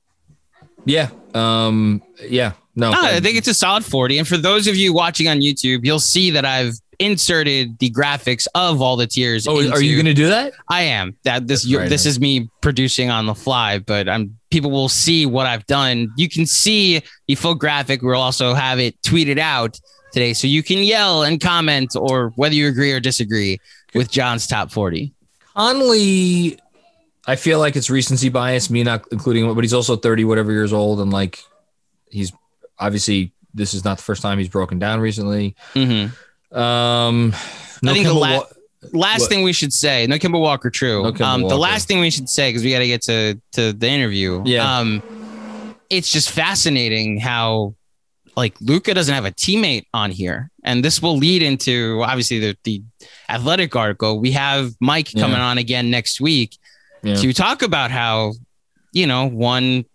yeah. 0.83 1.09
Um, 1.33 2.03
yeah. 2.21 2.51
No, 2.75 2.91
Ah, 2.93 3.15
I 3.15 3.19
think 3.21 3.37
it's 3.37 3.47
a 3.47 3.53
solid 3.53 3.85
40. 3.85 4.17
And 4.17 4.27
for 4.27 4.35
those 4.35 4.67
of 4.67 4.75
you 4.75 4.93
watching 4.93 5.29
on 5.29 5.39
YouTube, 5.39 5.85
you'll 5.85 5.99
see 5.99 6.29
that 6.31 6.43
I've 6.43 6.73
inserted 6.99 7.79
the 7.79 7.89
graphics 7.91 8.47
of 8.55 8.81
all 8.81 8.95
the 8.95 9.07
tiers. 9.07 9.47
Oh, 9.47 9.57
are 9.57 9.81
you 9.81 9.95
going 9.95 10.05
to 10.05 10.13
do 10.13 10.27
that? 10.27 10.53
I 10.69 10.83
am. 10.83 11.15
That 11.23 11.47
this 11.47 11.65
you, 11.65 11.79
Right 11.79 11.89
this 11.89 12.05
is 12.05 12.19
me 12.19 12.49
producing 12.61 13.09
on 13.09 13.25
the 13.25 13.35
fly, 13.35 13.79
but 13.79 14.07
I'm 14.09 14.37
people 14.49 14.71
will 14.71 14.89
see 14.89 15.25
what 15.25 15.45
I've 15.45 15.65
done. 15.65 16.11
You 16.15 16.29
can 16.29 16.45
see 16.45 17.01
the 17.27 17.35
full 17.35 17.55
graphic. 17.55 18.01
We'll 18.01 18.21
also 18.21 18.53
have 18.53 18.79
it 18.79 19.01
tweeted 19.01 19.37
out 19.37 19.79
today, 20.13 20.33
so 20.33 20.47
you 20.47 20.63
can 20.63 20.77
yell 20.77 21.23
and 21.23 21.41
comment 21.41 21.95
or 21.97 22.29
whether 22.37 22.55
you 22.55 22.67
agree 22.67 22.93
or 22.93 22.99
disagree 22.99 23.59
with 23.93 24.09
John's 24.09 24.47
top 24.47 24.71
40. 24.71 25.11
Conley, 25.55 26.57
I 27.27 27.35
feel 27.35 27.59
like 27.59 27.75
it's 27.75 27.89
recency 27.89 28.29
bias, 28.29 28.69
me 28.69 28.83
not 28.83 29.05
including 29.11 29.45
him, 29.45 29.55
but 29.55 29.63
he's 29.63 29.73
also 29.73 29.95
30, 29.95 30.25
whatever 30.25 30.51
years 30.51 30.73
old. 30.73 30.99
And 30.99 31.11
like, 31.11 31.39
he's 32.09 32.31
obviously, 32.79 33.33
this 33.53 33.73
is 33.73 33.83
not 33.83 33.97
the 33.97 34.03
first 34.03 34.21
time 34.21 34.37
he's 34.37 34.49
broken 34.49 34.79
down 34.79 34.99
recently. 34.99 35.55
hmm 35.73 36.07
Um, 36.55 37.33
no 37.81 37.91
I 37.91 37.93
think 37.93 38.05
the 38.07 38.13
Kemba 38.13 38.19
la- 38.19 38.37
Wa- 38.37 38.45
Last 38.93 39.21
What? 39.21 39.29
thing 39.29 39.43
we 39.43 39.51
should 39.51 39.73
say, 39.73 40.05
no 40.07 40.17
Kemba 40.17 40.39
Walker, 40.39 40.69
true. 40.69 41.11
No 41.11 41.25
um, 41.25 41.41
the 41.41 41.57
last 41.57 41.87
thing 41.87 41.99
we 41.99 42.11
should 42.11 42.29
say 42.29 42.49
because 42.49 42.63
we 42.63 42.69
got 42.71 42.79
to 42.79 42.87
get 42.87 43.01
to 43.03 43.41
to 43.53 43.73
the 43.73 43.87
interview. 43.89 44.43
Yeah. 44.45 44.77
Um, 44.79 45.01
it's 45.89 46.11
just 46.11 46.29
fascinating 46.31 47.19
how 47.19 47.73
like 48.37 48.53
Luka 48.61 48.93
doesn't 48.93 49.13
have 49.13 49.25
a 49.25 49.31
teammate 49.31 49.85
on 49.93 50.11
here, 50.11 50.51
and 50.63 50.85
this 50.85 51.01
will 51.01 51.17
lead 51.17 51.41
into 51.41 52.01
obviously 52.03 52.39
the 52.39 52.57
the 52.63 52.83
athletic 53.27 53.75
article. 53.75 54.19
We 54.19 54.31
have 54.33 54.73
Mike 54.79 55.13
Yeah. 55.13 55.21
coming 55.21 55.37
on 55.39 55.57
again 55.57 55.89
next 55.89 56.21
week 56.21 56.55
Yeah. 57.03 57.15
to 57.15 57.33
talk 57.33 57.63
about 57.63 57.89
how 57.89 58.33
you 58.93 59.07
know 59.07 59.25
one 59.25 59.85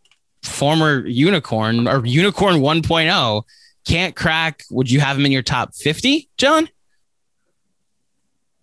former 0.43 1.07
unicorn 1.07 1.87
or 1.87 2.05
unicorn 2.05 2.57
1.0 2.57 3.43
can't 3.91 4.17
crack. 4.17 4.65
Would 4.71 4.91
you 4.91 5.01
have 5.01 5.19
him 5.19 5.27
in 5.27 5.33
your 5.33 5.43
top 5.43 5.75
50, 5.75 6.29
John? 6.37 6.69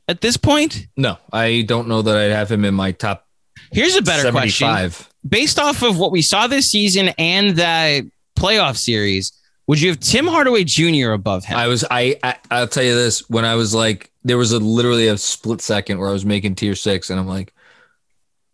At 0.08 0.22
this 0.22 0.38
point, 0.38 0.88
no, 0.96 1.18
I 1.34 1.63
don't 1.68 1.90
know 1.90 2.02
that 2.02 2.16
I'd 2.16 2.32
have 2.32 2.50
him 2.50 2.63
in 2.63 2.74
my 2.74 2.94
top 2.94 3.28
here's 3.72 3.96
a 3.96 4.02
better 4.02 4.32
question. 4.32 4.92
Based 5.28 5.60
off 5.60 5.84
of 5.84 5.98
what 5.98 6.12
we 6.12 6.22
saw 6.22 6.48
this 6.48 6.70
season 6.70 7.10
and 7.18 7.58
that 7.58 8.06
playoff 8.38 8.78
series, 8.78 9.34
would 9.68 9.82
you 9.82 9.90
have 9.90 10.00
Tim 10.00 10.28
Hardaway 10.28 10.63
Jr. 10.63 11.12
above 11.12 11.46
him? 11.46 11.58
I 11.58 11.68
was, 11.68 11.84
I, 11.90 12.18
I, 12.24 12.36
I'll 12.50 12.68
tell 12.68 12.84
you 12.84 12.96
this 12.96 13.30
when 13.30 13.44
I 13.44 13.56
was 13.56 13.76
like, 13.76 14.12
there 14.24 14.38
was 14.38 14.52
a 14.54 14.60
literally 14.60 15.08
a 15.08 15.18
split 15.18 15.62
second 15.62 16.00
where 16.00 16.10
I 16.10 16.13
was 16.13 16.26
making 16.26 16.56
tier 16.56 16.76
six 16.76 17.10
and 17.10 17.20
I'm 17.20 17.28
like, 17.28 17.54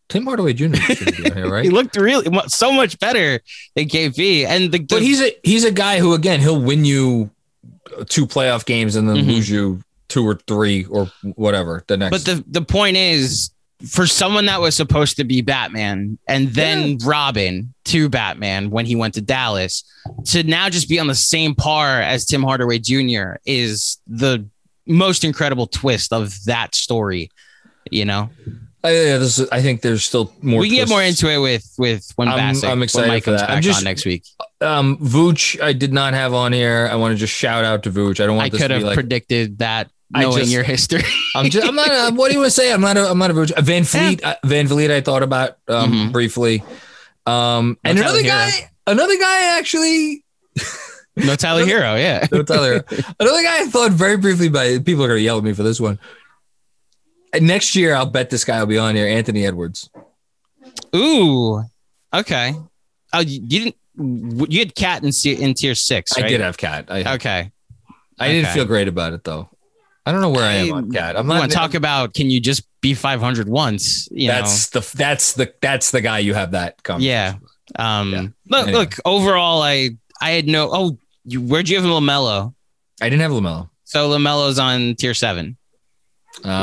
Tim 0.09 0.25
Hardaway 0.25 0.53
Jr. 0.53 0.75
should 0.75 1.17
be 1.17 1.23
here, 1.31 1.49
right? 1.51 1.63
he 1.63 1.69
looked 1.71 1.95
really 1.95 2.27
so 2.47 2.71
much 2.71 2.99
better 2.99 3.39
than 3.75 3.85
KP. 3.87 4.45
And 4.45 4.65
the, 4.71 4.79
the 4.79 4.85
But 4.85 5.01
he's 5.01 5.21
a 5.21 5.31
he's 5.43 5.63
a 5.63 5.71
guy 5.71 5.99
who 5.99 6.13
again 6.13 6.39
he'll 6.39 6.61
win 6.61 6.85
you 6.85 7.29
two 8.09 8.25
playoff 8.27 8.65
games 8.65 8.95
and 8.95 9.07
then 9.07 9.17
Mhm. 9.17 9.27
lose 9.27 9.49
you 9.49 9.81
two 10.09 10.27
or 10.27 10.35
three 10.47 10.85
or 10.85 11.11
whatever 11.35 11.83
the 11.87 11.97
next. 11.97 12.11
But 12.11 12.25
the 12.25 12.43
the 12.47 12.61
point 12.61 12.97
is, 12.97 13.49
for 13.89 14.05
someone 14.07 14.45
that 14.45 14.61
was 14.61 14.75
supposed 14.75 15.17
to 15.17 15.23
be 15.23 15.41
Batman 15.41 16.17
and 16.27 16.49
then 16.53 16.97
Robin 17.03 17.73
to 17.85 18.07
Batman 18.09 18.69
when 18.69 18.85
he 18.85 18.95
went 18.95 19.13
to 19.15 19.21
Dallas, 19.21 19.83
to 20.25 20.43
now 20.43 20.69
just 20.69 20.87
be 20.87 20.99
on 20.99 21.07
the 21.07 21.15
same 21.15 21.55
par 21.55 22.01
as 22.01 22.25
Tim 22.25 22.43
Hardaway 22.43 22.79
Jr. 22.79 23.35
is 23.45 23.97
the 24.07 24.45
most 24.85 25.23
incredible 25.23 25.65
twist 25.67 26.13
of 26.13 26.33
that 26.45 26.75
story. 26.75 27.29
You 27.91 28.05
know, 28.05 28.29
I, 28.85 28.91
yeah, 28.91 29.17
this 29.17 29.39
is, 29.39 29.49
I 29.49 29.61
think 29.61 29.81
there's 29.81 30.03
still 30.03 30.33
more. 30.41 30.59
we 30.59 30.67
can 30.67 30.75
get 30.75 30.89
more 30.89 31.01
into 31.01 31.29
it 31.29 31.37
with 31.37 31.73
with 31.77 32.11
when 32.17 32.27
I'm- 32.27 32.37
Bassett, 32.37 32.69
I'm 32.69 32.83
excited 32.83 33.03
when 33.07 33.15
Mike 33.15 33.23
for 33.23 33.31
that. 33.31 33.49
I'm 33.49 33.61
just- 33.61 33.77
on 33.79 33.83
next 33.85 34.05
week. 34.05 34.23
Um, 34.59 34.97
Vooch, 34.97 35.61
I 35.61 35.73
did 35.73 35.93
not 35.93 36.13
have 36.13 36.33
on 36.33 36.51
here. 36.53 36.87
I 36.91 36.95
want 36.95 37.13
to 37.13 37.17
just 37.17 37.33
shout 37.33 37.63
out 37.65 37.83
to 37.83 37.91
Vooch. 37.91 38.19
I 38.21 38.25
don't 38.25 38.35
want 38.37 38.47
I 38.47 38.49
this 38.49 38.61
could 38.61 38.71
have 38.71 38.83
like 38.83 38.93
predicted 38.95 39.59
that 39.59 39.89
knowing 40.11 40.39
just- 40.39 40.51
your 40.51 40.63
history. 40.63 41.01
I'm 41.35 41.49
just 41.49 41.65
I'm 41.67 41.75
not. 41.75 41.87
A, 41.89 42.13
what 42.15 42.27
do 42.27 42.33
you 42.33 42.39
want 42.39 42.47
to 42.47 42.51
say? 42.51 42.71
I'm 42.73 42.81
not. 42.81 42.97
A, 42.97 43.09
I'm 43.09 43.17
not 43.17 43.31
a 43.31 43.33
Vooch. 43.33 43.51
Uh, 43.55 43.61
VanVleet. 43.61 44.21
Uh, 44.23 44.35
VanVleet. 44.45 44.91
I 44.91 45.01
thought 45.01 45.23
about 45.23 45.57
um, 45.69 45.91
Mhm. 45.91 46.11
briefly. 46.11 46.63
Um, 47.25 47.77
and 47.83 47.97
No 47.97 48.03
Tyler 48.03 48.19
another 48.19 48.21
Hero. 48.23 48.35
guy. 48.35 48.71
Another 48.85 49.17
guy 49.17 49.57
actually. 49.59 50.25
no 51.15 51.35
Tyler 51.37 51.65
Herro, 51.65 51.97
yeah. 51.97 52.27
No 52.31 52.43
Tyler. 52.43 52.83
Another 53.19 53.43
guy 53.43 53.61
I 53.61 53.65
thought 53.67 53.91
very 53.91 54.17
briefly 54.17 54.49
by 54.49 54.79
people 54.79 55.03
are 55.05 55.07
gonna 55.07 55.19
yell 55.21 55.37
at 55.37 55.43
me 55.43 55.53
for 55.53 55.63
this 55.63 55.79
one. 55.79 55.99
Next 57.41 57.75
year, 57.75 57.95
I'll 57.95 58.05
bet 58.05 58.29
this 58.29 58.45
guy 58.45 58.59
will 58.59 58.67
be 58.67 58.77
on 58.77 58.95
here. 58.95 59.07
Anthony 59.07 59.45
Edwards. 59.45 59.89
Ooh, 60.95 61.63
okay. 62.13 62.53
Oh, 63.11 63.19
you 63.19 63.39
didn't. 63.41 63.75
You 63.95 64.59
had 64.59 64.73
cat 64.75 65.03
in, 65.03 65.11
in 65.41 65.53
tier 65.53 65.75
six, 65.75 66.15
right? 66.17 66.25
I 66.25 66.29
did 66.29 66.41
have 66.41 66.57
cat. 66.57 66.85
I, 66.89 67.13
Okay. 67.15 67.51
I 68.19 68.27
didn't 68.27 68.45
okay. 68.45 68.53
feel 68.55 68.65
great 68.65 68.87
about 68.87 69.13
it 69.13 69.23
though. 69.23 69.49
I 70.05 70.11
don't 70.11 70.21
know 70.21 70.29
where 70.29 70.43
I, 70.43 70.53
am 70.53 70.73
on 70.73 70.91
cat. 70.91 71.17
I'm 71.17 71.27
not 71.27 71.39
want 71.39 71.51
to 71.51 71.57
talk 71.57 71.73
about 71.73 72.13
can 72.13 72.29
you 72.29 72.39
just 72.39 72.63
be 72.81 72.93
500 72.93 73.47
once? 73.47 74.07
You 74.11 74.27
That's 74.27 74.69
the 74.69 74.87
that's 74.95 75.33
the 75.33 75.53
that's 75.61 75.91
the 75.91 76.01
guy 76.01 76.19
you 76.19 76.33
have 76.33 76.51
that 76.51 76.77
know. 76.77 76.81
conversation. 76.83 77.39
Yeah. 77.77 77.99
Um. 77.99 78.11
Yeah. 78.11 78.27
Look, 78.49 78.67
Anyway. 78.67 78.79
look. 78.79 78.93
Overall, 79.05 79.61
I 79.61 79.91
I 80.21 80.31
had 80.31 80.47
no. 80.47 80.69
Oh, 80.71 80.97
you, 81.25 81.41
where'd 81.41 81.69
you 81.69 81.77
have 81.79 81.85
LaMelo? 81.85 82.53
I 83.01 83.09
didn't 83.09 83.21
have 83.21 83.31
LaMelo, 83.31 83.69
So 83.85 84.09
LaMelo's 84.09 84.59
on 84.59 84.95
tier 84.95 85.13
seven, 85.13 85.57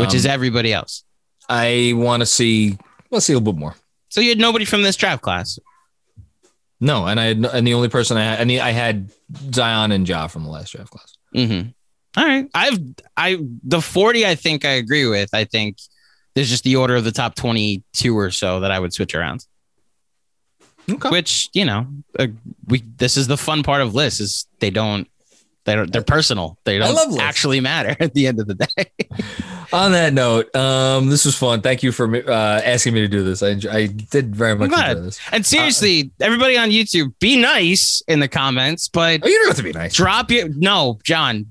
which 0.01 0.15
is 0.15 0.27
Um, 0.27 0.33
everybody 0.33 0.73
else. 0.73 1.05
I 1.49 1.93
want 1.95 2.21
to 2.21 2.27
see. 2.27 2.79
Let's 3.11 3.27
see 3.27 3.33
a 3.33 3.39
little 3.39 3.53
bit 3.53 3.59
more. 3.59 3.75
So 4.09 4.21
you 4.21 4.31
had 4.31 4.39
nobody 4.39 4.65
from 4.65 4.83
this 4.83 4.97
draft 4.97 5.23
class. 5.23 5.59
No, 6.81 7.07
and 7.07 7.21
I 7.21 7.25
had, 7.27 7.45
and 7.45 7.67
the 7.67 7.75
only 7.75 7.89
person 7.89 8.17
I 8.17 8.23
had, 8.37 8.51
I 8.51 8.71
had 8.71 9.11
Zion 9.53 9.93
and 9.93 10.09
Ja 10.09 10.29
from 10.29 10.45
the 10.45 10.51
last 10.51 10.73
draft 10.73 10.91
class. 10.91 11.17
Mm-hmm. 11.35 11.69
All 12.17 12.27
right. 12.27 12.49
I've 12.55 12.79
I 13.17 13.39
the 13.63 13.81
40 13.81 14.27
I 14.27 14.35
think 14.35 14.65
I 14.65 14.71
agree 14.71 15.07
with. 15.07 15.31
I 15.33 15.45
think 15.45 15.77
there's 16.35 16.49
just 16.49 16.65
the 16.65 16.77
order 16.77 16.97
of 16.97 17.05
the 17.05 17.13
top 17.13 17.35
22 17.35 18.17
or 18.17 18.31
so 18.31 18.61
that 18.61 18.71
I 18.71 18.79
would 18.79 18.93
switch 18.93 19.15
around. 19.15 19.47
Okay. 20.91 21.09
Which, 21.11 21.51
you 21.53 21.65
know, 21.65 21.87
uh, 22.19 22.29
we 22.67 22.83
this 22.97 23.17
is 23.17 23.29
the 23.29 23.37
fun 23.37 23.63
part 23.63 23.81
of 23.83 23.95
lists 23.95 24.21
is 24.21 24.47
they 24.59 24.71
don't 24.71 25.07
they 25.65 25.75
don't 25.75 25.93
they're 25.93 26.03
personal. 26.03 26.59
They 26.65 26.79
don't 26.79 27.21
actually 27.21 27.61
matter 27.61 27.95
at 28.01 28.15
the 28.15 28.27
end 28.27 28.41
of 28.41 28.47
the 28.47 28.55
day. 28.55 28.87
On 29.73 29.93
that 29.93 30.13
note, 30.13 30.55
um, 30.57 31.11
this 31.11 31.25
was 31.25 31.37
fun. 31.37 31.61
Thank 31.61 31.83
you 31.85 31.93
for 31.93 32.13
uh, 32.29 32.61
asking 32.65 32.95
me 32.95 33.01
to 33.03 33.09
do 33.09 33.23
this. 33.23 33.41
I 33.43 33.51
enjoy, 33.51 33.71
I 33.71 33.87
did 33.87 34.35
very 34.35 34.57
much 34.57 34.73
enjoy 34.73 34.95
this. 35.01 35.21
and 35.31 35.47
seriously, 35.47 36.11
everybody 36.21 36.57
on 36.59 36.71
YouTube, 36.71 37.13
be 37.21 37.37
nice 37.41 38.03
in 38.09 38.19
the 38.19 38.27
comments, 38.27 38.89
but 38.89 39.21
Oh, 39.23 39.29
you 39.29 39.39
don't 39.39 39.49
have 39.49 39.57
to 39.59 39.63
be 39.63 39.73
nice. 39.73 39.95
drop 39.95 40.31
your 40.31 40.49
no, 40.49 40.99
John. 41.05 41.47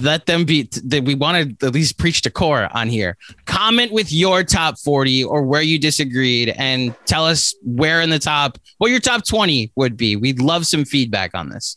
Let 0.00 0.26
them 0.26 0.44
be. 0.44 0.70
That 0.84 1.02
we 1.02 1.16
want 1.16 1.58
to 1.58 1.66
at 1.66 1.74
least 1.74 1.98
preach 1.98 2.22
to 2.22 2.30
core 2.30 2.68
on 2.74 2.88
here. 2.88 3.16
Comment 3.46 3.90
with 3.90 4.12
your 4.12 4.44
top 4.44 4.78
forty 4.78 5.24
or 5.24 5.42
where 5.42 5.62
you 5.62 5.80
disagreed, 5.80 6.50
and 6.56 6.94
tell 7.06 7.26
us 7.26 7.52
where 7.64 8.00
in 8.00 8.08
the 8.08 8.20
top, 8.20 8.56
what 8.78 8.92
your 8.92 9.00
top 9.00 9.26
twenty 9.26 9.72
would 9.74 9.96
be. 9.96 10.14
We'd 10.14 10.40
love 10.40 10.64
some 10.68 10.84
feedback 10.84 11.34
on 11.34 11.48
this. 11.48 11.76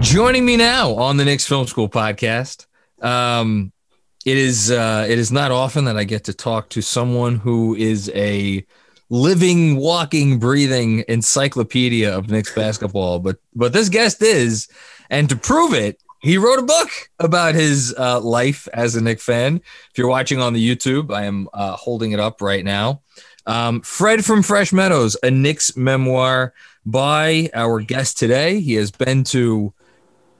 Joining 0.00 0.46
me 0.46 0.56
now 0.56 0.94
on 0.94 1.16
the 1.16 1.24
Knicks 1.24 1.44
Film 1.44 1.66
School 1.66 1.88
podcast. 1.88 2.66
Um, 3.02 3.72
it 4.24 4.38
is 4.38 4.70
uh, 4.70 5.06
it 5.08 5.18
is 5.18 5.32
not 5.32 5.50
often 5.50 5.86
that 5.86 5.96
I 5.96 6.04
get 6.04 6.24
to 6.24 6.32
talk 6.32 6.68
to 6.70 6.80
someone 6.82 7.34
who 7.34 7.74
is 7.74 8.08
a 8.14 8.64
living, 9.10 9.76
walking, 9.76 10.38
breathing 10.38 11.04
encyclopedia 11.08 12.16
of 12.16 12.30
Knicks 12.30 12.54
basketball, 12.54 13.18
but 13.18 13.38
but 13.56 13.72
this 13.72 13.88
guest 13.88 14.22
is, 14.22 14.68
and 15.10 15.28
to 15.30 15.36
prove 15.36 15.74
it, 15.74 16.00
he 16.20 16.38
wrote 16.38 16.60
a 16.60 16.66
book 16.66 16.90
about 17.18 17.56
his 17.56 17.92
uh, 17.98 18.20
life 18.20 18.68
as 18.72 18.94
a 18.94 19.00
Knicks 19.00 19.24
fan. 19.24 19.56
If 19.56 19.98
you're 19.98 20.08
watching 20.08 20.40
on 20.40 20.52
the 20.52 20.76
YouTube, 20.76 21.12
I 21.12 21.24
am 21.24 21.48
uh, 21.52 21.72
holding 21.72 22.12
it 22.12 22.20
up 22.20 22.40
right 22.40 22.64
now. 22.64 23.02
Um, 23.46 23.80
Fred 23.80 24.24
from 24.24 24.44
Fresh 24.44 24.72
Meadows, 24.72 25.16
a 25.24 25.30
Knicks 25.30 25.76
memoir 25.76 26.54
by 26.86 27.50
our 27.52 27.80
guest 27.80 28.16
today. 28.16 28.60
He 28.60 28.74
has 28.74 28.92
been 28.92 29.24
to 29.24 29.74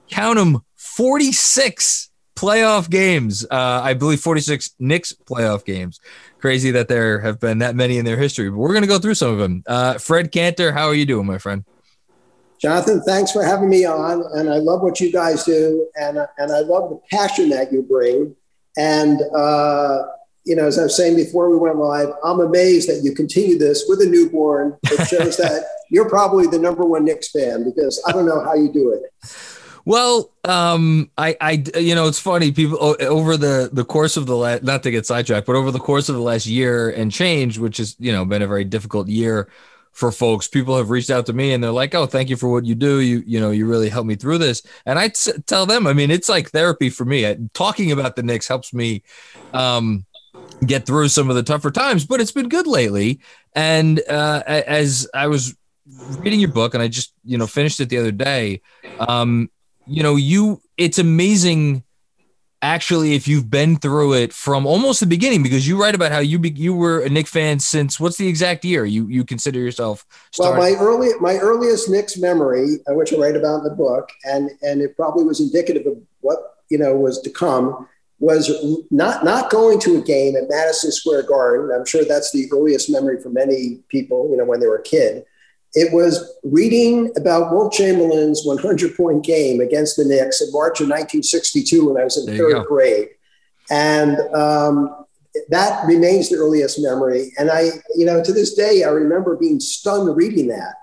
count 0.09 0.37
them 0.37 0.59
46 0.75 2.09
playoff 2.35 2.89
games. 2.89 3.45
Uh, 3.49 3.81
I 3.83 3.93
believe 3.93 4.21
46 4.21 4.75
Knicks 4.79 5.13
playoff 5.25 5.65
games. 5.65 5.99
Crazy 6.39 6.71
that 6.71 6.87
there 6.87 7.19
have 7.19 7.39
been 7.39 7.59
that 7.59 7.75
many 7.75 7.97
in 7.97 8.05
their 8.05 8.17
history, 8.17 8.49
but 8.49 8.57
we're 8.57 8.73
going 8.73 8.83
to 8.83 8.87
go 8.87 8.97
through 8.99 9.15
some 9.15 9.31
of 9.31 9.39
them. 9.39 9.63
Uh, 9.67 9.97
Fred 9.97 10.31
Kanter, 10.31 10.73
how 10.73 10.87
are 10.87 10.93
you 10.93 11.05
doing, 11.05 11.25
my 11.25 11.37
friend? 11.37 11.65
Jonathan, 12.61 13.01
thanks 13.01 13.31
for 13.31 13.43
having 13.43 13.69
me 13.69 13.85
on. 13.85 14.23
And 14.33 14.49
I 14.49 14.57
love 14.57 14.81
what 14.81 14.99
you 14.99 15.11
guys 15.11 15.43
do. 15.43 15.87
And, 15.95 16.17
and 16.37 16.51
I 16.51 16.59
love 16.59 16.89
the 16.89 16.99
passion 17.11 17.49
that 17.49 17.71
you 17.71 17.83
bring. 17.83 18.35
And, 18.77 19.21
uh, 19.35 20.03
you 20.45 20.55
know, 20.55 20.67
as 20.67 20.79
I 20.79 20.83
was 20.83 20.95
saying 20.95 21.15
before 21.15 21.49
we 21.49 21.57
went 21.57 21.77
live, 21.77 22.09
I'm 22.23 22.39
amazed 22.39 22.89
that 22.89 23.01
you 23.03 23.13
continue 23.13 23.57
this 23.57 23.85
with 23.87 24.01
a 24.01 24.05
newborn. 24.05 24.77
It 24.83 25.07
shows 25.07 25.37
that 25.37 25.65
you're 25.89 26.09
probably 26.09 26.47
the 26.47 26.59
number 26.59 26.83
one 26.85 27.05
Knicks 27.05 27.31
fan 27.31 27.63
because 27.65 28.01
I 28.07 28.11
don't 28.13 28.25
know 28.25 28.43
how 28.43 28.55
you 28.55 28.71
do 28.71 28.91
it. 28.91 29.29
Well, 29.89 30.29
um, 30.43 31.09
I, 31.17 31.35
I, 31.41 31.63
you 31.79 31.95
know, 31.95 32.07
it's 32.07 32.19
funny. 32.19 32.51
People 32.51 32.95
over 32.99 33.37
the 33.37 33.71
the 33.73 33.83
course 33.83 34.17
of 34.17 34.27
the 34.27 34.35
last, 34.37 34.61
not 34.61 34.83
to 34.83 34.91
get 34.91 35.07
sidetracked, 35.07 35.47
but 35.47 35.55
over 35.55 35.71
the 35.71 35.79
course 35.79 36.09
of 36.09 36.15
the 36.15 36.21
last 36.21 36.45
year 36.45 36.91
and 36.91 37.11
change, 37.11 37.57
which 37.57 37.77
has 37.77 37.95
you 37.97 38.11
know 38.11 38.23
been 38.23 38.43
a 38.43 38.47
very 38.47 38.63
difficult 38.63 39.07
year 39.07 39.49
for 39.91 40.11
folks. 40.11 40.47
People 40.47 40.77
have 40.77 40.91
reached 40.91 41.09
out 41.09 41.25
to 41.25 41.33
me 41.33 41.53
and 41.53 41.63
they're 41.63 41.71
like, 41.71 41.95
"Oh, 41.95 42.05
thank 42.05 42.29
you 42.29 42.37
for 42.37 42.49
what 42.49 42.65
you 42.65 42.75
do. 42.75 42.99
You, 42.99 43.23
you 43.25 43.39
know, 43.39 43.49
you 43.49 43.65
really 43.65 43.89
helped 43.89 44.05
me 44.05 44.13
through 44.13 44.37
this." 44.37 44.61
And 44.85 44.99
I 44.99 45.07
t- 45.07 45.31
tell 45.47 45.65
them, 45.65 45.87
I 45.87 45.93
mean, 45.93 46.11
it's 46.11 46.29
like 46.29 46.51
therapy 46.51 46.91
for 46.91 47.03
me. 47.03 47.49
Talking 47.55 47.91
about 47.91 48.15
the 48.15 48.21
Knicks 48.21 48.47
helps 48.47 48.71
me 48.71 49.01
um, 49.53 50.05
get 50.67 50.85
through 50.85 51.07
some 51.07 51.31
of 51.31 51.35
the 51.35 51.41
tougher 51.41 51.71
times, 51.71 52.05
but 52.05 52.21
it's 52.21 52.31
been 52.31 52.47
good 52.47 52.67
lately. 52.67 53.21
And 53.55 53.99
uh, 54.07 54.43
as 54.45 55.09
I 55.15 55.25
was 55.25 55.57
reading 56.19 56.39
your 56.39 56.51
book, 56.51 56.75
and 56.75 56.83
I 56.83 56.89
just 56.89 57.11
you 57.25 57.39
know 57.39 57.47
finished 57.47 57.79
it 57.79 57.89
the 57.89 57.97
other 57.97 58.11
day. 58.11 58.61
Um, 58.99 59.49
you 59.89 60.03
know, 60.03 60.15
you 60.15 60.61
it's 60.77 60.99
amazing 60.99 61.83
actually 62.61 63.15
if 63.15 63.27
you've 63.27 63.49
been 63.49 63.77
through 63.77 64.13
it 64.13 64.33
from 64.33 64.65
almost 64.65 64.99
the 64.99 65.05
beginning 65.05 65.41
because 65.41 65.67
you 65.67 65.81
write 65.81 65.95
about 65.95 66.11
how 66.11 66.19
you 66.19 66.37
be, 66.37 66.49
you 66.49 66.73
were 66.73 66.99
a 67.01 67.09
Knick 67.09 67.27
fan 67.27 67.59
since 67.59 67.99
what's 67.99 68.17
the 68.17 68.27
exact 68.27 68.65
year 68.65 68.85
you 68.85 69.07
you 69.07 69.23
consider 69.23 69.59
yourself 69.59 70.05
started? 70.31 70.59
well 70.59 70.73
my 70.73 70.77
early 70.77 71.09
my 71.21 71.37
earliest 71.37 71.89
Knicks 71.89 72.17
memory 72.17 72.77
which 72.89 73.13
I 73.13 73.17
write 73.17 73.37
about 73.37 73.59
in 73.59 73.63
the 73.63 73.75
book 73.75 74.09
and 74.25 74.51
and 74.61 74.81
it 74.81 74.95
probably 74.97 75.23
was 75.23 75.39
indicative 75.39 75.87
of 75.87 75.97
what 76.19 76.57
you 76.69 76.77
know 76.77 76.95
was 76.95 77.21
to 77.21 77.29
come 77.29 77.87
was 78.19 78.51
not 78.91 79.23
not 79.23 79.49
going 79.49 79.79
to 79.79 79.97
a 79.97 80.01
game 80.01 80.35
at 80.35 80.49
Madison 80.49 80.91
Square 80.91 81.23
Garden 81.23 81.71
I'm 81.73 81.85
sure 81.85 82.03
that's 82.03 82.33
the 82.33 82.49
earliest 82.51 82.89
memory 82.89 83.21
for 83.21 83.29
many 83.29 83.79
people 83.87 84.29
you 84.29 84.35
know 84.35 84.43
when 84.43 84.59
they 84.59 84.67
were 84.67 84.79
a 84.79 84.83
kid 84.83 85.23
it 85.75 85.93
was 85.93 86.37
reading 86.43 87.11
about 87.15 87.53
Wilt 87.53 87.73
Chamberlain's 87.73 88.45
100 88.45 88.95
point 88.95 89.23
game 89.23 89.61
against 89.61 89.97
the 89.97 90.05
Knicks 90.05 90.41
in 90.41 90.51
March 90.51 90.79
of 90.81 90.87
1962 90.87 91.87
when 91.87 92.01
I 92.01 92.05
was 92.05 92.17
in 92.17 92.25
there 92.25 92.51
third 92.51 92.65
grade. 92.65 93.09
And 93.69 94.17
um, 94.33 95.05
that 95.49 95.85
remains 95.85 96.29
the 96.29 96.37
earliest 96.37 96.81
memory. 96.81 97.31
And 97.37 97.51
I, 97.51 97.69
you 97.95 98.05
know, 98.05 98.23
to 98.23 98.33
this 98.33 98.55
day, 98.55 98.83
I 98.83 98.89
remember 98.89 99.35
being 99.35 99.59
stunned 99.59 100.15
reading 100.17 100.47
that 100.47 100.75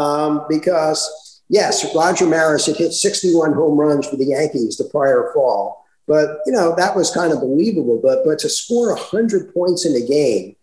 um, 0.00 0.46
because, 0.48 1.42
yes, 1.50 1.94
Roger 1.94 2.26
Maris 2.26 2.66
had 2.66 2.76
hit 2.76 2.92
61 2.92 3.52
home 3.52 3.78
runs 3.78 4.08
for 4.08 4.16
the 4.16 4.26
Yankees 4.26 4.78
the 4.78 4.84
prior 4.84 5.30
fall. 5.34 5.84
But, 6.06 6.38
you 6.46 6.52
know, 6.52 6.74
that 6.76 6.96
was 6.96 7.10
kind 7.10 7.32
of 7.32 7.40
believable. 7.40 8.00
But, 8.02 8.24
but 8.24 8.38
to 8.40 8.48
score 8.48 8.88
100 8.94 9.52
points 9.52 9.84
in 9.84 9.94
a 9.94 10.06
game, 10.06 10.56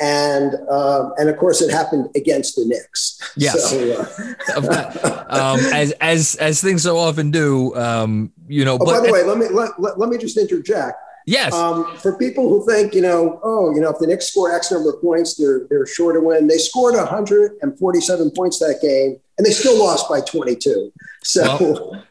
and 0.00 0.54
um, 0.68 1.12
and 1.18 1.28
of 1.28 1.36
course 1.36 1.62
it 1.62 1.70
happened 1.70 2.08
against 2.14 2.56
the 2.56 2.64
Knicks. 2.66 3.18
Yes, 3.36 3.70
so, 3.70 4.06
uh, 4.54 5.24
um, 5.28 5.60
as 5.72 5.92
as 5.92 6.34
as 6.36 6.60
things 6.60 6.82
so 6.82 6.98
often 6.98 7.30
do. 7.30 7.74
Um, 7.76 8.32
you 8.48 8.64
know. 8.64 8.74
Oh, 8.74 8.84
but, 8.84 9.00
by 9.00 9.06
the 9.06 9.12
way, 9.12 9.22
let 9.22 9.38
me 9.38 9.46
let, 9.48 9.78
let, 9.80 9.98
let 9.98 10.08
me 10.08 10.18
just 10.18 10.36
interject. 10.36 10.98
Yes. 11.26 11.52
Um, 11.52 11.96
for 11.96 12.16
people 12.16 12.48
who 12.48 12.64
think, 12.64 12.94
you 12.94 13.02
know, 13.02 13.40
oh, 13.42 13.74
you 13.74 13.80
know, 13.80 13.90
if 13.90 13.98
the 13.98 14.06
Knicks 14.06 14.28
score 14.28 14.54
X 14.54 14.70
number 14.70 14.90
of 14.90 15.00
points, 15.00 15.34
they're 15.34 15.66
they're 15.68 15.86
sure 15.86 16.12
to 16.12 16.20
win. 16.20 16.46
They 16.46 16.58
scored 16.58 16.94
147 16.94 18.30
points 18.30 18.60
that 18.60 18.78
game, 18.80 19.18
and 19.36 19.44
they 19.44 19.50
still 19.50 19.78
lost 19.78 20.08
by 20.08 20.20
22. 20.20 20.92
So. 21.24 21.42
Well, 21.42 22.02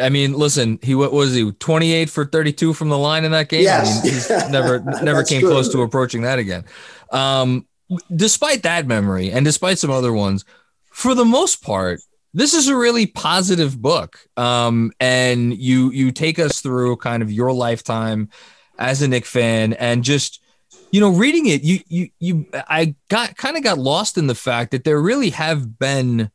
I 0.00 0.10
mean, 0.10 0.34
listen, 0.34 0.78
he 0.80 0.94
what 0.94 1.12
was 1.12 1.34
he 1.34 1.50
28 1.50 2.08
for 2.08 2.24
32 2.24 2.72
from 2.72 2.88
the 2.88 2.98
line 2.98 3.24
in 3.24 3.32
that 3.32 3.48
game? 3.48 3.62
Yes. 3.62 3.98
I 3.98 4.02
mean, 4.02 4.12
he's 4.12 4.50
never 4.50 4.78
never 5.02 5.24
came 5.24 5.40
true. 5.40 5.50
close 5.50 5.68
to 5.70 5.82
approaching 5.82 6.22
that 6.22 6.38
again. 6.38 6.64
Um, 7.10 7.66
despite 8.14 8.62
that 8.62 8.86
memory 8.86 9.30
and 9.30 9.44
despite 9.44 9.78
some 9.78 9.90
other 9.90 10.12
ones, 10.12 10.44
for 10.90 11.14
the 11.14 11.24
most 11.24 11.62
part, 11.62 12.00
this 12.32 12.54
is 12.54 12.68
a 12.68 12.76
really 12.76 13.06
positive 13.06 13.80
book. 13.80 14.20
Um, 14.36 14.92
and 15.00 15.56
you 15.56 15.90
you 15.90 16.12
take 16.12 16.38
us 16.38 16.60
through 16.60 16.96
kind 16.96 17.22
of 17.22 17.32
your 17.32 17.52
lifetime 17.52 18.28
as 18.78 19.02
a 19.02 19.08
Knick 19.08 19.26
fan 19.26 19.72
and 19.74 20.04
just 20.04 20.42
you 20.92 21.00
know 21.00 21.10
reading 21.10 21.46
it 21.46 21.62
you 21.62 21.80
you 21.88 22.08
you 22.18 22.46
I 22.52 22.94
got 23.08 23.36
kind 23.36 23.56
of 23.56 23.62
got 23.62 23.78
lost 23.78 24.16
in 24.18 24.26
the 24.26 24.34
fact 24.34 24.70
that 24.70 24.84
there 24.84 25.00
really 25.00 25.30
have 25.30 25.78
been 25.78 26.30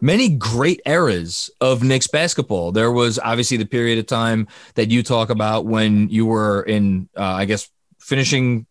many 0.00 0.30
great 0.30 0.80
eras 0.86 1.50
of 1.60 1.82
Knicks 1.82 2.06
basketball. 2.06 2.72
There 2.72 2.90
was 2.90 3.18
obviously 3.18 3.56
the 3.56 3.66
period 3.66 3.98
of 3.98 4.06
time 4.06 4.48
that 4.74 4.90
you 4.90 5.02
talk 5.02 5.30
about 5.30 5.66
when 5.66 6.08
you 6.08 6.26
were 6.26 6.62
in, 6.62 7.08
uh, 7.16 7.22
I 7.22 7.44
guess, 7.44 7.68
finishing 7.98 8.66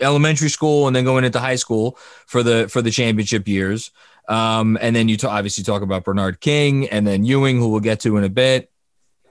elementary 0.00 0.48
school 0.48 0.86
and 0.86 0.94
then 0.94 1.04
going 1.04 1.24
into 1.24 1.38
high 1.38 1.56
school 1.56 1.98
for 2.26 2.42
the 2.42 2.68
for 2.68 2.82
the 2.82 2.90
championship 2.90 3.46
years. 3.48 3.90
Um, 4.28 4.78
and 4.80 4.94
then 4.94 5.08
you 5.08 5.16
ta- 5.16 5.30
obviously 5.30 5.64
talk 5.64 5.82
about 5.82 6.04
Bernard 6.04 6.40
King 6.40 6.88
and 6.88 7.06
then 7.06 7.24
Ewing, 7.24 7.58
who 7.58 7.68
we'll 7.68 7.80
get 7.80 8.00
to 8.00 8.16
in 8.16 8.24
a 8.24 8.28
bit. 8.28 8.70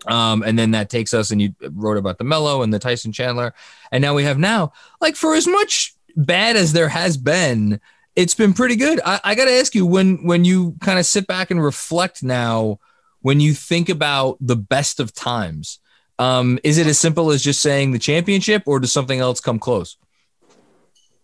Um, 0.07 0.43
and 0.43 0.57
then 0.57 0.71
that 0.71 0.89
takes 0.89 1.13
us 1.13 1.31
and 1.31 1.41
you 1.41 1.53
wrote 1.71 1.97
about 1.97 2.17
the 2.17 2.23
Melo 2.23 2.61
and 2.61 2.73
the 2.73 2.79
Tyson 2.79 3.11
Chandler. 3.11 3.53
And 3.91 4.01
now 4.01 4.13
we 4.13 4.23
have 4.23 4.37
now, 4.37 4.73
like 5.01 5.15
for 5.15 5.35
as 5.35 5.47
much 5.47 5.93
bad 6.15 6.55
as 6.55 6.73
there 6.73 6.89
has 6.89 7.17
been, 7.17 7.79
it's 8.15 8.35
been 8.35 8.53
pretty 8.53 8.75
good. 8.75 8.99
I, 9.05 9.19
I 9.23 9.35
got 9.35 9.45
to 9.45 9.53
ask 9.53 9.73
you 9.75 9.85
when 9.85 10.25
when 10.25 10.43
you 10.43 10.75
kind 10.81 10.99
of 10.99 11.05
sit 11.05 11.27
back 11.27 11.51
and 11.51 11.63
reflect 11.63 12.23
now, 12.23 12.79
when 13.21 13.39
you 13.39 13.53
think 13.53 13.89
about 13.89 14.37
the 14.41 14.55
best 14.55 14.99
of 14.99 15.13
times, 15.13 15.79
um, 16.17 16.59
is 16.63 16.77
it 16.77 16.87
as 16.87 16.97
simple 16.97 17.31
as 17.31 17.41
just 17.41 17.61
saying 17.61 17.91
the 17.91 17.99
championship, 17.99 18.63
or 18.65 18.79
does 18.79 18.91
something 18.91 19.19
else 19.19 19.39
come 19.39 19.59
close? 19.59 19.97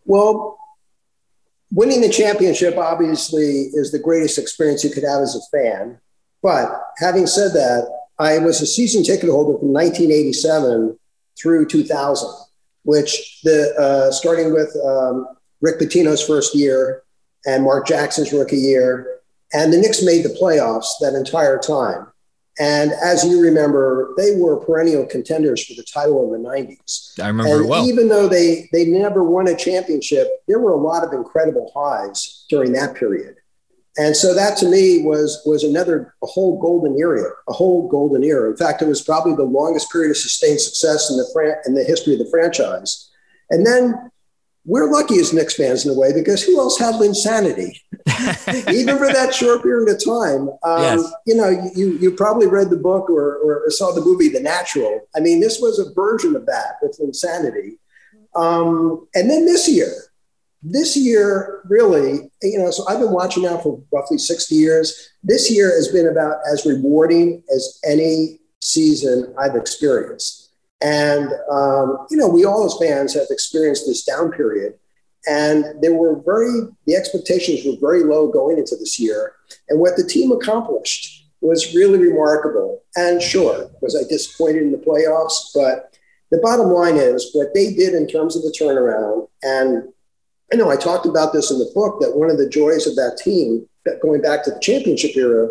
Well, 0.06 0.58
winning 1.72 2.02
the 2.02 2.10
championship 2.10 2.78
obviously 2.78 3.70
is 3.74 3.92
the 3.92 4.00
greatest 4.00 4.38
experience 4.38 4.84
you 4.84 4.92
could 4.92 5.04
have 5.04 5.22
as 5.22 5.36
a 5.36 5.58
fan. 5.58 6.00
But 6.42 6.82
having 7.00 7.28
said 7.28 7.54
that, 7.54 7.92
I 8.20 8.38
was 8.38 8.62
a 8.62 8.66
season 8.66 9.04
ticket 9.04 9.30
holder 9.30 9.58
from 9.60 9.74
1987 9.74 10.98
through 11.42 11.66
2000, 11.68 12.30
which 12.84 13.42
the 13.44 13.74
uh, 13.78 14.12
starting 14.12 14.54
with 14.54 14.76
um, 14.86 15.28
Rick 15.62 15.80
Pitino's 15.80 16.26
first 16.26 16.56
year 16.56 17.04
and 17.46 17.64
Mark 17.64 17.88
Jackson's 17.88 18.32
rookie 18.32 18.58
year, 18.58 19.20
and 19.54 19.74
the 19.74 19.78
Knicks 19.78 20.04
made 20.04 20.24
the 20.24 20.38
playoffs 20.42 20.88
that 21.02 21.14
entire 21.14 21.58
time. 21.58 22.08
And 22.58 22.92
as 23.04 23.26
you 23.26 23.42
remember, 23.42 24.14
they 24.18 24.36
were 24.38 24.58
perennial 24.58 25.06
contenders 25.06 25.66
for 25.66 25.74
the 25.74 25.84
title 25.84 26.34
in 26.34 26.42
the 26.42 26.50
90s. 26.50 27.20
I 27.22 27.28
remember 27.28 27.60
And 27.60 27.70
well. 27.70 27.86
even 27.86 28.08
though 28.08 28.28
they 28.30 28.70
they 28.72 28.86
never 28.86 29.24
won 29.24 29.48
a 29.48 29.56
championship, 29.56 30.28
there 30.48 30.60
were 30.60 30.72
a 30.72 30.78
lot 30.78 31.04
of 31.04 31.12
incredible 31.12 31.72
highs 31.76 32.46
during 32.50 32.72
that 32.74 32.96
period. 32.96 33.36
And 33.98 34.16
so 34.16 34.34
that 34.34 34.58
to 34.58 34.70
me 34.70 35.04
was 35.04 35.42
was 35.46 35.64
another 35.64 36.14
a 36.24 36.28
whole 36.28 36.60
golden 36.60 36.98
era, 36.98 37.30
a 37.50 37.54
whole 37.54 37.88
golden 37.90 38.24
era. 38.24 38.50
In 38.50 38.58
fact, 38.58 38.82
it 38.82 38.88
was 38.88 39.02
probably 39.02 39.36
the 39.36 39.44
longest 39.44 39.92
period 39.92 40.12
of 40.12 40.18
sustained 40.18 40.62
success 40.62 41.10
in 41.10 41.18
the 41.18 41.30
fran- 41.34 41.62
in 41.66 41.74
the 41.76 41.84
history 41.84 42.14
of 42.14 42.20
the 42.20 42.30
franchise. 42.30 43.10
And 43.50 43.66
then 43.66 44.12
we're 44.66 44.92
lucky 44.92 45.20
as 45.20 45.32
Knicks 45.32 45.56
fans 45.56 45.86
in 45.86 45.92
a 45.92 45.94
way 45.94 46.12
because 46.12 46.42
who 46.44 46.60
else 46.60 46.80
had 46.80 46.96
Linsanity? 46.96 47.78
Even 48.72 48.98
for 48.98 49.12
that 49.12 49.34
short 49.34 49.64
period 49.64 49.90
of 49.90 50.04
time, 50.04 50.50
um, 50.64 50.82
Yes. 50.82 51.12
you 51.26 51.36
know, 51.36 51.50
you 51.76 51.98
you 51.98 52.12
probably 52.12 52.48
read 52.48 52.70
the 52.70 52.78
book 52.78 53.10
or, 53.10 53.38
or 53.38 53.70
saw 53.70 53.92
the 53.92 54.02
movie 54.02 54.30
The 54.30 54.40
Natural. 54.40 55.02
I 55.16 55.20
mean, 55.20 55.40
this 55.40 55.60
was 55.60 55.80
a 55.80 55.92
version 55.94 56.36
of 56.36 56.46
that 56.46 56.76
with 56.82 57.00
Linsanity. 57.00 57.78
Um, 58.36 59.08
and 59.16 59.30
then 59.30 59.46
this 59.46 59.68
year, 59.68 59.92
this 60.62 60.96
year 60.96 61.62
really, 61.66 62.30
you 62.42 62.60
know, 62.60 62.70
so 62.72 62.88
I've 62.88 63.00
been 63.00 63.12
watching 63.12 63.44
now 63.44 63.58
for 63.58 63.82
roughly 63.92 64.18
60 64.18 64.54
years. 64.54 65.10
This 65.24 65.52
year 65.52 65.74
has 65.74 65.88
been 65.88 66.08
about 66.08 66.38
as 66.52 66.66
rewarding 66.66 67.44
as 67.56 67.80
any 67.86 68.40
season 68.62 69.34
I've 69.40 69.56
experienced. 69.56 70.52
And, 70.82 71.32
um, 71.52 72.06
you 72.10 72.18
know, 72.18 72.28
we 72.28 72.46
all 72.46 72.66
as 72.66 72.78
fans 72.80 73.14
have 73.14 73.28
experienced 73.30 73.86
this 73.88 74.04
down 74.04 74.32
period. 74.32 74.76
And 75.28 75.66
there 75.82 75.94
were 75.94 76.22
very, 76.26 76.68
the 76.86 76.96
expectations 76.96 77.66
were 77.66 77.80
very 77.80 78.04
low 78.04 78.32
going 78.32 78.58
into 78.58 78.76
this 78.76 79.00
year. 79.00 79.34
And 79.70 79.80
what 79.80 79.98
the 79.98 80.04
team 80.04 80.32
accomplished 80.32 81.28
was 81.42 81.76
really 81.76 82.00
remarkable. 82.00 82.84
And 82.96 83.22
sure, 83.22 83.70
was 83.82 83.96
I 83.96 84.08
disappointed 84.08 84.64
in 84.64 84.72
the 84.72 84.78
playoffs? 84.78 85.52
But 85.54 85.98
the 86.32 86.40
bottom 86.40 86.68
line 86.68 86.96
is 86.96 87.30
what 87.34 87.54
they 87.54 87.74
did 87.74 87.94
in 87.94 88.08
terms 88.08 88.36
of 88.36 88.42
the 88.42 88.56
turnaround. 88.60 89.28
And 89.44 89.92
I 90.52 90.56
know 90.56 90.70
I 90.70 90.76
talked 90.76 91.06
about 91.06 91.34
this 91.34 91.52
in 91.52 91.60
the 91.60 91.72
book 91.74 92.00
that 92.02 92.16
one 92.16 92.30
of 92.30 92.38
the 92.38 92.50
joys 92.50 92.88
of 92.88 92.96
that 92.96 93.18
team, 93.24 93.68
going 94.02 94.22
back 94.22 94.44
to 94.44 94.52
the 94.52 94.60
championship 94.60 95.16
era, 95.16 95.50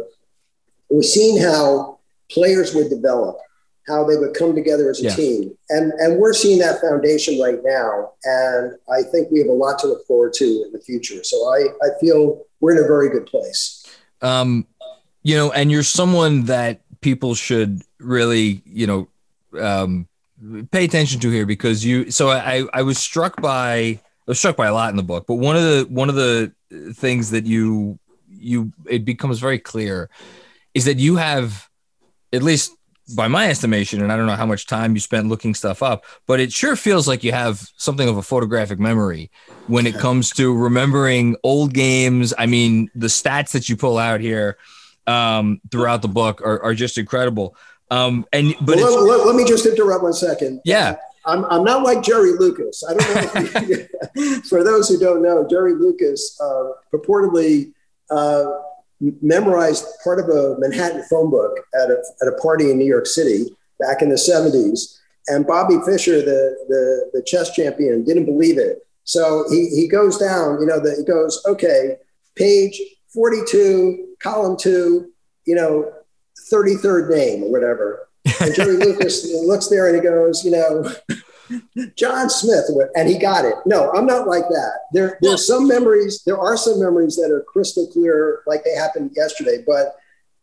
was 0.89 1.13
seeing 1.13 1.41
how 1.41 1.99
players 2.31 2.75
would 2.75 2.91
develop, 2.91 3.39
how 3.87 4.05
they 4.05 4.17
would 4.17 4.35
come 4.35 4.55
together 4.55 4.89
as 4.91 5.01
a 5.01 5.05
Yeah. 5.05 5.15
team. 5.15 5.57
And, 5.69 5.93
and 5.95 6.19
we're 6.19 6.33
seeing 6.33 6.59
that 6.61 6.81
foundation 6.81 7.39
right 7.41 7.59
now. 7.63 8.13
And 8.25 8.73
I 8.91 9.03
think 9.03 9.31
we 9.31 9.39
have 9.41 9.49
a 9.49 9.53
lot 9.53 9.79
to 9.81 9.87
look 9.87 10.07
forward 10.07 10.33
to 10.35 10.45
in 10.67 10.73
the 10.73 10.81
future. 10.81 11.23
So 11.23 11.37
I, 11.49 11.59
I 11.83 11.89
feel 12.01 12.43
we're 12.61 12.73
in 12.73 12.79
a 12.83 12.87
very 12.87 13.11
good 13.11 13.27
place. 13.27 13.85
um, 14.23 14.67
you 15.23 15.37
know, 15.37 15.51
and 15.53 15.71
you're 15.73 15.83
someone 15.83 16.45
that 16.45 16.81
people 17.01 17.35
should 17.35 17.83
really, 17.99 18.63
you 18.67 18.87
know, 18.87 19.09
um, 19.59 20.07
pay 20.71 20.85
attention 20.85 21.19
to 21.21 21.31
here 21.31 21.47
because 21.47 21.83
you. 21.85 22.11
So 22.11 22.29
I, 22.31 22.65
I 22.75 22.83
was 22.83 22.99
struck 22.99 23.41
by, 23.41 23.71
I 23.75 24.01
was 24.27 24.39
struck 24.39 24.57
by 24.57 24.67
a 24.67 24.75
lot 24.75 24.91
in 24.91 24.97
the 24.97 25.03
book, 25.03 25.27
but 25.27 25.37
one 25.37 25.57
of 25.57 25.63
the 25.63 25.87
one 25.89 26.09
of 26.11 26.15
the 26.15 26.53
things 26.95 27.31
that 27.31 27.47
you 27.47 27.99
you 28.29 28.73
it 28.87 29.05
becomes 29.07 29.39
very 29.39 29.59
clear 29.59 30.11
is 30.75 30.85
that 30.85 30.99
you 30.99 31.17
have, 31.17 31.69
at 32.33 32.43
least 32.43 32.73
by 33.15 33.29
my 33.29 33.49
estimation, 33.51 34.03
and 34.03 34.11
I 34.11 34.17
don't 34.17 34.27
know 34.27 34.37
how 34.37 34.47
much 34.47 34.67
time 34.67 34.95
you 34.95 35.01
spent 35.01 35.29
looking 35.29 35.55
stuff 35.55 35.83
up, 35.83 36.05
but 36.27 36.41
it 36.41 36.53
sure 36.53 36.75
feels 36.77 37.07
like 37.07 37.23
you 37.23 37.33
have 37.33 37.69
something 37.77 38.09
of 38.09 38.17
a 38.17 38.23
photographic 38.23 38.79
memory 38.79 39.31
when 39.67 39.87
it 39.87 39.95
comes 39.97 40.31
to 40.33 40.55
remembering 40.57 41.37
old 41.43 41.75
games. 41.75 42.33
I 42.39 42.47
mean, 42.47 42.89
the 42.95 43.09
stats 43.09 43.51
that 43.53 43.69
you 43.69 43.77
pull 43.77 43.99
out 43.99 44.21
here 44.21 44.57
um, 45.07 45.61
throughout 45.71 46.01
the 46.03 46.09
book 46.09 46.41
are, 46.43 46.63
are 46.63 46.75
just 46.75 46.97
incredible. 46.97 47.57
Um, 47.91 48.25
and 48.33 48.55
but 48.63 48.77
Well, 48.77 49.05
let, 49.07 49.19
let- 49.19 49.27
let 49.27 49.37
me 49.37 49.45
just 49.45 49.67
interrupt 49.67 50.03
one 50.03 50.15
second. 50.15 50.63
yeah, 50.65 50.97
I'm, 51.27 51.45
I'm 51.47 51.65
not 51.65 51.83
like 51.83 52.03
Jerry 52.03 52.33
Lucas. 52.33 52.83
I 52.89 52.95
don't 52.95 53.55
know. 53.55 53.61
You, 54.17 54.41
for 54.49 54.65
those 54.65 54.89
who 54.89 54.99
don't 54.99 55.23
know, 55.23 55.47
Jerry 55.49 55.75
Lucas 55.75 56.39
uh, 56.41 56.71
purportedly 56.93 57.73
uh, 58.11 58.45
memorized 59.01 59.85
part 60.03 60.21
of 60.21 60.29
a 60.29 60.57
Manhattan 60.59 61.03
phone 61.05 61.31
book 61.31 61.59
at 61.75 61.91
a, 61.91 62.03
at 62.23 62.29
a 62.29 62.37
party 62.41 62.71
in 62.71 62.79
New 62.79 62.87
York 62.87 63.07
City 63.07 63.47
back 63.81 64.03
in 64.03 64.09
the 64.09 64.15
70s. 64.15 64.99
And 65.27 65.47
Bobby 65.47 65.77
Fischer, 65.87 66.21
the, 66.21 66.57
the, 66.69 67.11
the 67.15 67.23
chess 67.23 67.55
champion, 67.55 68.05
didn't 68.05 68.27
believe 68.27 68.59
it. 68.59 68.87
So 69.05 69.45
he, 69.51 69.69
he 69.69 69.89
goes 69.89 70.19
down, 70.19 70.61
you 70.61 70.67
know, 70.67 70.81
the, 70.81 70.97
he 70.97 71.05
goes, 71.05 71.43
okay, 71.47 71.97
page 72.37 72.81
42, 73.09 74.17
column 74.21 74.57
two, 74.57 75.13
you 75.47 75.55
know, 75.55 75.93
33rd 76.51 77.11
name 77.11 77.45
or 77.45 77.53
whatever. 77.53 78.09
And 78.41 78.55
Jerry 78.55 78.77
Lucas 78.85 79.31
looks 79.33 79.69
there 79.69 79.87
and 79.87 79.97
he 79.97 80.03
goes, 80.03 80.45
you 80.45 80.51
know, 80.51 80.91
John 81.97 82.31
Smith, 82.31 82.65
and 82.97 83.09
he 83.09 83.19
got 83.19 83.45
it. 83.45 83.55
No, 83.67 83.91
I'm 83.93 84.07
not 84.07 84.27
like 84.27 84.49
that. 84.49 84.73
There, 84.93 85.19
there's 85.21 85.47
some 85.47 85.69
memories. 85.69 86.23
There 86.25 86.39
are 86.39 86.57
some 86.57 86.81
memories 86.81 87.17
that 87.17 87.31
are 87.31 87.43
crystal 87.43 87.87
clear, 87.89 88.43
like 88.47 88.65
they 88.65 88.75
happened 88.75 89.13
yesterday. 89.15 89.63
But 89.67 89.97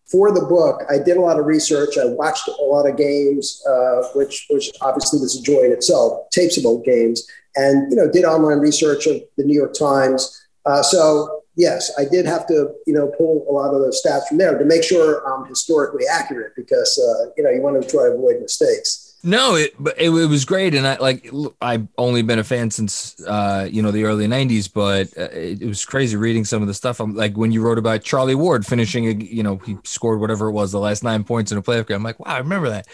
for 0.05 0.31
the 0.31 0.45
book, 0.45 0.83
I 0.89 0.97
did 0.97 1.17
a 1.17 1.21
lot 1.21 1.39
of 1.39 1.45
research. 1.45 1.97
I 1.97 2.05
watched 2.05 2.47
a 2.47 2.63
lot 2.63 2.87
of 2.87 2.97
games, 2.97 3.63
uh, 3.67 4.03
which, 4.13 4.47
which 4.49 4.69
obviously 4.81 5.19
was 5.19 5.39
a 5.39 5.41
joy 5.41 5.63
in 5.63 5.71
itself. 5.71 6.29
Tapes 6.31 6.57
of 6.57 6.65
old 6.65 6.85
games, 6.85 7.27
and 7.55 7.91
you 7.91 7.97
know, 7.97 8.11
did 8.11 8.25
online 8.25 8.59
research 8.59 9.07
of 9.07 9.21
the 9.37 9.43
New 9.43 9.55
York 9.55 9.73
Times. 9.73 10.45
Uh, 10.65 10.83
so 10.83 11.41
yes, 11.55 11.91
I 11.97 12.05
did 12.05 12.25
have 12.25 12.47
to, 12.47 12.73
you 12.85 12.93
know, 12.93 13.07
pull 13.17 13.45
a 13.49 13.51
lot 13.51 13.73
of 13.73 13.81
those 13.81 14.01
stats 14.03 14.27
from 14.27 14.37
there 14.37 14.57
to 14.57 14.65
make 14.65 14.83
sure 14.83 15.25
I'm 15.27 15.47
historically 15.47 16.05
accurate 16.07 16.53
because 16.55 16.99
uh, 16.99 17.31
you 17.37 17.43
know 17.43 17.49
you 17.49 17.61
want 17.61 17.81
to 17.81 17.87
try 17.87 18.03
to 18.03 18.13
avoid 18.13 18.41
mistakes. 18.41 19.00
No, 19.24 19.55
it 19.55 19.76
it, 19.97 20.09
it 20.09 20.26
was 20.28 20.45
great, 20.45 20.74
and 20.74 20.88
I 20.88 20.97
like 20.97 21.30
I've 21.61 21.88
only 21.97 22.24
been 22.24 22.39
a 22.39 22.43
fan 22.43 22.72
since 22.72 23.22
uh, 23.28 23.67
you 23.69 23.84
know 23.84 23.91
the 23.91 24.03
early 24.05 24.28
'90s, 24.28 24.72
but 24.74 25.15
uh, 25.15 25.30
it, 25.32 25.61
it 25.61 25.67
was 25.67 25.86
crazy 25.86 26.17
reading 26.17 26.43
some 26.43 26.63
of 26.63 26.67
the 26.67 26.74
stuff. 26.74 26.99
I'm 26.99 27.15
like 27.15 27.38
when 27.38 27.51
you 27.51 27.61
wrote 27.61 27.78
about 27.78 28.01
Charlie 28.01 28.34
Ward 28.34 28.65
finishing, 28.65 29.22
you 29.22 29.43
know, 29.43 29.57
he 29.57 29.78
scored 29.84 30.19
whatever 30.19 30.47
it 30.47 30.53
was, 30.53 30.72
the 30.72 30.80
last 30.80 31.03
nine 31.03 31.24
points 31.24 31.51
in 31.51 31.59
a 31.59 31.61
playoff 31.61 31.88
game. 31.88 31.97
I'm 31.97 32.03
like, 32.03 32.19
wow, 32.19 32.34
I 32.34 32.39
remember 32.39 32.69
that. 32.69 32.88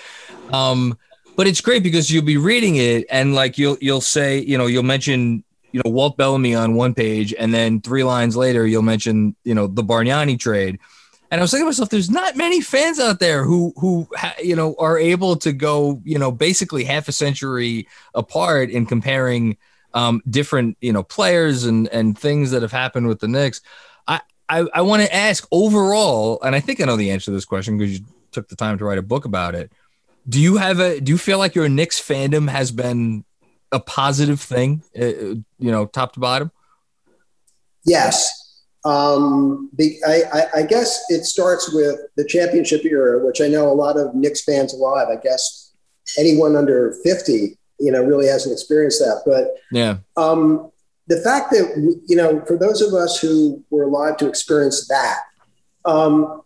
Um, 0.51 0.97
but 1.37 1.47
it's 1.47 1.61
great 1.61 1.81
because 1.81 2.11
you'll 2.11 2.25
be 2.25 2.37
reading 2.37 2.75
it, 2.75 3.05
and 3.09 3.33
like 3.33 3.57
you'll 3.57 3.77
you'll 3.79 4.01
say, 4.01 4.39
you 4.39 4.57
know, 4.57 4.65
you'll 4.65 4.83
mention 4.83 5.45
you 5.71 5.81
know 5.85 5.91
Walt 5.91 6.17
Bellamy 6.17 6.55
on 6.55 6.75
one 6.75 6.93
page, 6.93 7.33
and 7.39 7.53
then 7.53 7.79
three 7.79 8.03
lines 8.03 8.35
later 8.35 8.67
you'll 8.67 8.81
mention 8.81 9.33
you 9.45 9.55
know 9.55 9.67
the 9.67 9.83
Bargnani 9.83 10.37
trade. 10.37 10.79
And 11.29 11.41
I 11.41 11.43
was 11.43 11.51
thinking 11.51 11.65
to 11.65 11.67
myself, 11.67 11.89
there's 11.89 12.09
not 12.09 12.37
many 12.37 12.61
fans 12.61 12.99
out 12.99 13.19
there 13.19 13.43
who 13.43 13.73
who 13.77 14.07
you 14.41 14.55
know 14.55 14.75
are 14.79 14.97
able 14.97 15.35
to 15.37 15.51
go 15.51 16.01
you 16.05 16.17
know 16.17 16.31
basically 16.31 16.83
half 16.83 17.07
a 17.07 17.11
century 17.11 17.87
apart 18.13 18.69
in 18.69 18.85
comparing 18.85 19.57
um, 19.93 20.21
different 20.29 20.77
you 20.79 20.93
know 20.93 21.03
players 21.03 21.65
and 21.65 21.87
and 21.89 22.17
things 22.17 22.51
that 22.51 22.61
have 22.61 22.71
happened 22.71 23.07
with 23.07 23.19
the 23.19 23.27
Knicks. 23.27 23.61
I 24.07 24.21
I, 24.47 24.65
I 24.73 24.81
want 24.81 25.03
to 25.03 25.13
ask 25.13 25.45
overall, 25.51 26.41
and 26.43 26.55
I 26.55 26.59
think 26.61 26.79
I 26.79 26.85
know 26.85 26.95
the 26.95 27.11
answer 27.11 27.25
to 27.25 27.31
this 27.31 27.45
question 27.45 27.77
because 27.77 27.99
you 27.99 28.05
took 28.31 28.47
the 28.47 28.55
time 28.55 28.77
to 28.77 28.85
write 28.85 28.97
a 28.97 29.03
book 29.03 29.25
about 29.25 29.55
it. 29.55 29.71
Do 30.29 30.39
you 30.39 30.57
have 30.57 30.79
a? 30.79 30.99
Do 31.01 31.11
you 31.11 31.17
feel 31.17 31.39
like 31.39 31.55
your 31.55 31.67
Knicks 31.67 31.99
fandom 31.99 32.49
has 32.49 32.71
been 32.71 33.25
a 33.71 33.79
positive 33.79 34.39
thing, 34.39 34.81
uh, 34.97 35.05
you 35.05 35.43
know, 35.59 35.85
top 35.85 36.13
to 36.13 36.19
bottom? 36.19 36.51
Yes. 37.83 38.46
Um, 38.85 39.69
the, 39.73 39.97
I, 40.07 40.21
I, 40.31 40.59
I, 40.59 40.63
guess 40.63 41.03
it 41.09 41.25
starts 41.25 41.73
with 41.73 41.99
the 42.15 42.23
championship 42.23 42.85
era, 42.85 43.25
which 43.25 43.41
I 43.41 43.47
know 43.47 43.69
a 43.69 43.73
lot 43.73 43.97
of 43.97 44.13
Knicks 44.15 44.43
fans 44.43 44.73
alive. 44.73 45.07
I 45.09 45.19
guess 45.21 45.73
anyone 46.17 46.55
under 46.55 46.95
50, 47.03 47.57
you 47.79 47.91
know, 47.91 48.03
really 48.03 48.27
hasn't 48.27 48.53
experienced 48.53 48.99
that. 48.99 49.23
But 49.25 49.55
yeah, 49.71 49.97
um, 50.15 50.71
the 51.07 51.19
fact 51.21 51.51
that, 51.51 51.97
you 52.07 52.15
know, 52.15 52.43
for 52.45 52.57
those 52.57 52.81
of 52.81 52.93
us 52.93 53.19
who 53.19 53.63
were 53.69 53.83
alive 53.83 54.17
to 54.17 54.27
experience 54.27 54.87
that, 54.87 55.19
um, 55.85 56.43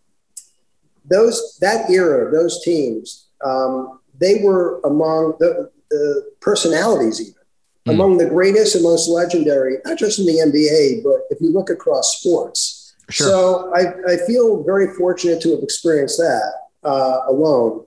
those, 1.06 1.58
that 1.62 1.90
era, 1.90 2.32
those 2.32 2.64
teams, 2.64 3.28
um, 3.44 4.00
they 4.20 4.42
were 4.42 4.80
among 4.82 5.36
the, 5.40 5.70
the 5.90 6.32
personalities 6.40 7.20
even 7.20 7.41
mm. 7.86 7.94
among 7.94 8.18
the 8.18 8.30
greatest 8.30 8.76
and 8.76 8.84
most 8.84 9.10
legendary, 9.10 9.78
not 9.86 9.98
just 9.98 10.20
in 10.20 10.26
the 10.26 10.34
NBA, 10.34 11.04
but 11.04 11.22
if 11.30 11.42
you 11.42 11.52
look 11.52 11.70
across 11.70 12.20
sports. 12.20 12.96
Sure. 13.10 13.28
So 13.28 13.74
I, 13.76 14.14
I 14.14 14.18
feel 14.26 14.64
very 14.64 14.94
fortunate 14.96 15.42
to 15.42 15.52
have 15.52 15.64
experienced 15.64 16.18
that 16.18 16.54
uh, 16.84 17.22
alone. 17.28 17.86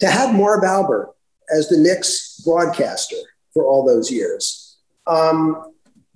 To 0.00 0.06
have 0.06 0.34
Marv 0.34 0.64
Albert 0.64 1.10
as 1.54 1.68
the 1.68 1.76
Knicks 1.76 2.40
broadcaster 2.44 3.16
for 3.52 3.64
all 3.64 3.84
those 3.84 4.10
years, 4.10 4.78
um, 5.06 5.72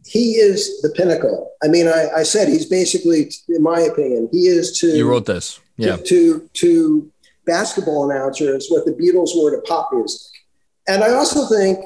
he 0.07 0.33
is 0.33 0.81
the 0.83 0.91
pinnacle. 0.91 1.53
I 1.63 1.69
mean, 1.69 1.89
I, 1.89 2.09
I, 2.17 2.23
said 2.23 2.49
he's 2.49 2.67
basically, 2.67 3.31
in 3.49 3.63
my 3.63 3.81
opinion, 3.81 4.29
he 4.33 4.47
is 4.47 4.79
to. 4.81 4.89
You 4.89 5.09
wrote 5.09 5.27
this, 5.27 5.61
yeah. 5.77 5.97
To, 5.97 6.03
to, 6.05 6.51
to 6.53 7.13
basketball 7.47 8.11
announcers 8.11 8.69
what 8.69 8.85
the 8.85 8.93
Beatles 8.93 9.31
were 9.35 9.55
to 9.55 9.63
pop 9.63 9.91
music. 9.93 10.34
And 10.87 11.03
I 11.03 11.11
also 11.11 11.47
think 11.47 11.85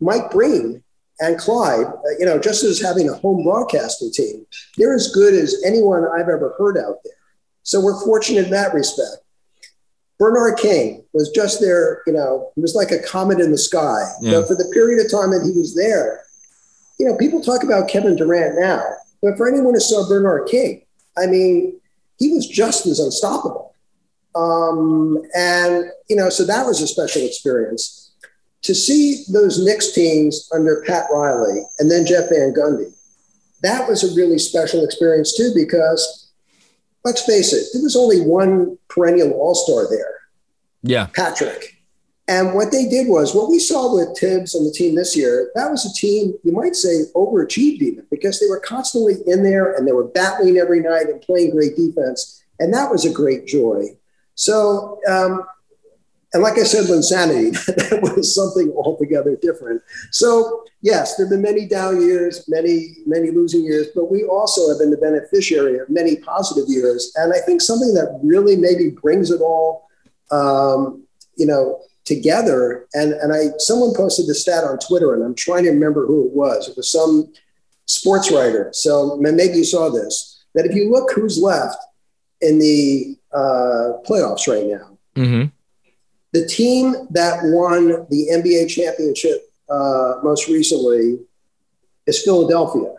Mike 0.00 0.30
Breen 0.30 0.82
and 1.20 1.38
Clyde, 1.38 1.86
uh, 1.86 2.18
you 2.18 2.24
know, 2.24 2.38
just 2.38 2.64
as 2.64 2.80
having 2.80 3.08
a 3.08 3.14
home 3.14 3.44
broadcasting 3.44 4.10
team, 4.12 4.46
they're 4.76 4.94
as 4.94 5.12
good 5.12 5.34
as 5.34 5.62
anyone 5.64 6.06
I've 6.06 6.28
ever 6.28 6.54
heard 6.58 6.78
out 6.78 6.96
there. 7.04 7.14
So 7.62 7.80
we're 7.80 8.02
fortunate 8.04 8.46
in 8.46 8.50
that 8.50 8.74
respect. 8.74 9.18
Bernard 10.18 10.58
King 10.58 11.04
was 11.12 11.30
just 11.30 11.60
there, 11.60 12.02
you 12.06 12.12
know, 12.12 12.50
he 12.54 12.60
was 12.60 12.74
like 12.74 12.90
a 12.90 13.02
comet 13.02 13.40
in 13.40 13.50
the 13.50 13.58
sky. 13.58 14.02
Yeah. 14.20 14.40
But 14.40 14.48
for 14.48 14.54
the 14.54 14.70
period 14.72 15.04
of 15.04 15.10
time 15.10 15.30
that 15.30 15.42
he 15.42 15.58
was 15.58 15.74
there, 15.74 16.24
you 16.98 17.06
know, 17.06 17.16
people 17.16 17.40
talk 17.40 17.62
about 17.64 17.88
Kevin 17.88 18.16
Durant 18.16 18.60
now, 18.60 18.82
but 19.22 19.38
for 19.38 19.48
anyone 19.48 19.72
who 19.72 19.80
saw 19.80 20.06
Bernard 20.06 20.48
King, 20.48 20.82
I 21.16 21.26
mean, 21.26 21.80
he 22.18 22.32
was 22.34 22.46
just 22.46 22.86
as 22.86 23.00
unstoppable. 23.00 23.69
Um, 24.34 25.22
and, 25.34 25.90
you 26.08 26.16
know, 26.16 26.28
so 26.28 26.44
that 26.44 26.66
was 26.66 26.80
a 26.80 26.86
special 26.86 27.22
experience. 27.22 28.12
To 28.62 28.74
see 28.74 29.24
those 29.32 29.64
Knicks 29.64 29.92
teams 29.92 30.48
under 30.54 30.84
Pat 30.86 31.06
Riley 31.12 31.62
and 31.78 31.90
then 31.90 32.06
Jeff 32.06 32.28
Van 32.28 32.52
Gundy, 32.52 32.92
that 33.62 33.88
was 33.88 34.04
a 34.04 34.14
really 34.14 34.38
special 34.38 34.84
experience 34.84 35.36
too, 35.36 35.52
because 35.54 36.30
let's 37.04 37.24
face 37.24 37.52
it, 37.52 37.66
there 37.72 37.82
was 37.82 37.96
only 37.96 38.20
one 38.20 38.78
perennial 38.88 39.32
all 39.32 39.54
star 39.54 39.88
there. 39.88 40.20
Yeah. 40.82 41.06
Patrick. 41.06 41.76
And 42.28 42.54
what 42.54 42.70
they 42.70 42.86
did 42.86 43.08
was 43.08 43.34
what 43.34 43.50
we 43.50 43.58
saw 43.58 43.92
with 43.92 44.16
Thibs 44.16 44.54
on 44.54 44.64
the 44.64 44.70
team 44.70 44.94
this 44.94 45.16
year, 45.16 45.50
that 45.56 45.68
was 45.68 45.84
a 45.84 45.92
team, 45.92 46.34
you 46.44 46.52
might 46.52 46.76
say, 46.76 47.04
overachieved 47.16 47.82
even 47.82 48.06
because 48.08 48.38
they 48.38 48.46
were 48.46 48.60
constantly 48.60 49.14
in 49.26 49.42
there 49.42 49.74
and 49.74 49.86
they 49.86 49.92
were 49.92 50.06
battling 50.06 50.56
every 50.58 50.80
night 50.80 51.08
and 51.08 51.20
playing 51.22 51.50
great 51.50 51.74
defense. 51.74 52.44
And 52.60 52.72
that 52.72 52.90
was 52.90 53.04
a 53.04 53.12
great 53.12 53.46
joy. 53.46 53.96
So, 54.40 54.98
um, 55.06 55.44
and 56.32 56.42
like 56.42 56.58
I 56.58 56.62
said, 56.62 56.86
Linsanity, 56.86 57.52
that 57.90 58.00
was 58.00 58.34
something 58.34 58.72
altogether 58.72 59.36
different. 59.36 59.82
So, 60.12 60.64
yes, 60.80 61.16
there 61.16 61.26
have 61.26 61.30
been 61.30 61.42
many 61.42 61.66
down 61.66 62.00
years, 62.00 62.48
many, 62.48 62.96
many 63.04 63.30
losing 63.32 63.64
years, 63.64 63.88
but 63.94 64.10
we 64.10 64.24
also 64.24 64.70
have 64.70 64.78
been 64.78 64.90
the 64.90 64.96
beneficiary 64.96 65.78
of 65.78 65.90
many 65.90 66.16
positive 66.16 66.64
years. 66.68 67.12
And 67.16 67.34
I 67.34 67.40
think 67.40 67.60
something 67.60 67.92
that 67.92 68.18
really 68.22 68.56
maybe 68.56 68.90
brings 68.90 69.30
it 69.30 69.42
all, 69.42 69.86
um, 70.30 71.06
you 71.36 71.44
know, 71.44 71.82
together. 72.06 72.86
And, 72.94 73.12
and 73.12 73.34
I, 73.34 73.58
someone 73.58 73.92
posted 73.94 74.26
the 74.26 74.34
stat 74.34 74.64
on 74.64 74.78
Twitter, 74.78 75.12
and 75.12 75.22
I'm 75.22 75.34
trying 75.34 75.64
to 75.64 75.70
remember 75.70 76.06
who 76.06 76.26
it 76.26 76.32
was. 76.32 76.66
It 76.66 76.78
was 76.78 76.90
some 76.90 77.30
sports 77.84 78.30
writer. 78.32 78.70
So 78.72 79.18
maybe 79.20 79.58
you 79.58 79.64
saw 79.64 79.90
this, 79.90 80.44
that 80.54 80.64
if 80.64 80.74
you 80.74 80.90
look 80.90 81.12
who's 81.12 81.38
left 81.42 81.76
in 82.40 82.58
the 82.58 83.16
uh, 83.32 83.98
playoffs 84.06 84.46
right 84.48 84.66
now. 84.66 84.98
Mm-hmm. 85.16 85.48
The 86.32 86.46
team 86.46 86.94
that 87.10 87.40
won 87.42 88.06
the 88.08 88.28
NBA 88.32 88.68
championship 88.68 89.52
uh, 89.68 90.14
most 90.22 90.48
recently 90.48 91.18
is 92.06 92.22
Philadelphia. 92.22 92.94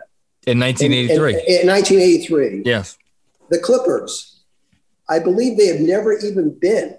In 0.46 0.58
1983. 0.58 1.32
In, 1.32 1.38
in, 1.38 1.60
in 1.62 1.66
1983. 1.68 2.62
Yes. 2.64 2.98
The 3.50 3.58
Clippers, 3.58 4.40
I 5.08 5.18
believe 5.18 5.56
they 5.56 5.66
have 5.66 5.80
never 5.80 6.12
even 6.12 6.58
been. 6.58 6.96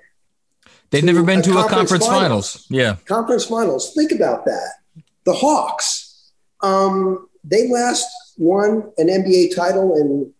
They've 0.92 1.04
never 1.04 1.24
been 1.24 1.40
a 1.40 1.44
to 1.44 1.52
conference 1.52 1.72
a 1.72 1.76
conference 1.76 2.06
finals. 2.06 2.52
finals. 2.52 2.68
Yeah. 2.70 2.96
Conference 3.06 3.46
finals. 3.46 3.94
Think 3.96 4.12
about 4.12 4.46
that. 4.46 4.74
The 5.26 5.34
Hawks, 5.34 6.32
um, 6.62 7.28
they 7.44 7.68
last 7.70 8.06
won 8.38 8.92
an 8.98 9.08
NBA 9.08 9.56
title 9.56 9.96
in 9.96 10.32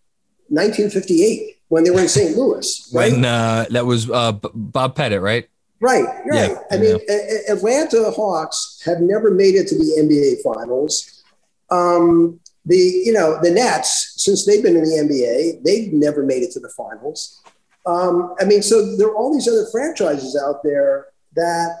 1958 0.48 1.53
when 1.68 1.84
they 1.84 1.90
were 1.90 2.00
in 2.00 2.08
St. 2.08 2.36
Louis. 2.36 2.90
Right? 2.92 3.12
When 3.12 3.24
uh, 3.24 3.66
that 3.70 3.86
was 3.86 4.10
uh, 4.10 4.32
Bob 4.32 4.94
Pettit, 4.94 5.20
right? 5.20 5.48
Right, 5.80 6.04
right. 6.26 6.50
Yeah, 6.50 6.58
I 6.70 6.76
mean, 6.78 6.98
a- 7.08 7.52
Atlanta 7.52 8.10
Hawks 8.10 8.80
have 8.86 9.00
never 9.00 9.30
made 9.30 9.54
it 9.54 9.66
to 9.68 9.74
the 9.74 10.00
NBA 10.00 10.54
Finals. 10.54 11.22
Um, 11.70 12.40
the 12.66 12.76
you 12.76 13.12
know 13.12 13.38
the 13.42 13.50
Nets, 13.50 14.14
since 14.16 14.46
they've 14.46 14.62
been 14.62 14.76
in 14.76 14.84
the 14.84 14.96
NBA, 14.96 15.64
they've 15.64 15.92
never 15.92 16.22
made 16.22 16.42
it 16.42 16.52
to 16.52 16.60
the 16.60 16.70
finals. 16.70 17.42
Um, 17.86 18.34
I 18.40 18.44
mean, 18.44 18.62
so 18.62 18.96
there 18.96 19.08
are 19.08 19.16
all 19.16 19.34
these 19.34 19.46
other 19.46 19.66
franchises 19.70 20.40
out 20.42 20.62
there 20.62 21.08
that 21.34 21.80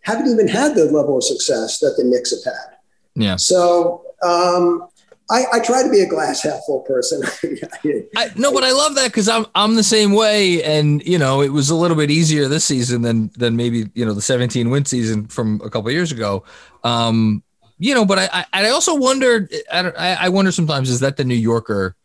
haven't 0.00 0.30
even 0.30 0.48
had 0.48 0.74
the 0.74 0.86
level 0.86 1.18
of 1.18 1.24
success 1.24 1.80
that 1.80 1.94
the 1.96 2.04
Knicks 2.04 2.30
have 2.30 2.54
had. 2.54 2.76
Yeah. 3.14 3.36
So 3.36 4.04
um, 4.22 4.88
I, 5.30 5.44
I, 5.54 5.60
try 5.60 5.82
to 5.82 5.90
be 5.90 6.00
a 6.00 6.08
glass 6.08 6.42
half 6.42 6.60
full 6.66 6.80
person. 6.80 7.22
I, 8.16 8.30
no, 8.36 8.52
but 8.52 8.62
I 8.62 8.72
love 8.72 8.94
that 8.96 9.06
because 9.06 9.28
I'm 9.28 9.46
I'm 9.54 9.74
the 9.74 9.82
same 9.82 10.12
way, 10.12 10.62
and 10.62 11.02
you 11.06 11.18
know 11.18 11.40
it 11.40 11.48
was 11.48 11.70
a 11.70 11.74
little 11.74 11.96
bit 11.96 12.10
easier 12.10 12.46
this 12.46 12.64
season 12.64 13.02
than 13.02 13.30
than 13.36 13.56
maybe 13.56 13.90
you 13.94 14.04
know 14.04 14.12
the 14.12 14.20
17 14.20 14.68
win 14.68 14.84
season 14.84 15.26
from 15.26 15.62
a 15.64 15.70
couple 15.70 15.90
years 15.90 16.12
ago. 16.12 16.44
Um, 16.82 17.42
you 17.78 17.94
know, 17.94 18.04
but 18.04 18.18
I 18.18 18.28
I, 18.52 18.66
I 18.66 18.68
also 18.70 18.94
wondered 18.94 19.52
I, 19.72 20.18
I 20.20 20.28
wonder 20.28 20.52
sometimes 20.52 20.90
is 20.90 21.00
that 21.00 21.16
the 21.16 21.24
New 21.24 21.34
Yorker 21.34 21.96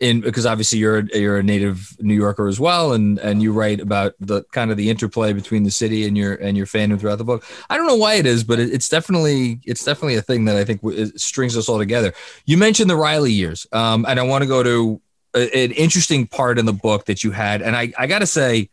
in 0.00 0.22
because 0.22 0.46
obviously 0.46 0.78
you're 0.78 0.98
a, 0.98 1.18
you're 1.18 1.38
a 1.38 1.42
native 1.42 1.94
New 2.00 2.14
Yorker 2.14 2.48
as 2.48 2.58
well, 2.58 2.94
and 2.94 3.18
and 3.18 3.42
you 3.42 3.52
write 3.52 3.80
about 3.80 4.14
the 4.18 4.42
kind 4.50 4.70
of 4.70 4.76
the 4.78 4.88
interplay 4.88 5.32
between 5.32 5.62
the 5.62 5.70
city 5.70 6.06
and 6.06 6.16
your 6.16 6.34
and 6.34 6.56
your 6.56 6.66
fandom 6.66 6.98
throughout 6.98 7.18
the 7.18 7.24
book. 7.24 7.44
I 7.68 7.76
don't 7.76 7.86
know 7.86 7.96
why 7.96 8.14
it 8.14 8.26
is, 8.26 8.42
but 8.42 8.58
it, 8.58 8.72
it's 8.72 8.88
definitely 8.88 9.60
it's 9.64 9.84
definitely 9.84 10.16
a 10.16 10.22
thing 10.22 10.46
that 10.46 10.56
I 10.56 10.64
think 10.64 10.80
w- 10.80 11.06
strings 11.16 11.56
us 11.56 11.68
all 11.68 11.78
together. 11.78 12.14
You 12.46 12.56
mentioned 12.56 12.88
the 12.88 12.96
Riley 12.96 13.32
years, 13.32 13.66
um, 13.72 14.06
and 14.08 14.18
I 14.18 14.22
want 14.22 14.42
to 14.42 14.48
go 14.48 14.62
to 14.62 15.00
a, 15.34 15.64
an 15.64 15.72
interesting 15.72 16.26
part 16.26 16.58
in 16.58 16.64
the 16.64 16.72
book 16.72 17.04
that 17.04 17.22
you 17.22 17.30
had, 17.30 17.60
and 17.60 17.76
I 17.76 17.92
I 17.96 18.06
got 18.06 18.20
to 18.20 18.26
say. 18.26 18.70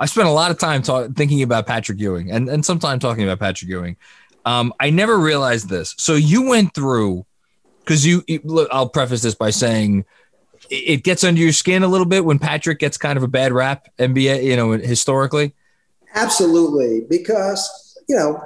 I 0.00 0.06
spent 0.06 0.28
a 0.28 0.30
lot 0.30 0.52
of 0.52 0.58
time 0.60 0.82
talk, 0.82 1.10
thinking 1.16 1.42
about 1.42 1.66
Patrick 1.66 1.98
Ewing 1.98 2.30
and, 2.30 2.48
and 2.48 2.64
some 2.64 2.78
time 2.78 3.00
talking 3.00 3.24
about 3.24 3.40
Patrick 3.40 3.68
Ewing. 3.68 3.96
Um, 4.44 4.72
I 4.78 4.90
never 4.90 5.18
realized 5.18 5.68
this. 5.68 5.96
So 5.98 6.14
you 6.14 6.48
went 6.48 6.72
through 6.72 7.26
because 7.80 8.06
you, 8.06 8.22
you 8.28 8.40
look, 8.44 8.68
I'll 8.70 8.88
preface 8.88 9.22
this 9.22 9.34
by 9.34 9.50
saying 9.50 10.04
it 10.70 11.04
gets 11.04 11.24
under 11.24 11.40
your 11.40 11.52
skin 11.52 11.82
a 11.82 11.88
little 11.88 12.06
bit 12.06 12.24
when 12.24 12.38
Patrick 12.38 12.78
gets 12.78 12.96
kind 12.96 13.16
of 13.16 13.22
a 13.22 13.28
bad 13.28 13.52
rap 13.52 13.88
NBA, 13.98 14.44
you 14.44 14.56
know, 14.56 14.72
historically? 14.72 15.54
Absolutely. 16.14 17.02
Because, 17.08 17.98
you 18.08 18.16
know, 18.16 18.42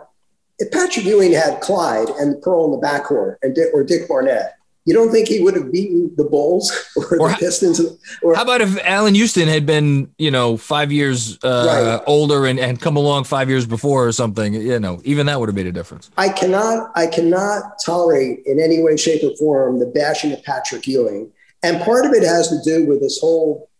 if 0.59 0.70
Patrick 0.70 1.05
Ewing 1.05 1.33
had 1.33 1.61
Clyde 1.61 2.09
and 2.09 2.41
Pearl 2.43 2.66
in 2.66 2.81
the 2.81 2.87
backcourt 2.87 3.37
and 3.43 3.55
Dick, 3.55 3.68
or 3.73 3.85
Dick 3.85 4.09
Barnett, 4.09 4.57
you 4.85 4.95
don't 4.95 5.12
think 5.12 5.29
he 5.29 5.41
would 5.41 5.55
have 5.55 5.70
beaten 5.70 6.12
the 6.16 6.25
Bulls 6.25 6.73
or, 6.97 7.16
or 7.20 7.29
the 7.31 7.37
Pistons? 7.37 7.81
Or, 8.20 8.35
how 8.35 8.43
about 8.43 8.61
if 8.61 8.77
Allan 8.85 9.14
Houston 9.14 9.47
had 9.47 9.64
been, 9.64 10.12
you 10.18 10.31
know, 10.31 10.57
five 10.57 10.91
years 10.91 11.39
uh, 11.45 11.99
right. 11.99 12.05
older 12.07 12.47
and, 12.47 12.59
and 12.59 12.81
come 12.81 12.97
along 12.97 13.25
five 13.25 13.49
years 13.49 13.64
before 13.64 14.07
or 14.07 14.12
something? 14.12 14.55
You 14.55 14.81
know, 14.81 15.01
even 15.05 15.27
that 15.27 15.39
would 15.39 15.49
have 15.49 15.55
made 15.55 15.66
a 15.66 15.73
difference. 15.73 16.11
I 16.16 16.31
cannot, 16.31 16.91
I 16.97 17.07
cannot 17.07 17.79
tolerate 17.85 18.41
in 18.45 18.59
any 18.59 18.83
way, 18.83 18.97
shape, 18.97 19.23
or 19.23 19.37
form 19.37 19.79
the 19.79 19.87
bashing 19.87 20.33
of 20.33 20.43
Patrick 20.43 20.87
Ewing 20.89 21.31
And 21.62 21.80
part 21.82 22.06
of 22.06 22.12
it 22.12 22.22
has 22.22 22.48
to 22.48 22.60
do 22.64 22.86
with 22.86 23.00
this 23.00 23.18
whole 23.20 23.70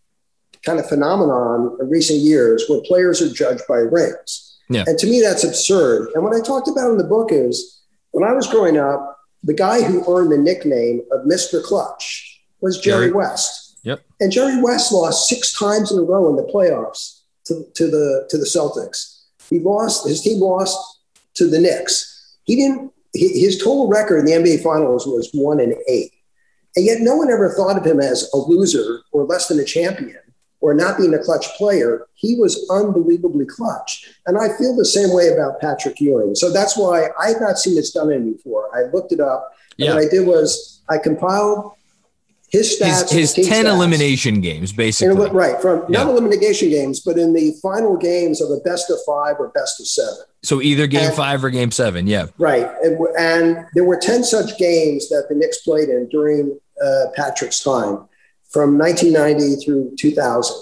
kind 0.65 0.79
of 0.79 0.89
phenomenon 0.89 1.77
in 1.81 1.89
recent 1.89 2.21
years 2.21 2.65
where 2.69 2.81
players 2.83 3.21
are 3.21 3.33
judged 3.33 3.63
by 3.69 3.79
rings. 3.79 4.59
Yeah. 4.69 4.85
And 4.87 4.99
to 4.99 5.07
me, 5.07 5.21
that's 5.21 5.45
absurd. 5.45 6.11
And 6.15 6.23
what 6.23 6.35
I 6.35 6.41
talked 6.41 6.69
about 6.69 6.91
in 6.91 6.99
the 6.99 7.05
book 7.05 7.31
is 7.33 7.83
when 8.13 8.29
I 8.29 8.33
was 8.33 8.47
growing 8.47 8.79
up, 8.79 9.19
the 9.43 9.55
guy 9.55 9.83
who 9.83 10.05
earned 10.11 10.31
the 10.31 10.39
nickname 10.39 11.03
of 11.11 11.27
Mr. 11.27 11.63
Clutch 11.63 12.41
was 12.61 12.79
Jerry, 12.79 13.07
Jerry. 13.07 13.13
West. 13.13 13.81
Yep. 13.83 14.03
And 14.21 14.31
Jerry 14.31 14.63
West 14.63 14.93
lost 14.93 15.29
six 15.29 15.53
times 15.59 15.91
in 15.91 15.99
a 15.99 16.03
row 16.03 16.29
in 16.31 16.37
the 16.37 16.51
playoffs 16.53 17.23
to, 17.47 17.67
to 17.75 17.91
the 17.91 18.27
to 18.31 18.39
the 18.39 18.45
Celtics. 18.45 19.25
He 19.51 19.59
lost 19.59 20.07
his 20.07 20.23
team 20.23 20.41
lost 20.41 20.79
to 21.35 21.49
the 21.49 21.59
Knicks. 21.59 22.39
He 22.45 22.55
didn't 22.57 22.93
hi- 23.17 23.35
his 23.35 23.59
total 23.59 23.89
record 23.89 24.21
in 24.21 24.27
the 24.27 24.33
NBA 24.33 24.63
finals 24.63 25.07
was 25.07 25.29
one 25.33 25.59
and 25.59 25.75
eight. 25.89 26.13
And 26.77 26.85
yet 26.85 27.01
no 27.01 27.17
one 27.17 27.31
ever 27.31 27.51
thought 27.51 27.77
of 27.77 27.85
him 27.85 28.01
as 28.01 28.31
a 28.33 28.37
loser 28.37 29.03
or 29.13 29.25
less 29.25 29.49
than 29.49 29.61
a 29.61 29.65
champion 29.65 30.19
or 30.61 30.73
not 30.75 30.97
being 30.97 31.13
a 31.13 31.19
clutch 31.19 31.47
player. 31.57 32.07
He 32.15 32.37
was 32.37 32.67
unbelievably 32.71 33.47
clutch. 33.47 34.15
And 34.27 34.39
I 34.39 34.57
feel 34.57 34.75
the 34.77 34.85
same 34.85 35.13
way 35.13 35.29
about 35.29 35.61
Patrick 35.61 36.01
Ewing. 36.01 36.35
So 36.35 36.51
that's 36.53 36.77
why 36.77 37.09
I 37.21 37.29
had 37.29 37.41
not 37.41 37.59
seen 37.59 37.75
this 37.75 37.91
done 37.93 38.11
in 38.13 38.33
before. 38.33 38.71
I 38.75 38.85
looked 38.93 39.13
it 39.13 39.21
up. 39.21 39.51
And 39.79 39.87
Yeah. 39.87 39.95
what 39.95 40.05
I 40.05 40.09
did 40.09 40.27
was 40.27 40.81
I 40.89 40.99
compiled 40.99 41.73
his 42.53 42.79
stats. 42.79 43.11
His, 43.11 43.35
his 43.35 43.47
10 43.49 43.65
stats. 43.65 43.69
elimination 43.75 44.41
games, 44.41 44.73
basically. 44.73 45.15
went- 45.15 45.33
right 45.33 45.61
from 45.61 45.85
not 45.89 46.07
elimination 46.07 46.69
games, 46.69 47.01
but 47.01 47.19
in 47.19 47.33
the 47.33 47.53
final 47.63 47.97
games 47.97 48.41
of 48.41 48.51
a 48.51 48.59
best 48.61 48.91
of 48.91 48.99
five 49.07 49.37
or 49.41 49.49
best 49.49 49.81
of 49.81 49.87
seven. 49.89 50.19
So 50.43 50.61
either 50.61 50.87
game 50.87 51.07
And- 51.09 51.15
five 51.17 51.43
or 51.45 51.51
game 51.51 51.71
seven. 51.71 52.07
Yeah. 52.07 52.27
Right. 52.39 52.69
And, 52.83 52.99
and 53.19 53.67
there 53.75 53.85
were 53.85 53.97
10 53.97 54.23
such 54.25 54.59
games 54.59 55.09
that 55.09 55.27
the 55.29 55.35
Knicks 55.35 55.63
played 55.63 55.89
in 55.89 56.09
during 56.11 56.59
uh, 56.85 57.05
Patrick's 57.17 57.61
time 57.63 58.07
from 58.51 58.77
1990 58.79 59.65
through 59.65 59.95
2000. 59.99 60.55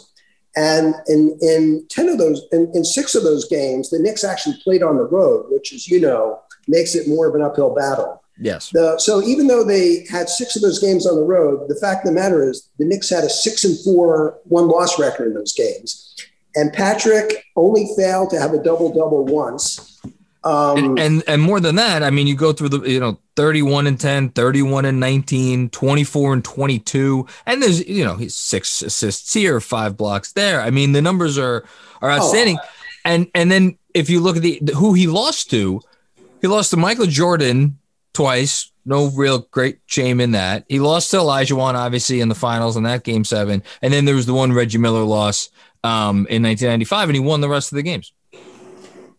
And 0.56 0.94
in, 1.08 1.38
in 1.40 1.86
10 1.90 2.08
of 2.08 2.18
those, 2.18 2.42
in, 2.52 2.70
in 2.74 2.84
six 2.84 3.14
of 3.14 3.22
those 3.22 3.48
games, 3.48 3.90
the 3.90 3.98
Knicks 3.98 4.24
actually 4.24 4.56
played 4.62 4.82
on 4.82 4.96
the 4.96 5.04
road, 5.04 5.46
which, 5.48 5.72
as 5.72 5.88
you 5.88 6.00
know, 6.00 6.40
makes 6.68 6.94
it 6.94 7.08
more 7.08 7.26
of 7.28 7.34
an 7.34 7.42
uphill 7.42 7.74
battle. 7.74 8.22
Yes. 8.38 8.70
The, 8.70 8.98
so 8.98 9.22
even 9.22 9.46
though 9.46 9.64
they 9.64 10.06
had 10.10 10.28
six 10.28 10.56
of 10.56 10.62
those 10.62 10.78
games 10.78 11.06
on 11.06 11.16
the 11.16 11.24
road, 11.24 11.68
the 11.68 11.76
fact 11.76 12.06
of 12.06 12.14
the 12.14 12.20
matter 12.20 12.48
is 12.48 12.68
the 12.78 12.86
Knicks 12.86 13.10
had 13.10 13.24
a 13.24 13.28
six 13.28 13.64
and 13.64 13.78
four 13.80 14.38
one 14.44 14.68
loss 14.68 14.98
record 14.98 15.28
in 15.28 15.34
those 15.34 15.52
games. 15.52 16.16
And 16.56 16.72
Patrick 16.72 17.44
only 17.54 17.88
failed 17.96 18.30
to 18.30 18.40
have 18.40 18.52
a 18.52 18.62
double 18.62 18.92
double 18.92 19.24
once. 19.24 20.00
Um, 20.42 20.78
and, 20.78 20.98
and 20.98 21.22
and 21.26 21.42
more 21.42 21.60
than 21.60 21.74
that, 21.74 22.02
I 22.02 22.08
mean, 22.08 22.26
you 22.26 22.34
go 22.34 22.52
through 22.52 22.70
the 22.70 22.80
you 22.80 22.98
know 22.98 23.18
31 23.36 23.86
and 23.86 24.00
10, 24.00 24.30
31 24.30 24.86
and 24.86 24.98
19, 24.98 25.68
24 25.68 26.32
and 26.32 26.44
22, 26.44 27.26
and 27.44 27.62
there's 27.62 27.86
you 27.86 28.04
know 28.04 28.16
he's 28.16 28.34
six 28.34 28.80
assists 28.80 29.34
here, 29.34 29.60
five 29.60 29.98
blocks 29.98 30.32
there. 30.32 30.62
I 30.62 30.70
mean, 30.70 30.92
the 30.92 31.02
numbers 31.02 31.38
are 31.38 31.64
are 32.00 32.10
outstanding. 32.10 32.58
And 33.04 33.30
and 33.34 33.50
then 33.50 33.78
if 33.92 34.08
you 34.08 34.20
look 34.20 34.36
at 34.36 34.42
the 34.42 34.60
who 34.74 34.94
he 34.94 35.06
lost 35.06 35.50
to, 35.50 35.82
he 36.40 36.48
lost 36.48 36.70
to 36.70 36.76
Michael 36.78 37.06
Jordan 37.06 37.78
twice. 38.12 38.70
No 38.84 39.10
real 39.10 39.46
great 39.50 39.78
shame 39.86 40.20
in 40.20 40.32
that. 40.32 40.64
He 40.68 40.80
lost 40.80 41.10
to 41.10 41.18
Olajuwon, 41.18 41.74
obviously, 41.74 42.20
in 42.20 42.28
the 42.28 42.34
finals 42.34 42.76
in 42.76 42.82
that 42.84 43.04
game 43.04 43.24
seven. 43.24 43.62
And 43.82 43.92
then 43.92 44.04
there 44.04 44.14
was 44.14 44.26
the 44.26 44.34
one 44.34 44.52
Reggie 44.52 44.78
Miller 44.78 45.04
loss 45.04 45.50
um, 45.84 46.26
in 46.28 46.42
1995, 46.42 47.08
and 47.08 47.16
he 47.16 47.20
won 47.20 47.40
the 47.40 47.48
rest 47.48 47.72
of 47.72 47.76
the 47.76 47.82
games. 47.82 48.12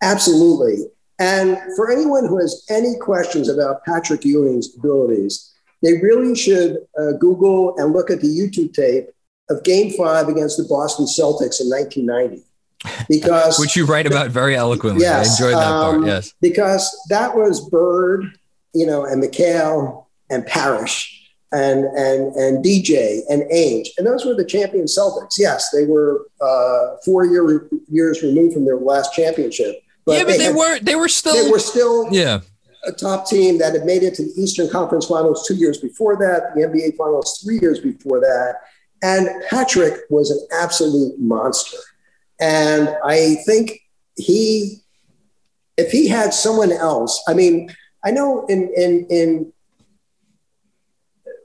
Absolutely. 0.01 0.87
And 1.19 1.57
for 1.75 1.91
anyone 1.91 2.27
who 2.27 2.39
has 2.39 2.65
any 2.69 2.95
questions 2.99 3.47
about 3.47 3.85
Patrick 3.85 4.25
Ewing's 4.25 4.75
abilities, 4.75 5.51
they 5.83 5.93
really 5.93 6.35
should 6.35 6.77
uh, 6.99 7.13
Google 7.13 7.77
and 7.77 7.93
look 7.93 8.09
at 8.09 8.21
the 8.21 8.27
YouTube 8.27 8.73
tape 8.73 9.09
of 9.49 9.63
Game 9.63 9.91
Five 9.93 10.27
against 10.27 10.57
the 10.57 10.63
Boston 10.63 11.05
Celtics 11.05 11.61
in 11.61 11.69
1990, 11.69 12.43
because 13.09 13.59
Which 13.59 13.75
you 13.75 13.85
write 13.85 14.07
about 14.07 14.31
very 14.31 14.55
eloquently. 14.55 15.05
I 15.05 15.19
enjoyed 15.23 15.53
that 15.53 15.71
um, 15.71 15.95
part. 15.95 16.07
Yes. 16.07 16.33
because 16.41 17.05
that 17.09 17.35
was 17.35 17.69
Bird, 17.69 18.25
you 18.73 18.85
know, 18.85 19.05
and 19.05 19.21
McHale 19.21 20.05
and 20.29 20.45
Parish 20.45 21.17
and 21.51 21.83
and 21.85 22.33
and 22.35 22.63
DJ 22.63 23.21
and 23.29 23.43
Ainge, 23.51 23.89
and 23.97 24.07
those 24.07 24.25
were 24.25 24.33
the 24.33 24.45
champion 24.45 24.85
Celtics. 24.85 25.35
Yes, 25.37 25.69
they 25.71 25.85
were 25.85 26.27
uh, 26.41 26.97
four 27.03 27.25
year, 27.25 27.69
years 27.89 28.23
removed 28.23 28.53
from 28.53 28.65
their 28.65 28.77
last 28.77 29.13
championship. 29.13 29.81
yeah, 30.07 30.23
but 30.23 30.37
they, 30.37 30.45
had- 30.45 30.55
were 30.55 30.79
they 30.79 30.95
were 30.95 31.09
still 31.09 31.43
they 31.43 31.51
were 31.51 31.59
still 31.59 32.07
yeah 32.11 32.39
a 32.83 32.91
top 32.91 33.27
team 33.27 33.57
that 33.59 33.73
had 33.73 33.85
made 33.85 34.03
it 34.03 34.15
to 34.15 34.23
the 34.23 34.33
Eastern 34.41 34.69
Conference 34.69 35.05
Finals 35.05 35.47
two 35.47 35.55
years 35.55 35.77
before 35.77 36.15
that, 36.17 36.55
the 36.55 36.61
NBA 36.61 36.97
Finals 36.97 37.39
three 37.43 37.59
years 37.59 37.79
before 37.79 38.19
that. 38.19 38.55
And 39.03 39.29
Patrick 39.49 40.01
was 40.09 40.31
an 40.31 40.47
absolute 40.51 41.19
monster. 41.19 41.77
And 42.39 42.89
I 43.03 43.35
think 43.45 43.81
he, 44.15 44.77
if 45.77 45.91
he 45.91 46.07
had 46.07 46.33
someone 46.33 46.71
else, 46.71 47.23
I 47.27 47.33
mean, 47.33 47.73
I 48.03 48.11
know 48.11 48.45
in, 48.47 48.71
in, 48.75 49.05
in 49.09 49.53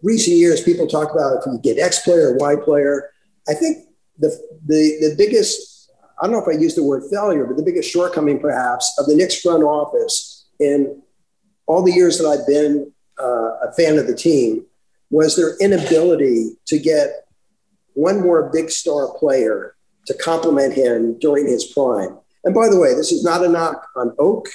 recent 0.02 0.36
years, 0.36 0.62
people 0.62 0.86
talk 0.86 1.12
about 1.12 1.38
if 1.38 1.46
you 1.46 1.58
get 1.62 1.78
X 1.78 2.00
player 2.00 2.34
or 2.34 2.36
Y 2.36 2.56
player. 2.64 3.10
I 3.48 3.54
think 3.54 3.86
the, 4.18 4.28
the, 4.66 5.08
the 5.08 5.14
biggest, 5.16 5.90
I 6.20 6.26
don't 6.26 6.32
know 6.32 6.42
if 6.42 6.48
I 6.48 6.58
use 6.58 6.74
the 6.74 6.82
word 6.82 7.04
failure, 7.10 7.44
but 7.44 7.56
the 7.56 7.62
biggest 7.62 7.90
shortcoming 7.90 8.40
perhaps 8.40 8.94
of 8.98 9.06
the 9.06 9.14
Knicks 9.14 9.40
front 9.40 9.62
office 9.62 10.48
in 10.58 11.02
all 11.66 11.82
the 11.82 11.92
years 11.92 12.18
that 12.18 12.26
I've 12.26 12.46
been 12.46 12.92
uh, 13.20 13.68
a 13.68 13.72
fan 13.76 13.98
of 13.98 14.06
the 14.06 14.14
team 14.14 14.64
was 15.10 15.36
their 15.36 15.56
inability 15.58 16.52
to 16.66 16.78
get 16.78 17.26
one 17.94 18.20
more 18.20 18.50
big 18.52 18.70
star 18.70 19.12
player 19.18 19.74
to 20.06 20.14
complement 20.14 20.74
him 20.74 21.18
during 21.18 21.46
his 21.46 21.64
prime. 21.64 22.18
And 22.44 22.54
by 22.54 22.68
the 22.68 22.78
way, 22.78 22.94
this 22.94 23.10
is 23.12 23.24
not 23.24 23.44
a 23.44 23.48
knock 23.48 23.86
on 23.96 24.14
Oak, 24.18 24.48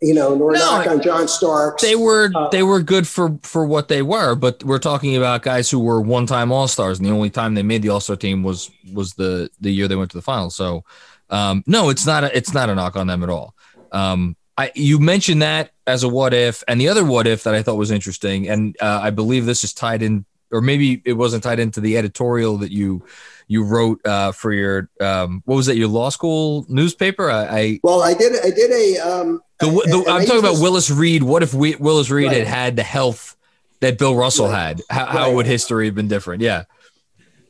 you 0.00 0.14
know, 0.14 0.34
nor 0.34 0.52
No, 0.52 0.58
knock 0.58 0.86
on 0.86 1.02
John 1.02 1.26
Starks. 1.28 1.82
they 1.82 1.96
were 1.96 2.30
Uh, 2.34 2.48
they 2.50 2.62
were 2.62 2.80
good 2.82 3.06
for 3.06 3.38
for 3.42 3.66
what 3.66 3.88
they 3.88 4.02
were, 4.02 4.34
but 4.34 4.62
we're 4.64 4.78
talking 4.78 5.16
about 5.16 5.42
guys 5.42 5.70
who 5.70 5.80
were 5.80 6.00
one 6.00 6.26
time 6.26 6.52
All 6.52 6.68
Stars, 6.68 6.98
and 6.98 7.06
the 7.06 7.12
only 7.12 7.30
time 7.30 7.54
they 7.54 7.62
made 7.62 7.82
the 7.82 7.88
All 7.88 8.00
Star 8.00 8.16
team 8.16 8.42
was 8.42 8.70
was 8.92 9.14
the 9.14 9.50
the 9.60 9.70
year 9.70 9.88
they 9.88 9.96
went 9.96 10.10
to 10.12 10.16
the 10.16 10.22
finals. 10.22 10.54
So, 10.54 10.84
um, 11.30 11.62
no, 11.66 11.88
it's 11.88 12.06
not 12.06 12.24
a 12.24 12.36
it's 12.36 12.54
not 12.54 12.68
a 12.70 12.74
knock 12.74 12.96
on 12.96 13.06
them 13.06 13.22
at 13.22 13.30
all. 13.30 13.54
Um, 13.92 14.36
I 14.56 14.70
you 14.74 14.98
mentioned 14.98 15.42
that 15.42 15.70
as 15.86 16.02
a 16.02 16.08
what 16.08 16.34
if, 16.34 16.62
and 16.68 16.80
the 16.80 16.88
other 16.88 17.04
what 17.04 17.26
if 17.26 17.44
that 17.44 17.54
I 17.54 17.62
thought 17.62 17.76
was 17.76 17.90
interesting, 17.90 18.48
and 18.48 18.76
uh, 18.80 19.00
I 19.02 19.10
believe 19.10 19.46
this 19.46 19.64
is 19.64 19.72
tied 19.72 20.02
in, 20.02 20.24
or 20.52 20.60
maybe 20.60 21.02
it 21.04 21.14
wasn't 21.14 21.42
tied 21.42 21.58
into 21.58 21.80
the 21.80 21.96
editorial 21.96 22.58
that 22.58 22.70
you 22.72 23.04
you 23.46 23.64
wrote 23.64 24.04
uh, 24.06 24.32
for 24.32 24.52
your 24.52 24.90
um, 25.00 25.42
what 25.46 25.56
was 25.56 25.66
that 25.66 25.76
your 25.76 25.88
law 25.88 26.10
school 26.10 26.66
newspaper? 26.68 27.30
I, 27.30 27.44
I 27.60 27.80
well, 27.82 28.02
I 28.02 28.14
did. 28.14 28.32
I 28.44 28.50
did 28.50 28.70
a. 28.70 28.98
Um, 28.98 29.42
the, 29.60 29.66
the, 29.66 30.04
I'm 30.08 30.24
talking 30.24 30.38
about 30.38 30.60
Willis 30.60 30.90
Reed. 30.90 31.22
What 31.22 31.42
if 31.42 31.52
we, 31.54 31.74
Willis 31.76 32.10
Reed 32.10 32.28
Right. 32.28 32.36
had 32.38 32.46
had 32.46 32.76
the 32.76 32.82
health 32.82 33.36
that 33.80 33.98
Bill 33.98 34.14
Russell 34.14 34.48
Right. 34.48 34.58
had? 34.58 34.82
How, 34.90 35.06
how 35.06 35.32
would 35.34 35.46
history 35.46 35.86
have 35.86 35.94
been 35.94 36.08
different? 36.08 36.42
Yeah. 36.42 36.64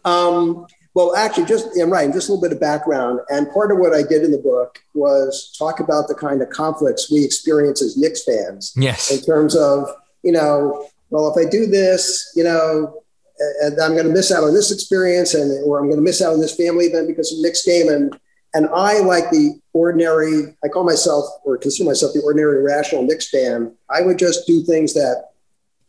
Um, 0.04 0.66
well, 0.94 1.14
actually, 1.14 1.44
just 1.46 1.68
I'm 1.80 1.90
right. 1.90 2.12
Just 2.12 2.28
a 2.28 2.32
little 2.32 2.42
bit 2.48 2.52
of 2.52 2.60
background, 2.60 3.20
and 3.28 3.50
part 3.52 3.70
of 3.70 3.78
what 3.78 3.94
I 3.94 4.02
did 4.02 4.22
in 4.22 4.30
the 4.32 4.38
book 4.38 4.78
was 4.94 5.54
talk 5.58 5.80
about 5.80 6.08
the 6.08 6.14
kind 6.14 6.40
of 6.42 6.48
conflicts 6.50 7.10
we 7.10 7.24
experience 7.24 7.82
as 7.82 7.96
Knicks 7.96 8.24
fans 8.24 8.72
Yes. 8.76 9.10
in 9.10 9.20
terms 9.20 9.54
of 9.54 9.88
you 10.22 10.32
know, 10.32 10.88
well, 11.10 11.32
if 11.34 11.46
I 11.46 11.48
do 11.48 11.66
this, 11.66 12.32
you 12.36 12.44
know, 12.44 13.02
and 13.62 13.80
I'm 13.80 13.92
going 13.92 14.06
to 14.06 14.12
miss 14.12 14.32
out 14.32 14.44
on 14.44 14.52
this 14.52 14.72
experience, 14.72 15.34
and 15.34 15.64
or 15.64 15.78
I'm 15.78 15.86
going 15.86 15.98
to 15.98 16.02
miss 16.02 16.20
out 16.22 16.32
on 16.32 16.40
this 16.40 16.56
family 16.56 16.86
event 16.86 17.08
because 17.08 17.32
of 17.32 17.38
the 17.38 17.42
Knicks 17.42 17.64
game, 17.64 17.88
and 17.88 18.18
and 18.54 18.68
I 18.74 19.00
like 19.00 19.30
the 19.30 19.60
ordinary. 19.72 20.56
I 20.64 20.68
call 20.68 20.84
myself 20.84 21.24
or 21.44 21.56
consider 21.56 21.88
myself 21.88 22.12
the 22.14 22.22
ordinary 22.22 22.62
rational 22.62 23.04
Knicks 23.04 23.28
fan. 23.30 23.74
I 23.90 24.02
would 24.02 24.18
just 24.18 24.46
do 24.46 24.62
things 24.62 24.94
that 24.94 25.30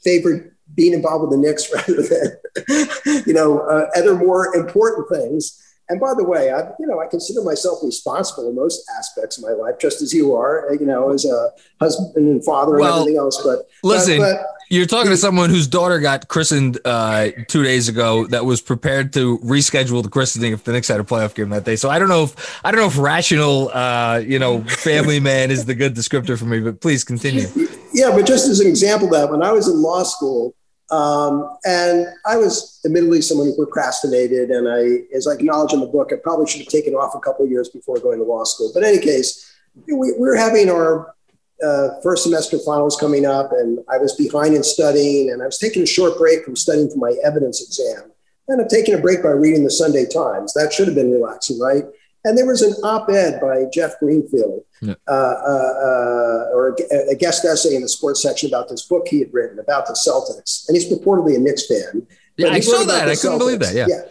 favored 0.04 0.56
being 0.76 0.94
involved 0.94 1.24
with 1.24 1.32
the 1.32 1.38
Knicks 1.38 1.74
rather 1.74 2.02
than, 2.02 3.24
you 3.26 3.34
know, 3.34 3.60
uh, 3.62 3.90
other 3.96 4.16
more 4.16 4.56
important 4.56 5.10
things. 5.10 5.64
And 5.90 6.00
by 6.00 6.14
the 6.16 6.24
way, 6.24 6.52
I, 6.52 6.70
you 6.80 6.86
know, 6.86 7.00
I 7.00 7.08
consider 7.08 7.44
myself 7.44 7.80
responsible 7.84 8.48
in 8.48 8.56
most 8.56 8.88
aspects 8.98 9.40
of 9.40 9.44
my 9.44 9.52
life, 9.52 9.80
just 9.80 10.04
as 10.04 10.14
you 10.14 10.36
are, 10.36 10.68
you 10.80 10.86
know, 10.86 11.12
as 11.12 11.26
a 11.26 11.50
husband 11.80 12.16
and 12.16 12.46
father 12.46 12.74
and 12.74 12.82
Well, 12.82 13.00
everything 13.00 13.18
else. 13.18 13.42
But 13.44 13.68
Listen, 13.84 14.20
but, 14.20 14.46
you're 14.70 14.86
talking 14.86 15.10
to 15.10 15.18
someone 15.18 15.50
whose 15.50 15.66
daughter 15.66 16.00
got 16.00 16.28
christened 16.28 16.80
uh, 16.86 17.30
two 17.48 17.64
days 17.64 17.90
ago 17.90 18.28
that 18.28 18.46
was 18.46 18.62
prepared 18.62 19.12
to 19.14 19.40
reschedule 19.40 20.04
the 20.04 20.10
christening 20.10 20.54
if 20.54 20.64
the 20.64 20.72
Knicks 20.74 20.88
had 20.88 21.00
a 21.00 21.04
playoff 21.04 21.34
game 21.34 21.50
that 21.50 21.66
day. 21.66 21.76
So 21.76 21.90
I 21.90 21.98
don't 21.98 22.10
know 22.10 22.26
if 22.26 22.64
I 22.64 22.70
don't 22.70 22.80
know 22.80 22.88
if 22.88 22.98
rational, 23.00 23.70
uh, 23.70 24.22
you 24.24 24.38
know, 24.38 24.62
family 24.66 25.20
man 25.32 25.50
is 25.50 25.66
the 25.66 25.74
good 25.74 25.96
descriptor 25.96 26.38
for 26.38 26.46
me. 26.46 26.60
But 26.60 26.82
please 26.82 27.04
continue. 27.04 27.48
yeah, 27.94 28.12
but 28.12 28.28
just 28.28 28.48
as 28.48 28.60
an 28.60 28.68
example, 28.68 29.10
that 29.10 29.32
when 29.32 29.42
I 29.42 29.52
was 29.52 29.68
in 29.68 29.82
law 29.82 30.04
school, 30.04 30.54
um, 30.92 31.58
and 31.66 32.08
I 32.26 32.38
was 32.38 32.80
admittedly 32.84 33.22
someone 33.22 33.48
who 33.48 33.56
procrastinated, 33.56 34.50
and 34.50 34.68
I, 34.68 35.16
as 35.16 35.28
I 35.28 35.34
acknowledge 35.34 35.74
in 35.74 35.82
the 35.82 35.86
book, 35.86 36.12
I 36.12 36.16
probably 36.16 36.48
should 36.48 36.62
have 36.62 36.68
taken 36.68 36.94
off 36.96 37.14
a 37.16 37.20
couple 37.20 37.46
of 37.46 37.52
years 37.52 37.70
before 37.70 38.00
going 38.00 38.18
to 38.20 38.26
law 38.26 38.44
school. 38.44 38.72
But 38.74 38.84
in 38.84 38.90
any 38.90 39.00
case, 39.00 39.54
we, 39.88 39.94
we 39.94 40.14
were 40.20 40.36
having 40.36 40.70
our 40.70 41.14
uh, 41.64 42.00
first 42.02 42.24
semester 42.24 42.58
finals 42.60 42.98
coming 42.98 43.26
up, 43.26 43.52
and 43.52 43.80
I 43.90 43.98
was 43.98 44.14
behind 44.14 44.56
in 44.56 44.64
studying, 44.64 45.32
and 45.32 45.44
I 45.44 45.46
was 45.46 45.60
taking 45.60 45.84
a 45.84 45.88
short 45.88 46.18
break 46.18 46.44
from 46.44 46.56
studying 46.56 46.90
for 46.90 46.98
my 46.98 47.16
evidence 47.24 47.62
exam. 47.62 48.12
And 48.48 48.60
I'm 48.60 48.68
taking 48.68 48.96
a 48.96 48.98
break 49.00 49.22
by 49.22 49.30
reading 49.30 49.64
the 49.64 49.70
Sunday 49.70 50.08
Times. 50.08 50.54
That 50.54 50.74
should 50.74 50.88
have 50.88 50.96
been 50.96 51.12
relaxing, 51.12 51.60
right? 51.60 51.84
And 52.26 52.38
there 52.38 52.46
was 52.46 52.62
an 52.62 52.74
op-ed 52.84 53.40
by 53.40 53.66
Jeff 53.72 53.98
Greenfield, 54.00 54.64
yeah. 54.82 54.96
uh, 55.08 55.12
uh, 55.12 55.74
uh 55.86 56.46
or 56.54 56.76
a, 56.92 57.12
a, 57.12 57.16
guest 57.16 57.46
essay 57.46 57.76
in 57.76 57.82
the 57.82 57.88
sports 57.88 58.22
section 58.22 58.50
about 58.50 58.68
this 58.68 58.86
book 58.86 59.08
he 59.08 59.20
had 59.20 59.34
written 59.34 59.58
about 59.58 59.88
the 59.88 59.94
Celtics, 59.94 60.68
and 60.68 60.76
he's 60.76 60.92
purportedly 60.92 61.36
a 61.36 61.40
Knicks 61.40 61.68
fan. 61.68 62.06
Yeah, 62.36 62.50
I 62.50 62.60
saw 62.60 62.84
that. 62.84 63.08
I 63.08 63.16
couldn't 63.16 63.38
believe 63.38 63.60
that. 63.60 63.74
Yeah. 63.74 63.88
yeah. 63.88 64.02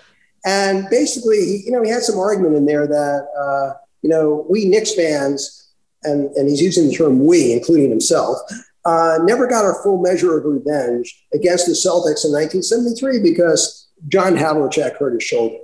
And 0.46 0.88
basically, 0.90 1.38
he, 1.38 1.62
you 1.66 1.72
know, 1.72 1.82
he 1.82 1.90
had 1.90 2.02
some 2.02 2.18
argument 2.18 2.54
in 2.54 2.64
there 2.64 2.86
that 2.86 3.28
uh, 3.38 3.78
you 4.02 4.08
know 4.08 4.46
we 4.48 4.64
Knicks 4.64 4.94
fans, 4.94 5.70
and 6.02 6.30
and 6.36 6.48
he's 6.48 6.62
using 6.62 6.88
the 6.88 6.94
term 6.94 7.26
we, 7.26 7.52
including 7.52 7.90
himself, 7.90 8.38
uh, 8.84 9.18
never 9.22 9.46
got 9.46 9.64
our 9.64 9.82
full 9.82 10.00
measure 10.00 10.38
of 10.38 10.44
revenge 10.46 11.26
against 11.34 11.66
the 11.66 11.72
Celtics 11.72 12.24
in 12.24 12.32
1973 12.32 13.20
because 13.20 13.88
John 14.08 14.34
Havlicek 14.34 14.96
hurt 14.96 15.14
his 15.14 15.24
shoulder. 15.24 15.58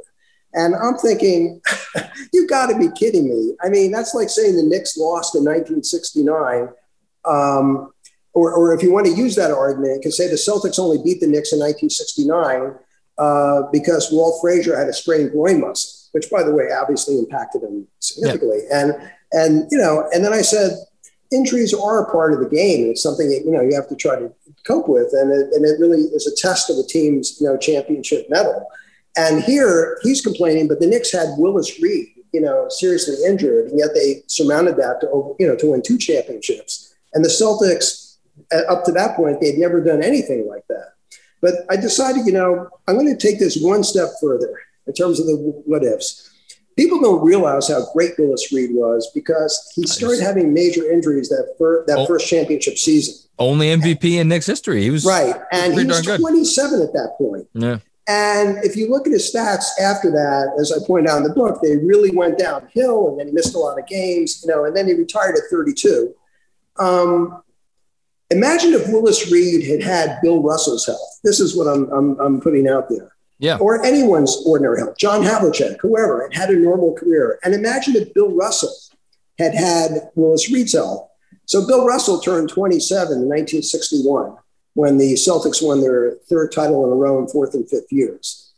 And 0.55 0.75
I'm 0.75 0.97
thinking, 0.97 1.61
you 2.33 2.47
got 2.47 2.67
to 2.71 2.79
be 2.79 2.89
kidding 2.97 3.29
me. 3.29 3.55
I 3.63 3.69
mean, 3.69 3.91
that's 3.91 4.15
like 4.15 4.31
saying 4.31 4.57
the 4.57 4.63
Knicks 4.63 4.97
lost 4.97 5.35
in 5.35 5.45
1969. 5.45 6.69
Um, 7.25 7.93
or, 8.33 8.53
or 8.53 8.75
if 8.75 8.83
you 8.83 8.93
want 8.93 9.07
to 9.07 9.13
use 9.13 9.37
that 9.37 9.51
argument, 9.51 9.97
you 9.97 10.01
can 10.01 10.13
say 10.13 10.29
the 10.29 10.35
Celtics 10.35 10.79
only 10.79 10.99
beat 11.03 11.21
the 11.21 11.27
Knicks 11.27 11.53
in 11.53 11.59
1969 11.59 12.75
uh, 13.19 13.63
because 13.73 14.11
Walt 14.13 14.41
Frazier 14.41 14.77
had 14.77 14.89
a 14.89 14.93
sprained 14.93 15.31
groin 15.31 15.61
muscle, 15.61 16.09
which, 16.13 16.31
by 16.31 16.43
the 16.43 16.53
way, 16.53 16.65
obviously 16.73 17.19
impacted 17.19 17.63
him 17.63 17.87
significantly. 18.01 18.61
Yeah. 18.69 18.81
And 18.81 19.11
and 19.33 19.69
you 19.71 19.79
know, 19.79 20.09
and 20.13 20.25
then 20.25 20.33
I 20.33 20.43
said, 20.43 20.77
injuries 21.33 21.75
are 21.75 22.05
a 22.05 22.11
part 22.11 22.33
of 22.33 22.41
the 22.41 22.49
game. 22.49 22.83
and 22.83 22.91
It's 22.91 23.03
something 23.03 23.29
that 23.29 23.43
you 23.45 23.51
know 23.51 23.61
you 23.61 23.75
have 23.75 23.89
to 23.89 23.97
try 23.97 24.17
to 24.17 24.33
cope 24.67 24.89
with, 24.89 25.13
and 25.13 25.31
it, 25.33 25.53
and 25.53 25.65
it 25.65 25.79
really 25.79 26.03
is 26.03 26.27
a 26.27 26.37
test 26.37 26.71
of 26.71 26.77
a 26.79 26.87
team's 26.87 27.41
you 27.41 27.47
know 27.47 27.57
championship 27.57 28.27
medal. 28.31 28.67
And 29.17 29.43
here 29.43 29.99
he's 30.03 30.21
complaining, 30.21 30.69
but 30.69 30.81
the 30.81 30.87
Knicks 30.87 31.12
had 31.12 31.29
Willis 31.39 31.81
Reed, 31.81 32.09
you 32.33 32.41
know, 32.41 32.67
seriously 32.69 33.17
injured, 33.27 33.69
and 33.69 33.79
yet 33.79 33.91
they 33.95 34.23
surmounted 34.27 34.77
that 34.77 35.01
to 35.01 35.37
you 35.39 35.47
know 35.47 35.57
to 35.57 35.71
win 35.71 35.83
two 35.83 35.99
championships. 35.99 36.95
And 37.12 37.25
the 37.25 37.29
Celtics, 37.29 38.17
uh, 38.53 38.73
up 38.73 38.85
to 38.85 38.93
that 38.93 39.15
point, 39.15 39.41
they'd 39.41 39.59
never 39.59 39.81
done 39.81 40.03
anything 40.03 40.49
like 40.49 40.67
that. 40.69 40.95
But 41.41 41.55
I 41.71 41.77
decided, 41.77 42.27
you 42.27 42.33
know, 42.33 42.69
I'm 42.89 42.97
going 42.97 43.07
to 43.07 43.17
take 43.17 43.39
this 43.39 43.59
one 43.61 43.85
step 43.85 44.09
further 44.21 44.59
in 44.87 44.95
terms 44.95 45.21
of 45.21 45.27
the 45.27 45.37
what 45.37 45.85
ifs. 45.85 46.31
People 46.77 47.01
don't 47.01 47.25
realize 47.25 47.69
how 47.69 47.87
great 47.93 48.15
Willis 48.19 48.53
Reed 48.53 48.71
was 48.73 49.09
because 49.15 49.73
he 49.77 49.87
started 49.87 50.21
having 50.21 50.53
major 50.53 50.91
injuries 50.91 51.29
that 51.29 51.55
fir- 51.57 51.85
that 51.87 51.99
oh, 51.99 52.07
first 52.07 52.29
championship 52.29 52.79
season. 52.79 53.15
Only 53.39 53.69
MVP 53.69 54.19
in 54.19 54.29
Knicks 54.29 54.47
history. 54.47 54.83
He 54.83 54.91
was 54.91 55.05
right, 55.05 55.37
and 55.53 55.79
he 55.79 55.85
was 55.85 56.05
27 56.05 56.83
at 56.83 56.93
that 56.95 57.15
point. 57.17 57.47
Yeah. 57.53 57.79
And 58.07 58.63
if 58.63 58.77
you 58.77 58.91
look 58.91 59.07
at 59.07 59.13
his 59.13 59.33
stats 59.33 59.65
after 59.81 60.11
that, 60.11 60.55
as 60.61 60.73
I 60.73 60.87
point 60.87 61.09
out 61.09 61.19
in 61.19 61.23
the 61.25 61.33
book, 61.33 61.61
they 61.63 61.77
really 61.77 62.11
went 62.11 62.39
downhill, 62.39 63.09
and 63.09 63.19
then 63.19 63.29
he 63.29 63.33
missed 63.33 63.55
a 63.55 63.59
lot 63.59 63.79
of 63.79 63.87
games, 63.87 64.43
you 64.43 64.53
know, 64.53 64.65
and 64.65 64.77
then 64.77 64.87
he 64.87 64.93
retired 64.93 65.37
at 65.37 65.45
32. 65.51 66.15
Um, 66.79 67.43
imagine 68.31 68.75
if 68.75 68.89
Willis 68.89 69.33
Reed 69.33 69.67
had 69.67 69.83
had 69.83 70.19
Bill 70.23 70.43
Russell's 70.43 70.85
health. 70.85 71.21
This 71.23 71.41
is 71.41 71.57
what 71.57 71.67
I'm, 71.67 71.91
I'm, 71.93 72.21
I'm 72.21 72.41
putting 72.41 72.69
out 72.69 72.91
there. 72.91 73.13
Yeah. 73.39 73.57
Or 73.57 73.85
anyone's 73.85 74.43
ordinary 74.47 74.81
health. 74.81 74.99
John 74.99 75.23
Havlicek, 75.23 75.81
whoever, 75.81 76.23
had 76.23 76.35
had 76.35 76.51
a 76.51 76.59
normal 76.59 76.93
career. 76.93 77.39
And 77.43 77.55
imagine 77.55 77.97
if 77.97 78.13
Bill 78.13 78.35
Russell 78.35 78.75
had 79.39 79.55
had 79.55 80.11
Willis 80.15 80.51
Reed's 80.51 80.75
health. 80.75 81.09
So 81.47 81.67
Bill 81.67 81.87
Russell 81.87 82.21
turned 82.21 82.49
27 82.49 83.07
in 83.07 83.29
1961 83.29 84.37
when 84.75 84.99
the 84.99 85.14
Celtics 85.14 85.66
won 85.66 85.81
their 85.81 86.16
third 86.29 86.53
title 86.53 86.85
in 86.85 86.93
a 86.93 86.95
row 86.95 87.18
in 87.18 87.29
fourth 87.29 87.55
and 87.55 87.68
fifth 87.68 87.91
years. 87.91 88.53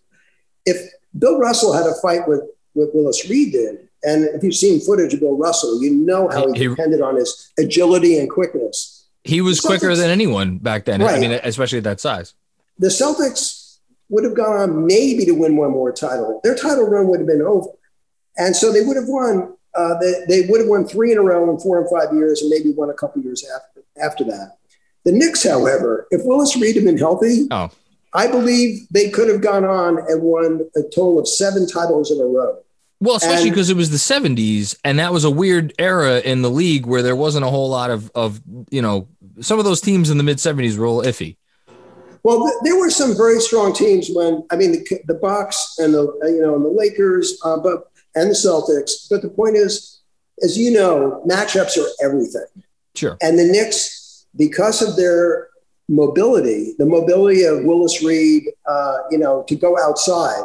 If 0.64 0.90
Bill 1.16 1.38
Russell 1.38 1.72
had 1.72 1.86
a 1.86 1.94
fight 2.02 2.26
with 2.26 2.42
what 2.72 2.94
Willis 2.94 3.28
Reed 3.28 3.52
did, 3.52 3.88
and 4.02 4.24
if 4.24 4.42
you've 4.42 4.54
seen 4.54 4.80
footage 4.80 5.14
of 5.14 5.20
Bill 5.20 5.36
Russell, 5.36 5.82
you 5.82 5.90
know 5.90 6.28
how 6.28 6.52
he, 6.52 6.60
he 6.60 6.68
depended 6.68 7.00
on 7.00 7.16
his 7.16 7.52
agility 7.58 8.18
and 8.18 8.28
quickness. 8.30 9.06
He 9.24 9.40
was 9.40 9.60
Celtics, 9.60 9.66
quicker 9.66 9.96
than 9.96 10.10
anyone 10.10 10.58
back 10.58 10.84
then. 10.84 11.02
Right. 11.02 11.16
I 11.16 11.20
mean, 11.20 11.32
especially 11.42 11.78
at 11.78 11.84
that 11.84 12.00
size. 12.00 12.34
The 12.78 12.88
Celtics 12.88 13.78
would 14.08 14.24
have 14.24 14.34
gone 14.34 14.56
on 14.56 14.86
maybe 14.86 15.24
to 15.24 15.32
win 15.32 15.56
one 15.56 15.72
more 15.72 15.92
title. 15.92 16.40
Their 16.44 16.54
title 16.54 16.88
run 16.88 17.08
would 17.08 17.20
have 17.20 17.26
been 17.26 17.42
over. 17.42 17.70
And 18.36 18.54
so 18.54 18.72
they 18.72 18.82
would 18.82 18.96
have 18.96 19.08
won, 19.08 19.56
uh, 19.74 19.98
they, 19.98 20.12
they 20.28 20.46
would 20.46 20.60
have 20.60 20.68
won 20.68 20.86
three 20.86 21.10
in 21.10 21.18
a 21.18 21.22
row 21.22 21.50
in 21.50 21.58
four 21.58 21.80
and 21.80 21.90
five 21.90 22.14
years, 22.14 22.42
and 22.42 22.50
maybe 22.50 22.70
won 22.72 22.90
a 22.90 22.94
couple 22.94 23.22
years 23.22 23.44
after, 23.44 23.82
after 24.00 24.24
that. 24.24 24.55
The 25.06 25.12
Knicks, 25.12 25.44
however, 25.44 26.08
if 26.10 26.22
Willis 26.24 26.56
Reed 26.56 26.74
had 26.74 26.84
been 26.84 26.98
healthy, 26.98 27.46
oh. 27.52 27.70
I 28.12 28.26
believe 28.26 28.88
they 28.90 29.08
could 29.08 29.28
have 29.28 29.40
gone 29.40 29.64
on 29.64 29.98
and 29.98 30.20
won 30.20 30.68
a 30.74 30.82
total 30.82 31.20
of 31.20 31.28
seven 31.28 31.68
titles 31.68 32.10
in 32.10 32.20
a 32.20 32.24
row. 32.24 32.58
Well, 32.98 33.14
especially 33.14 33.50
because 33.50 33.70
it 33.70 33.76
was 33.76 33.90
the 33.90 33.98
70s, 33.98 34.76
and 34.82 34.98
that 34.98 35.12
was 35.12 35.22
a 35.22 35.30
weird 35.30 35.74
era 35.78 36.18
in 36.18 36.42
the 36.42 36.50
league 36.50 36.86
where 36.86 37.02
there 37.02 37.14
wasn't 37.14 37.44
a 37.44 37.48
whole 37.48 37.70
lot 37.70 37.90
of, 37.90 38.10
of 38.16 38.40
you 38.68 38.82
know, 38.82 39.06
some 39.40 39.60
of 39.60 39.64
those 39.64 39.80
teams 39.80 40.10
in 40.10 40.18
the 40.18 40.24
mid 40.24 40.38
70s 40.38 40.76
were 40.76 40.86
a 40.86 40.90
little 40.90 41.12
iffy. 41.12 41.36
Well, 42.24 42.50
there 42.64 42.76
were 42.76 42.90
some 42.90 43.16
very 43.16 43.38
strong 43.38 43.72
teams 43.72 44.08
when 44.12 44.44
I 44.50 44.56
mean 44.56 44.72
the, 44.72 45.00
the 45.06 45.14
Bucks 45.14 45.76
and 45.78 45.94
the 45.94 46.12
you 46.24 46.40
know 46.42 46.56
and 46.56 46.64
the 46.64 46.70
Lakers, 46.70 47.40
uh, 47.44 47.58
but 47.58 47.92
and 48.16 48.30
the 48.30 48.34
Celtics. 48.34 49.06
But 49.08 49.22
the 49.22 49.28
point 49.28 49.54
is, 49.54 50.00
as 50.42 50.58
you 50.58 50.72
know, 50.72 51.22
matchups 51.28 51.78
are 51.78 51.86
everything. 52.04 52.64
Sure. 52.96 53.16
And 53.22 53.38
the 53.38 53.44
Knicks 53.44 53.95
because 54.36 54.82
of 54.82 54.96
their 54.96 55.48
mobility, 55.88 56.74
the 56.78 56.86
mobility 56.86 57.44
of 57.44 57.64
Willis 57.64 58.02
Reed, 58.02 58.44
uh, 58.66 58.96
you 59.10 59.18
know, 59.18 59.44
to 59.48 59.54
go 59.54 59.78
outside, 59.78 60.44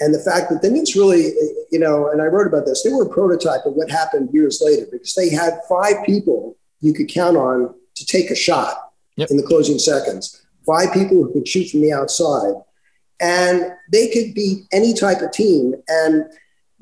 and 0.00 0.12
the 0.12 0.18
fact 0.18 0.50
that 0.50 0.62
the 0.62 0.70
Knicks 0.70 0.96
really, 0.96 1.32
you 1.70 1.78
know, 1.78 2.08
and 2.08 2.20
I 2.20 2.26
wrote 2.26 2.48
about 2.48 2.66
this, 2.66 2.82
they 2.82 2.92
were 2.92 3.04
a 3.04 3.08
prototype 3.08 3.64
of 3.64 3.74
what 3.74 3.88
happened 3.90 4.30
years 4.32 4.60
later 4.60 4.86
because 4.90 5.14
they 5.14 5.30
had 5.30 5.60
five 5.68 6.04
people 6.04 6.56
you 6.80 6.92
could 6.92 7.08
count 7.08 7.36
on 7.36 7.72
to 7.94 8.06
take 8.06 8.30
a 8.30 8.34
shot 8.34 8.92
yep. 9.16 9.30
in 9.30 9.36
the 9.36 9.42
closing 9.44 9.78
seconds, 9.78 10.44
five 10.66 10.92
people 10.92 11.22
who 11.22 11.32
could 11.32 11.46
shoot 11.46 11.70
from 11.70 11.82
the 11.82 11.92
outside. 11.92 12.54
And 13.20 13.72
they 13.92 14.08
could 14.08 14.34
beat 14.34 14.64
any 14.72 14.92
type 14.92 15.20
of 15.20 15.30
team. 15.30 15.74
And 15.86 16.24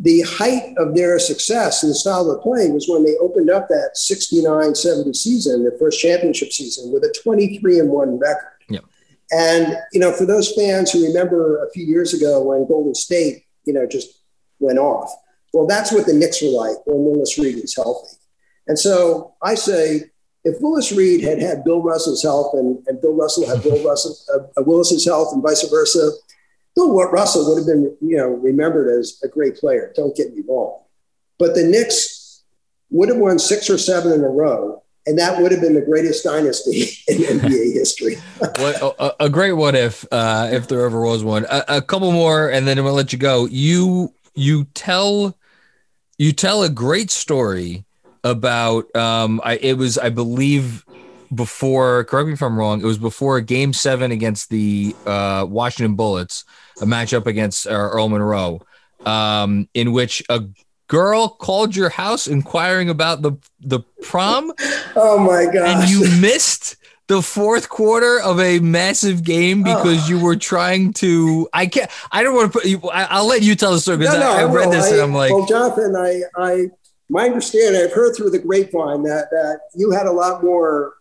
the 0.01 0.23
height 0.23 0.75
of 0.79 0.95
their 0.95 1.19
success 1.19 1.83
and 1.83 1.91
the 1.91 1.95
style 1.95 2.31
of 2.31 2.41
play 2.41 2.71
was 2.71 2.89
when 2.89 3.05
they 3.05 3.17
opened 3.21 3.51
up 3.51 3.69
that 3.69 3.91
69 3.95 4.75
70 4.75 5.13
season, 5.13 5.63
their 5.63 5.79
first 5.79 6.01
championship 6.01 6.53
season, 6.53 6.91
with 6.91 7.05
a 7.05 7.15
23 7.23 7.81
and 7.81 7.91
1 7.91 8.19
record. 8.19 8.49
Yeah. 8.71 8.81
And, 9.31 9.77
you 9.93 10.01
know, 10.01 10.13
for 10.13 10.25
those 10.25 10.55
fans 10.55 10.91
who 10.91 11.07
remember 11.07 11.63
a 11.65 11.71
few 11.73 11.85
years 11.85 12.15
ago 12.15 12.43
when 12.43 12.67
Golden 12.67 12.95
State, 12.95 13.45
you 13.67 13.75
know, 13.75 13.87
just 13.87 14.23
went 14.59 14.79
off, 14.79 15.15
well, 15.53 15.67
that's 15.67 15.93
what 15.93 16.07
the 16.07 16.15
Knicks 16.15 16.41
were 16.41 16.49
like 16.49 16.77
when 16.87 17.05
Willis 17.05 17.39
Reed 17.39 17.57
was 17.57 17.77
healthy. 17.77 18.17
And 18.69 18.79
so 18.79 19.35
I 19.43 19.55
say, 19.55 20.05
if 20.45 20.57
Willis 20.63 20.93
Reed 20.93 21.23
had 21.23 21.43
had 21.43 21.65
Bill 21.65 21.83
Russell's 21.83 22.23
health 22.23 22.55
and, 22.55 22.83
and 22.87 23.01
Bill 23.03 23.15
Russell 23.15 23.47
had 23.47 23.63
Bill 23.63 23.85
Russell, 23.85 24.17
uh, 24.35 24.63
Willis's 24.63 25.05
health 25.05 25.35
and 25.35 25.43
vice 25.43 25.69
versa, 25.69 26.11
Bill 26.75 26.93
Russell 26.95 27.49
would 27.49 27.59
have 27.59 27.67
been, 27.67 27.97
you 28.01 28.17
know, 28.17 28.29
remembered 28.29 28.89
as 28.99 29.21
a 29.23 29.29
great 29.29 29.57
player. 29.57 29.93
Don't 29.97 30.17
get 30.17 30.35
me 30.35 30.43
wrong, 30.49 30.81
but 31.39 31.55
the 31.55 31.65
Knicks 31.65 32.43
would 32.91 33.09
have 33.09 33.19
won 33.19 33.39
six 33.39 33.71
or 33.71 33.79
seven 33.79 34.13
in 34.13 34.23
a 34.23 34.29
row, 34.29 34.83
and 35.07 35.19
that 35.19 35.41
would 35.41 35.53
have 35.53 35.61
been 35.61 35.75
the 35.75 35.81
greatest 35.81 36.25
dynasty 36.25 36.91
in 37.09 37.19
NBA 37.19 37.73
history. 37.73 38.17
what, 38.39 38.83
a, 38.83 39.25
a, 39.25 39.31
great 39.31 39.53
what 39.53 39.75
if, 39.75 40.05
uh, 40.13 40.49
if 40.53 40.69
there 40.69 40.85
ever 40.85 41.01
was 41.01 41.25
one. 41.25 41.45
A, 41.51 41.65
a 41.69 41.83
couple 41.83 42.13
more, 42.13 42.51
and 42.51 42.67
then 42.67 42.79
I'm 42.79 42.85
gonna 42.85 42.95
let 42.95 43.13
you 43.13 43.19
go. 43.19 43.47
You 43.47 44.13
you 44.35 44.65
tell 44.75 45.37
you 46.19 46.33
tell 46.33 46.63
a 46.63 46.69
great 46.69 47.11
story 47.11 47.85
about 48.25 48.95
um, 48.95 49.41
I, 49.45 49.57
it 49.57 49.79
was 49.79 49.99
I 49.99 50.11
believe 50.11 50.85
before, 51.35 52.05
correct 52.05 52.27
me 52.27 52.33
if 52.33 52.43
I'm 52.43 52.59
wrong, 52.59 52.81
it 52.81 52.85
was 52.85 52.99
before 52.99 53.41
game 53.41 53.73
seven 53.73 54.11
against 54.11 54.51
the 54.51 54.95
uh, 55.07 55.47
Washington 55.49 55.95
Bullets, 55.95 56.45
a 56.81 56.85
matchup 56.85 57.27
against 57.27 57.67
uh, 57.67 57.71
Earl 57.71 58.09
Monroe, 58.09 58.61
um, 59.07 59.69
in 59.75 59.93
which 59.93 60.23
a 60.29 60.45
girl 60.89 61.29
called 61.29 61.77
your 61.77 61.89
house 61.89 62.27
inquiring 62.27 62.91
about 62.91 63.23
the, 63.23 63.33
the 63.61 63.81
prom. 64.03 64.53
Oh 64.97 65.21
my 65.21 65.45
God. 65.45 65.83
And 65.83 65.89
you 65.89 66.01
missed 66.21 66.77
the 67.07 67.23
fourth 67.23 67.69
quarter 67.69 68.21
of 68.21 68.41
a 68.41 68.59
massive 68.59 69.23
game 69.23 69.63
because 69.63 70.05
oh. 70.05 70.09
you 70.09 70.19
were 70.19 70.35
trying 70.35 70.93
to. 70.95 71.49
I 71.53 71.67
can't. 71.67 71.89
I 72.11 72.25
don't 72.25 72.35
want 72.35 72.53
to 72.53 72.59
put 72.59 72.67
you. 72.69 72.81
I, 72.91 73.21
will 73.21 73.29
let 73.29 73.43
you 73.43 73.55
tell 73.55 73.73
the 73.73 73.79
story 73.79 73.99
because 73.99 74.15
no, 74.15 74.21
no, 74.21 74.33
I, 74.33 74.41
I, 74.41 74.45
read 74.45 74.73
this 74.73 74.87
I, 74.87 74.95
and 74.95 75.01
I'm 75.01 75.15
like, 75.15 75.33
well, 75.33 75.47
Jonathan, 75.47 75.95
I, 75.95 76.23
I, 76.37 76.71
my 77.09 77.27
understanding, 77.27 77.81
I've 77.81 77.93
heard 77.93 78.17
through 78.17 78.31
the 78.31 78.41
grapevine 78.41 79.05
that 79.05 79.31
that 79.31 79.61
you 79.77 79.93
had 79.93 80.07
a 80.07 80.13
lot 80.13 80.43
more 80.43 80.95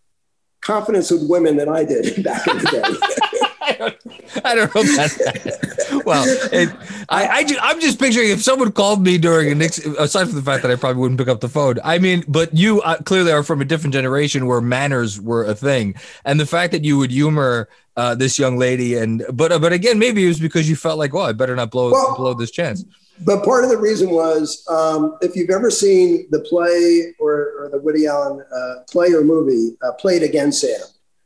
confidence 0.70 1.10
with 1.10 1.28
women 1.28 1.58
than 1.58 1.68
I 1.68 1.84
did 1.84 2.24
back 2.24 2.48
in 2.48 2.58
the 2.58 2.64
day. 2.64 3.20
don't, 3.80 4.46
I 4.46 4.56
don't 4.56 4.76
know 4.76 4.82
about 4.82 5.10
that. 5.10 6.04
Well, 6.06 6.24
it, 6.52 6.70
I, 7.10 7.28
I 7.28 7.44
just, 7.44 7.60
I'm 7.64 7.80
just 7.82 8.00
picturing 8.00 8.30
if 8.30 8.44
someone 8.44 8.72
called 8.72 9.04
me 9.04 9.18
during 9.18 9.52
a 9.52 9.56
Knicks, 9.56 9.80
aside 9.80 10.28
from 10.28 10.36
the 10.36 10.44
fact 10.44 10.62
that 10.62 10.72
I 10.72 10.76
probably 10.76 11.02
wouldn't 11.02 11.20
pick 11.20 11.28
up 11.28 11.40
the 11.40 11.50
phone. 11.50 11.80
I 11.84 11.98
mean, 11.98 12.24
but 12.28 12.54
you 12.54 12.82
uh, 12.82 12.98
clearly 13.02 13.32
are 13.32 13.44
from 13.44 13.62
a 13.62 13.66
different 13.66 13.94
generation 13.94 14.46
where 14.46 14.62
manners 14.62 15.20
were 15.20 15.46
a 15.46 15.56
thing, 15.56 15.96
and 16.26 16.40
the 16.40 16.46
fact 16.46 16.72
that 16.74 16.84
you 16.84 16.98
would 17.00 17.12
humor 17.12 17.70
uh, 17.98 18.14
this 18.16 18.38
young 18.38 18.58
lady, 18.58 18.96
and 18.96 19.26
but 19.34 19.52
uh, 19.52 19.60
but 19.60 19.74
again, 19.74 19.98
maybe 19.98 20.24
it 20.24 20.28
was 20.28 20.40
because 20.40 20.70
you 20.70 20.76
felt 20.76 21.00
like, 21.00 21.14
well, 21.14 21.26
I 21.26 21.32
better 21.32 21.56
not 21.56 21.72
blow 21.72 21.92
Well- 21.92 22.16
blow 22.16 22.34
this 22.34 22.52
chance. 22.52 22.86
But 23.22 23.44
part 23.44 23.64
of 23.64 23.70
the 23.70 23.78
reason 23.78 24.12
was 24.12 24.66
um, 24.70 25.18
if 25.22 25.36
you've 25.36 25.50
ever 25.50 25.70
seen 25.70 26.28
the 26.32 26.40
play 26.40 27.14
or, 27.20 27.54
or 27.60 27.70
the 27.70 27.80
Woody 27.80 28.08
Allen 28.08 28.44
uh, 28.56 28.76
play 28.90 29.12
or 29.12 29.24
movie, 29.24 29.76
uh, 29.84 29.92
Play 29.94 30.18
It 30.18 30.24
Again, 30.24 30.52
Sam. 30.52 30.80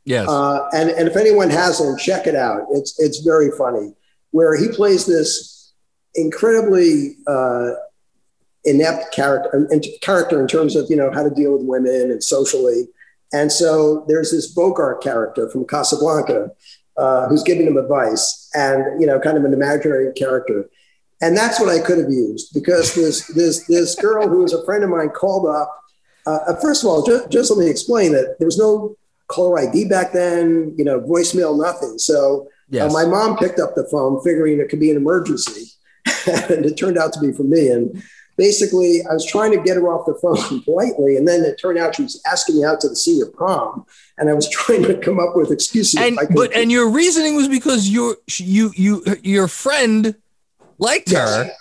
Yes. 0.05 0.27
Uh, 0.27 0.67
and, 0.73 0.89
and 0.89 1.07
if 1.07 1.15
anyone 1.15 1.49
hasn't, 1.49 1.99
check 1.99 2.25
it 2.25 2.35
out. 2.35 2.65
It's, 2.71 2.99
it's 2.99 3.19
very 3.19 3.51
funny, 3.51 3.93
where 4.31 4.55
he 4.57 4.67
plays 4.69 5.05
this 5.05 5.73
incredibly 6.15 7.15
uh, 7.27 7.71
inept 8.65 9.13
character, 9.13 9.67
in, 9.71 9.81
character 10.01 10.41
in 10.41 10.47
terms 10.47 10.75
of, 10.75 10.87
you 10.89 10.95
know, 10.95 11.11
how 11.11 11.23
to 11.23 11.29
deal 11.29 11.53
with 11.53 11.65
women 11.65 12.11
and 12.11 12.23
socially. 12.23 12.87
And 13.31 13.51
so 13.51 14.03
there's 14.07 14.31
this 14.31 14.47
Bogart 14.47 15.01
character 15.01 15.49
from 15.49 15.65
Casablanca 15.65 16.51
uh, 16.97 17.27
who's 17.27 17.43
giving 17.43 17.67
him 17.67 17.77
advice 17.77 18.49
and, 18.53 18.99
you 18.99 19.07
know, 19.07 19.19
kind 19.19 19.37
of 19.37 19.45
an 19.45 19.53
imaginary 19.53 20.11
character. 20.13 20.69
And 21.23 21.37
that's 21.37 21.57
what 21.57 21.69
I 21.69 21.79
could 21.79 21.99
have 21.99 22.11
used 22.11 22.53
because 22.53 22.93
this, 22.93 23.25
this, 23.27 23.65
this 23.67 23.95
girl 23.95 24.27
who 24.27 24.39
was 24.39 24.51
a 24.51 24.63
friend 24.65 24.83
of 24.83 24.89
mine 24.89 25.09
called 25.09 25.47
up. 25.47 25.71
Uh, 26.25 26.53
first 26.61 26.83
of 26.83 26.89
all, 26.89 27.01
just, 27.01 27.29
just 27.29 27.49
let 27.49 27.63
me 27.63 27.69
explain 27.69 28.11
that 28.11 28.35
there 28.39 28.45
was 28.45 28.57
no 28.57 28.97
caller 29.27 29.59
ID 29.59 29.85
back 29.85 30.11
then, 30.11 30.75
you 30.77 30.83
know, 30.83 30.99
voicemail, 30.99 31.57
nothing. 31.57 31.97
So 31.97 32.49
yes. 32.69 32.91
uh, 32.91 32.93
my 32.93 33.05
mom 33.05 33.37
picked 33.37 33.57
up 33.57 33.73
the 33.73 33.87
phone 33.89 34.21
figuring 34.21 34.59
it 34.59 34.67
could 34.67 34.81
be 34.81 34.91
an 34.91 34.97
emergency. 34.97 35.71
and 36.27 36.65
it 36.65 36.75
turned 36.75 36.97
out 36.97 37.13
to 37.13 37.21
be 37.21 37.31
for 37.31 37.43
me. 37.43 37.69
And 37.69 38.03
basically, 38.35 39.01
I 39.09 39.13
was 39.13 39.25
trying 39.25 39.51
to 39.51 39.63
get 39.63 39.77
her 39.77 39.87
off 39.87 40.05
the 40.05 40.15
phone 40.15 40.61
politely. 40.65 41.15
And 41.15 41.25
then 41.25 41.45
it 41.45 41.57
turned 41.57 41.79
out 41.79 41.95
she 41.95 42.03
was 42.03 42.21
asking 42.29 42.57
me 42.57 42.65
out 42.65 42.81
to 42.81 42.89
the 42.89 42.97
senior 42.97 43.27
prom. 43.27 43.85
And 44.17 44.29
I 44.29 44.33
was 44.33 44.49
trying 44.51 44.83
to 44.83 44.97
come 44.97 45.21
up 45.21 45.37
with 45.37 45.51
excuses. 45.51 45.95
and 46.01 46.19
but 46.35 46.53
and 46.53 46.69
your 46.69 46.89
reasoning 46.89 47.37
was 47.37 47.47
because 47.47 47.87
your 47.87 48.17
you 48.27 48.73
you 48.75 49.03
your 49.23 49.47
friend 49.47 50.15
liked 50.77 51.11
her. 51.11 51.45
Yes. 51.45 51.57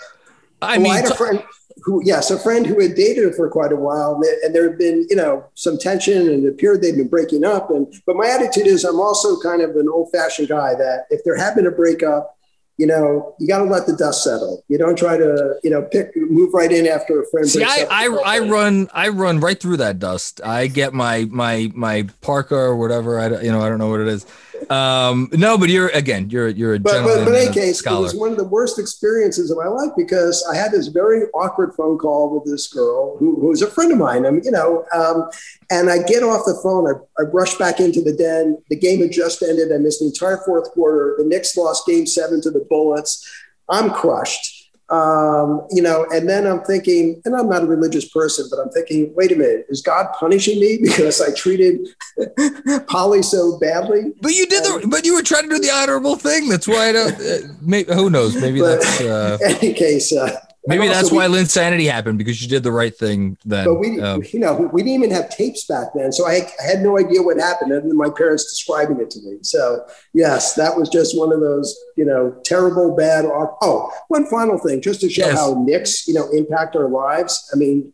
I 0.61 0.77
well, 0.79 0.83
mean, 0.83 0.93
I 0.93 0.97
had 0.97 1.11
a 1.11 1.15
friend 1.15 1.43
who, 1.85 2.01
yes, 2.05 2.31
a 2.31 2.39
friend 2.39 2.65
who 2.65 2.81
had 2.81 2.95
dated 2.95 3.25
her 3.25 3.33
for 3.33 3.51
quite 3.51 3.73
a 3.73 3.77
while, 3.77 4.15
and 4.15 4.23
there- 4.23 4.39
and 4.45 4.55
there 4.55 4.69
had 4.69 4.79
been, 4.79 5.07
you 5.11 5.17
know, 5.17 5.45
some 5.55 5.79
tension, 5.79 6.29
and 6.29 6.45
it 6.45 6.49
appeared 6.49 6.81
they'd 6.81 6.97
been 6.97 7.09
breaking 7.09 7.45
up. 7.45 7.71
And 7.71 7.93
but 8.07 8.15
my 8.15 8.29
attitude 8.29 8.67
is, 8.67 8.85
I'm 8.85 9.01
also 9.01 9.41
kind 9.41 9.63
of 9.63 9.75
an 9.77 9.89
old-fashioned 9.89 10.49
guy 10.49 10.75
that 10.75 11.07
if 11.11 11.25
there 11.25 11.37
had 11.37 11.57
been 11.57 11.67
a 11.67 11.73
breakup, 11.73 12.37
you 12.79 12.87
know, 12.87 13.35
you 13.39 13.47
got 13.47 13.59
to 13.59 13.65
let 13.65 13.87
the 13.87 13.95
dust 13.95 14.25
settle. 14.25 14.65
You 14.69 14.79
don't 14.79 14.97
try 14.97 15.17
to, 15.17 15.57
you 15.63 15.71
know, 15.71 15.83
pick 15.83 16.17
move 16.17 16.55
right 16.55 16.73
in 16.73 16.87
after 16.87 17.21
a 17.21 17.27
friend. 17.31 17.49
See, 17.49 17.59
breaks 17.59 17.79
I, 17.79 17.83
up 17.83 17.89
I, 17.91 18.37
I 18.37 18.39
run 18.41 18.89
I 18.95 19.09
run 19.09 19.41
right 19.41 19.61
through 19.61 19.77
that 19.79 19.99
dust. 19.99 20.41
I 20.43 20.69
get 20.69 20.95
my 20.95 21.27
my 21.31 21.71
my 21.75 22.09
parka 22.23 22.55
or 22.57 22.77
whatever. 22.77 23.21
I 23.21 23.43
you 23.43 23.53
know 23.53 23.61
I 23.61 23.69
don't 23.69 23.79
know 23.79 23.91
what 23.91 24.01
it 24.01 24.09
is. 24.09 24.25
Um, 24.71 25.29
no, 25.33 25.59
but 25.59 25.69
you're 25.69 25.89
again 25.89 26.31
you're 26.31 26.49
you're 26.49 26.75
a 26.75 26.79
But, 26.79 27.05
but, 27.05 27.25
but 27.25 27.29
in 27.29 27.35
any 27.35 27.47
a 27.47 27.53
case, 27.53 27.79
scholar. 27.79 27.99
it 27.99 28.03
was 28.03 28.15
one 28.15 28.31
of 28.31 28.37
the 28.37 28.45
worst 28.45 28.79
experiences 28.79 29.51
of 29.51 29.59
my 29.59 29.67
life 29.67 29.91
because 29.97 30.45
I 30.51 30.57
had 30.57 30.73
this 30.73 30.89
very 30.89 31.25
awkward 31.35 31.75
phone 31.75 31.99
call 31.99 32.35
with 32.35 32.51
this 32.51 32.69
girl 32.69 33.17
who, 33.19 33.41
who 33.41 33.49
was 33.49 33.63
a 33.63 33.71
friend 33.71 33.93
of 33.93 33.99
mine. 33.99 34.27
I 34.27 34.31
mean, 34.31 34.43
you 34.45 34.51
know, 34.51 34.85
um, 34.95 35.31
and 35.71 35.91
I 35.91 36.03
get 36.03 36.23
off 36.23 36.45
the 36.45 36.59
phone. 36.63 36.87
I, 36.89 37.23
I 37.23 37.27
rush 37.27 37.57
back 37.57 37.81
into 37.81 38.03
the 38.03 38.13
den. 38.13 38.59
The 38.71 38.77
game 38.77 39.01
had 39.01 39.13
just 39.13 39.43
ended. 39.43 39.73
I 39.73 39.79
missed 39.79 40.01
the 40.01 40.07
entire 40.07 40.39
fourth 40.45 40.71
quarter. 40.73 41.15
The 41.19 41.25
Knicks 41.25 41.57
lost 41.57 41.87
game 41.87 42.07
seven 42.07 42.41
to 42.43 42.51
the 42.51 42.67
Bullets. 42.69 43.27
I'm 43.69 43.91
crushed. 43.91 44.52
Um, 44.93 45.67
you 45.71 45.81
know, 45.81 46.07
and 46.13 46.29
then 46.29 46.47
I'm 46.47 46.61
thinking, 46.61 47.23
and 47.25 47.35
I'm 47.35 47.49
not 47.49 47.63
a 47.63 47.67
religious 47.67 48.07
person, 48.11 48.47
but 48.51 48.59
I'm 48.59 48.69
thinking, 48.71 49.11
wait 49.17 49.33
a 49.33 49.37
minute, 49.37 49.65
is 49.71 49.81
God 49.81 50.13
punishing 50.13 50.61
me 50.61 50.79
because 50.83 51.19
I 51.23 51.33
treated 51.33 51.89
Polly 52.89 53.23
so 53.23 53.59
badly? 53.59 54.13
but 54.21 54.33
you 54.33 54.47
did 54.47 54.63
the 54.65 54.87
but 54.89 55.07
you 55.07 55.15
were 55.15 55.23
trying 55.23 55.49
to 55.49 55.57
do 55.57 55.59
the 55.59 55.71
honorable 55.71 56.17
thing. 56.17 56.51
That's 56.51 56.69
why 56.69 56.91
I 56.91 56.93
don't. 56.93 57.15
Uh, 57.21 57.55
maybe, 57.63 57.93
who 57.93 58.11
knows? 58.11 58.37
Maybe 58.37 58.61
that's 58.69 59.01
uh, 59.01 59.39
In 59.41 59.57
any 59.57 59.73
case, 59.73 60.15
uh, 60.15 60.39
maybe 60.67 60.87
that's 60.89 61.05
also 61.05 61.17
why 61.17 61.29
we- 61.29 61.37
Linsanity 61.39 61.91
happened 61.91 62.19
because 62.19 62.41
you 62.43 62.49
did 62.49 62.63
the 62.63 62.73
right 62.73 62.97
thing 62.97 63.37
then. 63.45 63.65
But 63.67 63.75
we, 63.75 64.01
Um, 64.01 64.23
you 64.33 64.39
know, 64.41 64.71
we 64.73 64.83
didn't 64.83 64.95
even 64.95 65.11
have 65.11 65.29
tapes 65.31 65.65
back 65.65 65.89
then, 65.95 66.13
so 66.13 66.27
I, 66.27 66.47
I 66.63 66.65
had 66.67 66.83
no 66.83 66.99
idea 66.99 67.23
what 67.23 67.39
happened, 67.39 67.73
other 67.73 67.81
than 67.89 67.97
my 67.97 68.11
parents 68.11 68.45
describing 68.45 69.01
it 69.01 69.11
to 69.11 69.21
me. 69.23 69.39
So 69.43 69.85
yes, 70.15 70.55
that 70.55 70.77
was 70.77 70.89
just 70.89 71.17
one 71.19 71.33
of 71.33 71.41
those, 71.41 71.77
you 71.97 72.05
know, 72.05 72.35
terrible, 72.45 72.95
bad. 72.95 73.25
Oh, 73.27 73.91
one 74.09 74.27
final 74.27 74.59
thing, 74.59 74.81
just 74.81 75.01
to 75.01 75.11
show 75.11 75.27
Yes. 75.27 75.39
how 75.39 75.55
Knicks, 75.67 76.07
you 76.07 76.15
know, 76.15 76.29
impact 76.31 76.77
our 76.77 76.89
lives. 76.89 77.49
I 77.53 77.57
mean, 77.57 77.93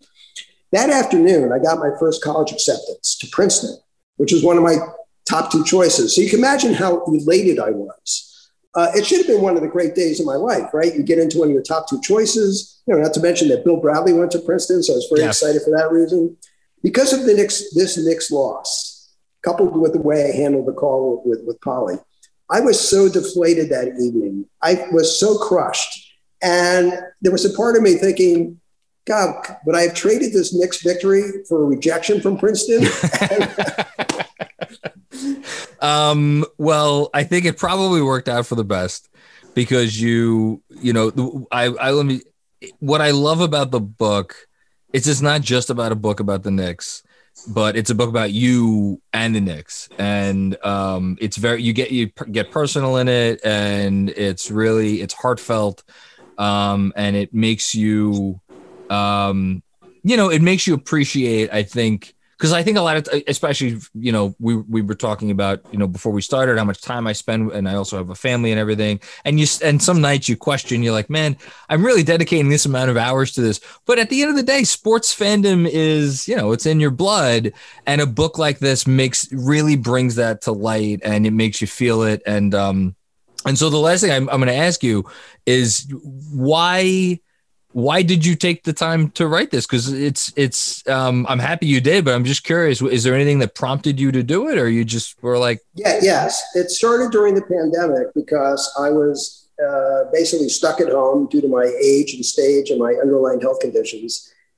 that 0.72 0.90
afternoon, 0.90 1.52
I 1.52 1.58
got 1.58 1.78
my 1.78 1.90
first 1.98 2.22
college 2.22 2.52
acceptance 2.52 3.16
to 3.20 3.26
Princeton, 3.28 3.78
which 4.16 4.32
was 4.32 4.44
one 4.44 4.58
of 4.58 4.62
my 4.62 4.76
top 5.26 5.50
two 5.50 5.64
choices. 5.64 6.14
So 6.14 6.20
you 6.20 6.28
can 6.28 6.38
imagine 6.38 6.74
how 6.74 7.02
elated 7.06 7.58
I 7.58 7.70
was. 7.70 8.27
Uh, 8.78 8.92
it 8.94 9.04
should 9.04 9.18
have 9.18 9.26
been 9.26 9.40
one 9.40 9.56
of 9.56 9.60
the 9.62 9.66
great 9.66 9.96
days 9.96 10.20
of 10.20 10.26
my 10.26 10.36
life, 10.36 10.72
right? 10.72 10.94
You 10.94 11.02
get 11.02 11.18
into 11.18 11.38
one 11.40 11.48
of 11.48 11.52
your 11.52 11.64
top 11.64 11.88
two 11.88 12.00
choices. 12.00 12.80
You 12.86 12.94
know, 12.94 13.02
not 13.02 13.12
to 13.14 13.20
mention 13.20 13.48
that 13.48 13.64
Bill 13.64 13.76
Bradley 13.76 14.12
went 14.12 14.30
to 14.30 14.38
Princeton, 14.38 14.84
so 14.84 14.92
I 14.92 14.96
was 14.96 15.08
very 15.10 15.22
Yes. 15.22 15.42
excited 15.42 15.62
for 15.62 15.76
that 15.76 15.90
reason. 15.90 16.36
Because 16.80 17.12
of 17.12 17.24
the 17.26 17.34
Knicks, 17.34 17.74
this 17.74 17.98
Knicks 17.98 18.30
loss, 18.30 19.10
coupled 19.42 19.76
with 19.76 19.94
the 19.94 20.00
way 20.00 20.30
I 20.30 20.36
handled 20.36 20.66
the 20.66 20.72
call 20.74 21.24
with, 21.26 21.40
with 21.44 21.60
Polly, 21.60 21.96
I 22.48 22.60
was 22.60 22.78
so 22.78 23.08
deflated 23.08 23.68
that 23.70 23.88
evening. 24.00 24.46
I 24.62 24.86
was 24.92 25.18
so 25.18 25.36
crushed, 25.38 26.14
and 26.40 26.92
there 27.20 27.32
was 27.32 27.44
a 27.44 27.56
part 27.56 27.74
of 27.74 27.82
me 27.82 27.94
thinking, 27.94 28.60
God, 29.06 29.44
would 29.66 29.74
I 29.74 29.82
have 29.82 29.94
traded 29.94 30.32
this 30.32 30.54
Knicks 30.54 30.84
victory 30.84 31.24
for 31.48 31.64
a 31.64 31.66
rejection 31.66 32.20
from 32.20 32.38
Princeton? 32.38 32.84
Um, 35.80 36.44
well, 36.58 37.08
I 37.14 37.22
think 37.22 37.44
it 37.44 37.56
probably 37.56 38.02
worked 38.02 38.28
out 38.28 38.46
for 38.46 38.56
the 38.56 38.64
best 38.64 39.08
because 39.54 40.00
you, 40.00 40.62
you 40.68 40.92
know, 40.92 41.46
I, 41.52 41.66
I 41.66 41.90
let 41.92 42.04
me, 42.04 42.22
what 42.80 43.00
I 43.00 43.12
love 43.12 43.40
about 43.40 43.70
the 43.70 43.80
book, 43.80 44.34
it's 44.92 45.06
just 45.06 45.22
not 45.22 45.40
just 45.40 45.70
about 45.70 45.92
a 45.92 45.96
book 45.96 46.18
about 46.18 46.42
the 46.42 46.50
Knicks, 46.50 47.04
but 47.46 47.76
it's 47.76 47.90
a 47.90 47.94
book 47.94 48.08
about 48.08 48.32
you 48.32 49.00
and 49.12 49.34
the 49.34 49.40
Knicks. 49.40 49.88
And, 49.98 50.56
um, 50.64 51.16
it's 51.20 51.36
very, 51.36 51.62
you 51.62 51.72
get, 51.72 51.92
you 51.92 52.06
get 52.06 52.50
personal 52.50 52.96
in 52.96 53.06
it 53.06 53.40
and 53.44 54.10
it's 54.10 54.50
really, 54.50 55.00
it's 55.00 55.14
heartfelt. 55.14 55.84
Um, 56.38 56.92
and 56.96 57.14
it 57.14 57.32
makes 57.32 57.74
you, 57.74 58.40
um, 58.90 59.62
you 60.02 60.16
know, 60.16 60.28
it 60.30 60.42
makes 60.42 60.66
you 60.66 60.74
appreciate, 60.74 61.52
I 61.52 61.62
think, 61.62 62.14
because 62.38 62.52
I 62.52 62.62
think 62.62 62.78
a 62.78 62.82
lot 62.82 62.96
of, 62.96 63.22
especially, 63.26 63.78
you 63.94 64.12
know, 64.12 64.32
we 64.38 64.54
we 64.54 64.80
were 64.80 64.94
talking 64.94 65.32
about, 65.32 65.60
you 65.72 65.78
know, 65.78 65.88
before 65.88 66.12
we 66.12 66.22
started, 66.22 66.56
how 66.56 66.64
much 66.64 66.80
time 66.80 67.08
I 67.08 67.12
spend, 67.12 67.50
and 67.50 67.68
I 67.68 67.74
also 67.74 67.96
have 67.96 68.10
a 68.10 68.14
family 68.14 68.52
and 68.52 68.60
everything. 68.60 69.00
And 69.24 69.40
you 69.40 69.46
and 69.64 69.82
some 69.82 70.00
nights 70.00 70.28
you 70.28 70.36
question, 70.36 70.84
you're 70.84 70.92
like, 70.92 71.10
man, 71.10 71.36
I'm 71.68 71.84
really 71.84 72.04
dedicating 72.04 72.48
this 72.48 72.64
amount 72.64 72.90
of 72.90 72.96
hours 72.96 73.32
to 73.32 73.40
this. 73.40 73.60
But 73.86 73.98
at 73.98 74.08
the 74.08 74.22
end 74.22 74.30
of 74.30 74.36
the 74.36 74.44
day, 74.44 74.62
sports 74.62 75.12
fandom 75.12 75.68
is, 75.68 76.28
you 76.28 76.36
know, 76.36 76.52
it's 76.52 76.64
in 76.64 76.78
your 76.78 76.92
blood, 76.92 77.52
and 77.86 78.00
a 78.00 78.06
book 78.06 78.38
like 78.38 78.60
this 78.60 78.86
makes 78.86 79.30
really 79.32 79.74
brings 79.74 80.14
that 80.14 80.42
to 80.42 80.52
light, 80.52 81.00
and 81.02 81.26
it 81.26 81.32
makes 81.32 81.60
you 81.60 81.66
feel 81.66 82.02
it. 82.02 82.22
And 82.24 82.54
um, 82.54 82.94
and 83.46 83.58
so 83.58 83.68
the 83.68 83.78
last 83.78 84.02
thing 84.02 84.12
I'm 84.12 84.28
I'm 84.30 84.38
going 84.38 84.46
to 84.46 84.54
ask 84.54 84.84
you 84.84 85.10
is 85.44 85.92
why 86.32 87.18
why 87.78 88.02
did 88.02 88.26
you 88.26 88.34
take 88.34 88.64
the 88.64 88.72
time 88.72 89.02
to 89.18 89.28
write 89.28 89.50
this 89.50 89.64
because 89.66 89.92
it's 89.92 90.32
it's 90.36 90.60
um 90.88 91.24
i'm 91.28 91.38
happy 91.38 91.66
you 91.66 91.80
did 91.80 92.04
but 92.04 92.12
i'm 92.14 92.24
just 92.24 92.42
curious 92.42 92.82
is 92.82 93.04
there 93.04 93.14
anything 93.14 93.38
that 93.38 93.54
prompted 93.54 94.00
you 94.00 94.10
to 94.10 94.22
do 94.22 94.48
it 94.48 94.58
or 94.58 94.68
you 94.68 94.84
just 94.84 95.08
were 95.22 95.38
like 95.38 95.60
Yeah, 95.74 95.98
yes. 96.02 96.42
It 96.60 96.70
started 96.70 97.12
during 97.12 97.34
the 97.34 97.42
pandemic 97.56 98.06
because 98.14 98.62
I 98.86 98.90
was 98.90 99.46
uh, 99.66 100.04
basically 100.12 100.48
stuck 100.48 100.80
at 100.80 100.90
home 101.00 101.28
due 101.32 101.40
to 101.40 101.48
my 101.48 101.66
age 101.92 102.14
and 102.14 102.24
stage 102.24 102.70
and 102.70 102.78
my 102.86 102.92
underlying 103.04 103.40
health 103.40 103.60
conditions. 103.60 104.10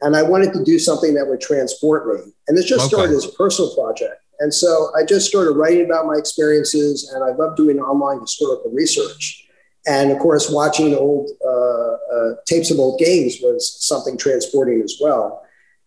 And 0.02 0.16
I 0.16 0.22
wanted 0.22 0.52
to 0.54 0.64
do 0.64 0.78
something 0.78 1.12
that 1.14 1.26
would 1.26 1.40
transport 1.40 2.02
me. 2.08 2.32
And 2.46 2.56
this 2.56 2.64
just 2.64 2.84
Okay. 2.86 2.94
started 2.96 3.16
as 3.16 3.26
a 3.26 3.32
personal 3.42 3.74
project. 3.74 4.20
And 4.40 4.52
so 4.62 4.90
I 4.98 5.04
just 5.04 5.26
started 5.28 5.52
writing 5.52 5.84
about 5.84 6.06
my 6.06 6.16
experiences, 6.24 7.10
and 7.12 7.22
I 7.22 7.32
love 7.40 7.56
doing 7.56 7.78
online 7.78 8.20
historical 8.20 8.70
research. 8.70 9.46
And 9.86 10.10
of 10.10 10.18
course, 10.18 10.50
watching 10.50 10.94
old 10.94 11.30
uh, 11.44 11.92
uh, 12.14 12.34
tapes 12.46 12.70
of 12.70 12.78
old 12.78 12.98
games 12.98 13.38
was 13.40 13.76
something 13.80 14.16
transporting 14.16 14.82
as 14.82 14.98
well. 15.00 15.42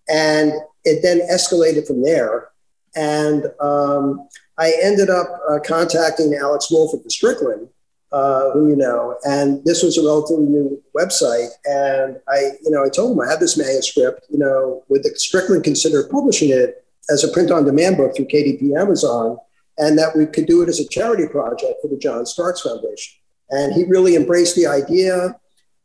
And 0.09 0.53
it 0.83 1.01
then 1.01 1.21
escalated 1.31 1.87
from 1.87 2.01
there. 2.01 2.49
And 2.95 3.45
um, 3.59 4.27
I 4.57 4.73
ended 4.81 5.09
up 5.09 5.27
uh, 5.49 5.59
contacting 5.65 6.35
Alex 6.35 6.69
Wolf 6.71 6.93
at 6.93 7.03
the 7.03 7.09
Strickland, 7.09 7.69
uh, 8.11 8.51
who 8.51 8.69
you 8.69 8.75
know, 8.75 9.17
and 9.23 9.63
this 9.65 9.81
was 9.81 9.97
a 9.97 10.03
relatively 10.03 10.45
new 10.45 10.81
website. 10.95 11.49
And 11.65 12.19
I, 12.27 12.51
you 12.61 12.71
know, 12.71 12.83
I 12.83 12.89
told 12.89 13.13
him 13.13 13.21
I 13.21 13.29
had 13.29 13.39
this 13.39 13.57
manuscript. 13.57 14.25
You 14.29 14.39
know, 14.39 14.83
would 14.89 15.03
the 15.03 15.13
Strickland 15.15 15.63
consider 15.63 16.07
publishing 16.07 16.49
it 16.49 16.85
as 17.09 17.23
a 17.23 17.31
print-on-demand 17.31 17.97
book 17.97 18.15
through 18.15 18.25
KDP 18.25 18.79
Amazon? 18.79 19.37
and 19.77 19.97
that 19.97 20.15
we 20.15 20.25
could 20.25 20.45
do 20.45 20.61
it 20.61 20.69
as 20.69 20.79
a 20.79 20.87
charity 20.87 21.27
project 21.27 21.81
for 21.81 21.87
the 21.87 21.97
John 21.97 22.25
Starks 22.25 22.61
Foundation. 22.61 23.19
And 23.53 23.71
he 23.71 23.83
really 23.83 24.15
embraced 24.15 24.55
the 24.55 24.65
idea. 24.65 25.39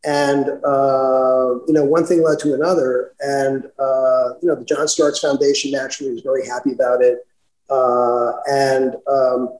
And, 0.04 0.48
uh, 0.64 1.60
you 1.66 1.74
know, 1.74 1.84
one 1.84 2.06
thing 2.06 2.22
led 2.22 2.38
to 2.40 2.54
another. 2.54 3.12
And, 3.20 3.64
uh, 3.78 4.34
you 4.40 4.48
know, 4.48 4.54
the 4.54 4.64
John 4.64 4.88
Starks 4.88 5.18
Foundation 5.18 5.70
naturally 5.70 6.12
was 6.12 6.22
very 6.22 6.46
happy 6.46 6.72
about 6.72 7.02
it. 7.02 7.26
Uh, 7.68 8.32
and 8.50 8.96
um, 9.06 9.58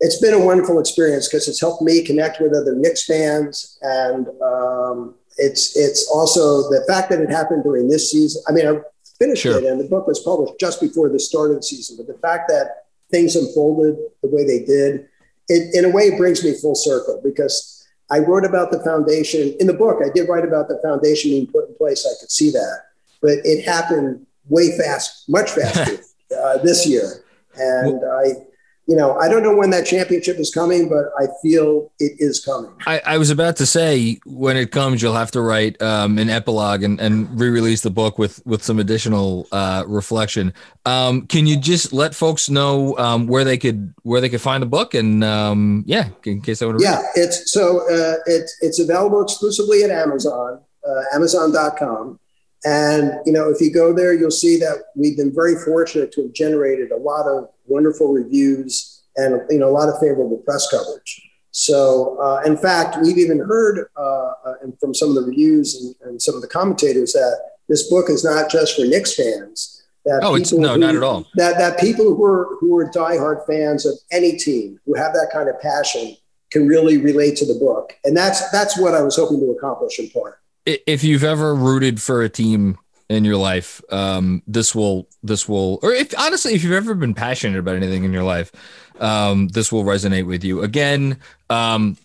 it's 0.00 0.20
been 0.20 0.32
a 0.32 0.44
wonderful 0.44 0.80
experience 0.80 1.28
because 1.28 1.46
it's 1.48 1.60
helped 1.60 1.82
me 1.82 2.02
connect 2.02 2.40
with 2.40 2.54
other 2.54 2.74
Knicks 2.74 3.04
fans. 3.04 3.78
And 3.82 4.28
um, 4.40 5.14
it's, 5.36 5.76
it's 5.76 6.08
also 6.08 6.70
the 6.70 6.82
fact 6.88 7.10
that 7.10 7.20
it 7.20 7.30
happened 7.30 7.64
during 7.64 7.88
this 7.88 8.10
season. 8.10 8.42
I 8.48 8.52
mean, 8.52 8.66
I 8.66 8.80
finished 9.18 9.42
sure. 9.42 9.58
it 9.58 9.64
and 9.64 9.78
the 9.78 9.88
book 9.88 10.06
was 10.06 10.20
published 10.20 10.54
just 10.58 10.80
before 10.80 11.10
the 11.10 11.20
start 11.20 11.50
of 11.50 11.56
the 11.56 11.62
season. 11.62 11.96
But 11.98 12.06
the 12.06 12.18
fact 12.20 12.48
that 12.48 12.84
things 13.10 13.36
unfolded 13.36 13.96
the 14.22 14.28
way 14.28 14.44
they 14.44 14.64
did, 14.64 15.08
it 15.48 15.74
in 15.74 15.84
a 15.84 15.90
way 15.90 16.04
it 16.04 16.18
brings 16.18 16.42
me 16.44 16.54
full 16.54 16.74
circle 16.74 17.20
because 17.22 17.86
I 18.10 18.18
wrote 18.18 18.44
about 18.44 18.70
the 18.70 18.80
foundation 18.80 19.54
in 19.60 19.66
the 19.66 19.74
book. 19.74 20.00
I 20.04 20.10
did 20.14 20.28
write 20.28 20.44
about 20.44 20.68
the 20.68 20.78
foundation 20.82 21.30
being 21.30 21.46
put 21.46 21.68
in 21.68 21.74
place. 21.76 22.06
I 22.06 22.14
could 22.20 22.30
see 22.30 22.50
that, 22.50 22.78
but 23.20 23.38
it 23.44 23.64
happened 23.64 24.26
way 24.48 24.76
fast, 24.76 25.28
much 25.28 25.50
faster 25.50 26.02
uh, 26.38 26.58
this 26.58 26.86
year, 26.86 27.24
and 27.56 28.00
I 28.04 28.46
you 28.86 28.96
know, 28.96 29.16
I 29.18 29.28
don't 29.28 29.42
know 29.42 29.56
when 29.56 29.70
that 29.70 29.86
championship 29.86 30.38
is 30.38 30.50
coming, 30.52 30.90
but 30.90 31.06
I 31.18 31.26
feel 31.42 31.90
it 31.98 32.12
is 32.18 32.44
coming. 32.44 32.70
I, 32.86 33.00
I 33.06 33.18
was 33.18 33.30
about 33.30 33.56
to 33.56 33.66
say 33.66 34.18
when 34.26 34.58
it 34.58 34.72
comes, 34.72 35.00
you'll 35.00 35.14
have 35.14 35.30
to 35.30 35.40
write 35.40 35.80
um, 35.80 36.18
an 36.18 36.28
epilogue 36.28 36.82
and, 36.82 37.00
and 37.00 37.40
re-release 37.40 37.80
the 37.80 37.90
book 37.90 38.18
with 38.18 38.44
with 38.44 38.62
some 38.62 38.78
additional 38.78 39.46
uh, 39.52 39.84
reflection. 39.86 40.52
Um, 40.84 41.26
can 41.26 41.46
you 41.46 41.56
just 41.56 41.94
let 41.94 42.14
folks 42.14 42.50
know 42.50 42.96
um, 42.98 43.26
where 43.26 43.44
they 43.44 43.56
could 43.56 43.94
where 44.02 44.20
they 44.20 44.28
could 44.28 44.42
find 44.42 44.62
the 44.62 44.66
book 44.66 44.92
and 44.92 45.24
um, 45.24 45.84
yeah, 45.86 46.08
in 46.24 46.42
case 46.42 46.60
I 46.60 46.66
want 46.66 46.78
to. 46.78 46.84
Yeah, 46.84 47.02
it's 47.14 47.52
so 47.52 47.80
uh, 47.90 48.16
it's 48.26 48.56
it's 48.60 48.80
available 48.80 49.22
exclusively 49.22 49.82
at 49.82 49.90
Amazon, 49.90 50.60
uh, 50.86 51.02
Amazon.com. 51.14 52.20
And 52.64 53.12
you 53.26 53.32
know, 53.32 53.50
if 53.50 53.60
you 53.60 53.72
go 53.72 53.92
there, 53.92 54.14
you'll 54.14 54.30
see 54.30 54.56
that 54.58 54.84
we've 54.96 55.16
been 55.16 55.34
very 55.34 55.56
fortunate 55.56 56.12
to 56.12 56.22
have 56.22 56.32
generated 56.32 56.90
a 56.90 56.96
lot 56.96 57.26
of 57.26 57.50
wonderful 57.66 58.12
reviews 58.12 59.02
and 59.16 59.40
you 59.50 59.58
know 59.58 59.68
a 59.68 59.70
lot 59.70 59.88
of 59.88 59.98
favorable 60.00 60.38
press 60.38 60.68
coverage. 60.70 61.22
So, 61.50 62.18
uh, 62.20 62.42
in 62.44 62.56
fact, 62.56 62.96
we've 63.00 63.18
even 63.18 63.38
heard 63.38 63.86
uh, 63.96 64.32
uh, 64.44 64.54
from 64.80 64.92
some 64.92 65.10
of 65.10 65.14
the 65.14 65.22
reviews 65.22 65.76
and, 65.76 66.10
and, 66.10 66.20
some 66.20 66.34
of 66.34 66.42
the 66.42 66.48
commentators 66.48 67.12
that 67.12 67.52
this 67.68 67.88
book 67.88 68.10
is 68.10 68.24
not 68.24 68.50
just 68.50 68.74
for 68.74 68.84
Knicks 68.84 69.14
fans. 69.14 69.84
That 70.04 70.20
oh, 70.24 70.34
it's 70.34 70.52
no, 70.52 70.72
who, 70.72 70.78
not 70.78 70.96
at 70.96 71.02
all. 71.02 71.26
That 71.36 71.56
that 71.58 71.78
people 71.78 72.14
who 72.14 72.24
are 72.24 72.56
who 72.60 72.76
are 72.76 72.90
diehard 72.90 73.46
fans 73.46 73.86
of 73.86 73.94
any 74.10 74.36
team 74.36 74.80
who 74.84 74.94
have 74.94 75.12
that 75.12 75.30
kind 75.32 75.48
of 75.48 75.60
passion 75.60 76.16
can 76.50 76.66
really 76.66 76.98
relate 76.98 77.36
to 77.36 77.46
the 77.46 77.54
book, 77.54 77.96
and 78.04 78.16
that's 78.16 78.50
that's 78.50 78.78
what 78.78 78.94
I 78.94 79.02
was 79.02 79.16
hoping 79.16 79.40
to 79.40 79.50
accomplish 79.52 79.98
in 79.98 80.10
part. 80.10 80.40
If 80.66 81.04
you've 81.04 81.24
ever 81.24 81.54
rooted 81.54 82.00
for 82.00 82.22
a 82.22 82.28
team 82.28 82.78
in 83.08 83.24
your 83.24 83.36
life, 83.36 83.82
um, 83.90 84.42
this 84.46 84.74
will 84.74 85.08
this 85.22 85.48
will, 85.48 85.78
or 85.82 85.92
if 85.92 86.18
honestly, 86.18 86.54
if 86.54 86.64
you've 86.64 86.72
ever 86.72 86.94
been 86.94 87.14
passionate 87.14 87.58
about 87.58 87.76
anything 87.76 88.04
in 88.04 88.12
your 88.12 88.22
life, 88.22 88.50
um, 88.98 89.48
this 89.48 89.70
will 89.70 89.84
resonate 89.84 90.26
with 90.26 90.42
you. 90.42 90.62
Again, 90.62 91.18
um, 91.50 91.98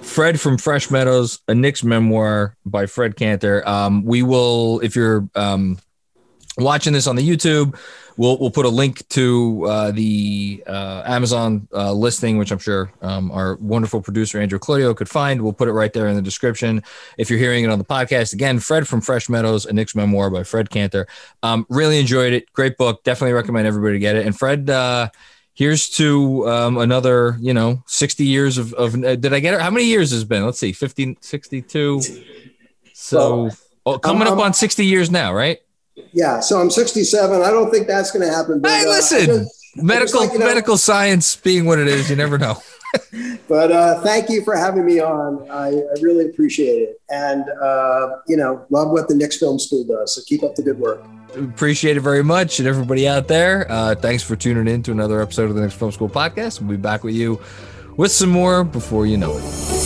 Fred 0.00 0.40
from 0.40 0.56
Fresh 0.56 0.90
Meadows, 0.90 1.40
a 1.48 1.54
Knicks 1.54 1.84
memoir 1.84 2.56
by 2.64 2.86
Fred 2.86 3.16
Cantor. 3.16 3.66
Um, 3.68 4.04
we 4.04 4.22
will, 4.22 4.80
if 4.80 4.96
you're 4.96 5.28
um, 5.34 5.78
watching 6.58 6.92
this 6.92 7.06
on 7.06 7.16
the 7.16 7.28
YouTube, 7.28 7.78
we'll 8.16 8.38
we'll 8.38 8.50
put 8.50 8.66
a 8.66 8.68
link 8.68 9.06
to 9.08 9.64
uh, 9.66 9.90
the 9.92 10.62
uh, 10.66 11.02
Amazon 11.06 11.66
uh, 11.72 11.92
listing, 11.92 12.36
which 12.36 12.50
I'm 12.50 12.58
sure 12.58 12.92
um, 13.00 13.30
our 13.30 13.56
wonderful 13.56 14.02
producer 14.02 14.40
Andrew 14.40 14.58
Claudio 14.58 14.92
could 14.94 15.08
find. 15.08 15.40
We'll 15.42 15.52
put 15.52 15.68
it 15.68 15.72
right 15.72 15.92
there 15.92 16.08
in 16.08 16.16
the 16.16 16.22
description. 16.22 16.82
If 17.16 17.30
you're 17.30 17.38
hearing 17.38 17.64
it 17.64 17.70
on 17.70 17.78
the 17.78 17.84
podcast, 17.84 18.32
again, 18.32 18.58
Fred 18.58 18.86
from 18.86 19.00
Fresh 19.00 19.28
Meadows, 19.28 19.64
a 19.66 19.72
Knicks 19.72 19.94
memoir 19.94 20.30
by 20.30 20.42
Fred 20.42 20.70
Cantor. 20.70 21.06
Um, 21.42 21.66
really 21.68 21.98
enjoyed 21.98 22.32
it. 22.32 22.52
Great 22.52 22.76
book. 22.76 23.02
Definitely 23.04 23.34
recommend 23.34 23.66
everybody 23.66 23.94
to 23.94 24.00
get 24.00 24.16
it. 24.16 24.26
And 24.26 24.36
Fred. 24.36 24.68
Uh, 24.68 25.08
here's 25.54 25.90
to 25.90 26.48
um, 26.48 26.78
another, 26.78 27.36
you 27.40 27.52
know, 27.52 27.82
60 27.88 28.24
years 28.24 28.58
of, 28.58 28.72
of 28.74 28.94
uh, 28.94 29.16
did 29.16 29.34
I 29.34 29.40
get 29.40 29.54
it? 29.54 29.60
How 29.60 29.72
many 29.72 29.86
years 29.86 30.12
has 30.12 30.22
been? 30.22 30.44
Let's 30.44 30.60
see, 30.60 30.70
50, 30.70 31.18
62. 31.20 32.00
So 32.92 33.36
well, 33.44 33.56
oh, 33.84 33.98
coming 33.98 34.28
up 34.28 34.38
on 34.38 34.54
60 34.54 34.86
years 34.86 35.10
now, 35.10 35.34
right? 35.34 35.58
Yeah, 36.12 36.40
so 36.40 36.60
I'm 36.60 36.70
67. 36.70 37.42
I 37.42 37.50
don't 37.50 37.70
think 37.70 37.86
that's 37.86 38.10
going 38.10 38.26
to 38.26 38.34
happen. 38.34 38.60
But, 38.60 38.70
hey, 38.70 38.84
uh, 38.84 38.88
listen, 38.88 39.30
uh, 39.30 39.38
just, 39.38 39.76
medical 39.76 40.20
like, 40.20 40.32
you 40.32 40.38
know, 40.38 40.46
medical 40.46 40.76
science 40.76 41.36
being 41.36 41.64
what 41.64 41.78
it 41.78 41.88
is, 41.88 42.10
you 42.10 42.16
never 42.16 42.38
know. 42.38 42.56
but 43.48 43.70
uh, 43.70 44.00
thank 44.00 44.30
you 44.30 44.42
for 44.42 44.56
having 44.56 44.84
me 44.84 45.00
on. 45.00 45.48
I, 45.50 45.68
I 45.68 46.00
really 46.00 46.26
appreciate 46.26 46.82
it, 46.82 47.00
and 47.10 47.44
uh, 47.62 48.16
you 48.26 48.36
know, 48.36 48.64
love 48.70 48.90
what 48.90 49.08
the 49.08 49.14
Knicks 49.14 49.36
Film 49.36 49.58
School 49.58 49.84
does. 49.84 50.14
So 50.14 50.22
keep 50.26 50.42
up 50.42 50.54
the 50.54 50.62
good 50.62 50.78
work. 50.78 51.04
Appreciate 51.36 51.96
it 51.96 52.00
very 52.00 52.24
much, 52.24 52.58
and 52.58 52.66
everybody 52.66 53.06
out 53.06 53.28
there, 53.28 53.70
uh, 53.70 53.94
thanks 53.94 54.22
for 54.22 54.36
tuning 54.36 54.72
in 54.72 54.82
to 54.84 54.92
another 54.92 55.20
episode 55.20 55.50
of 55.50 55.54
the 55.54 55.60
Knicks 55.60 55.74
Film 55.74 55.92
School 55.92 56.08
podcast. 56.08 56.60
We'll 56.60 56.70
be 56.70 56.76
back 56.76 57.04
with 57.04 57.14
you 57.14 57.40
with 57.96 58.12
some 58.12 58.30
more 58.30 58.64
before 58.64 59.06
you 59.06 59.18
know 59.18 59.36
it. 59.36 59.77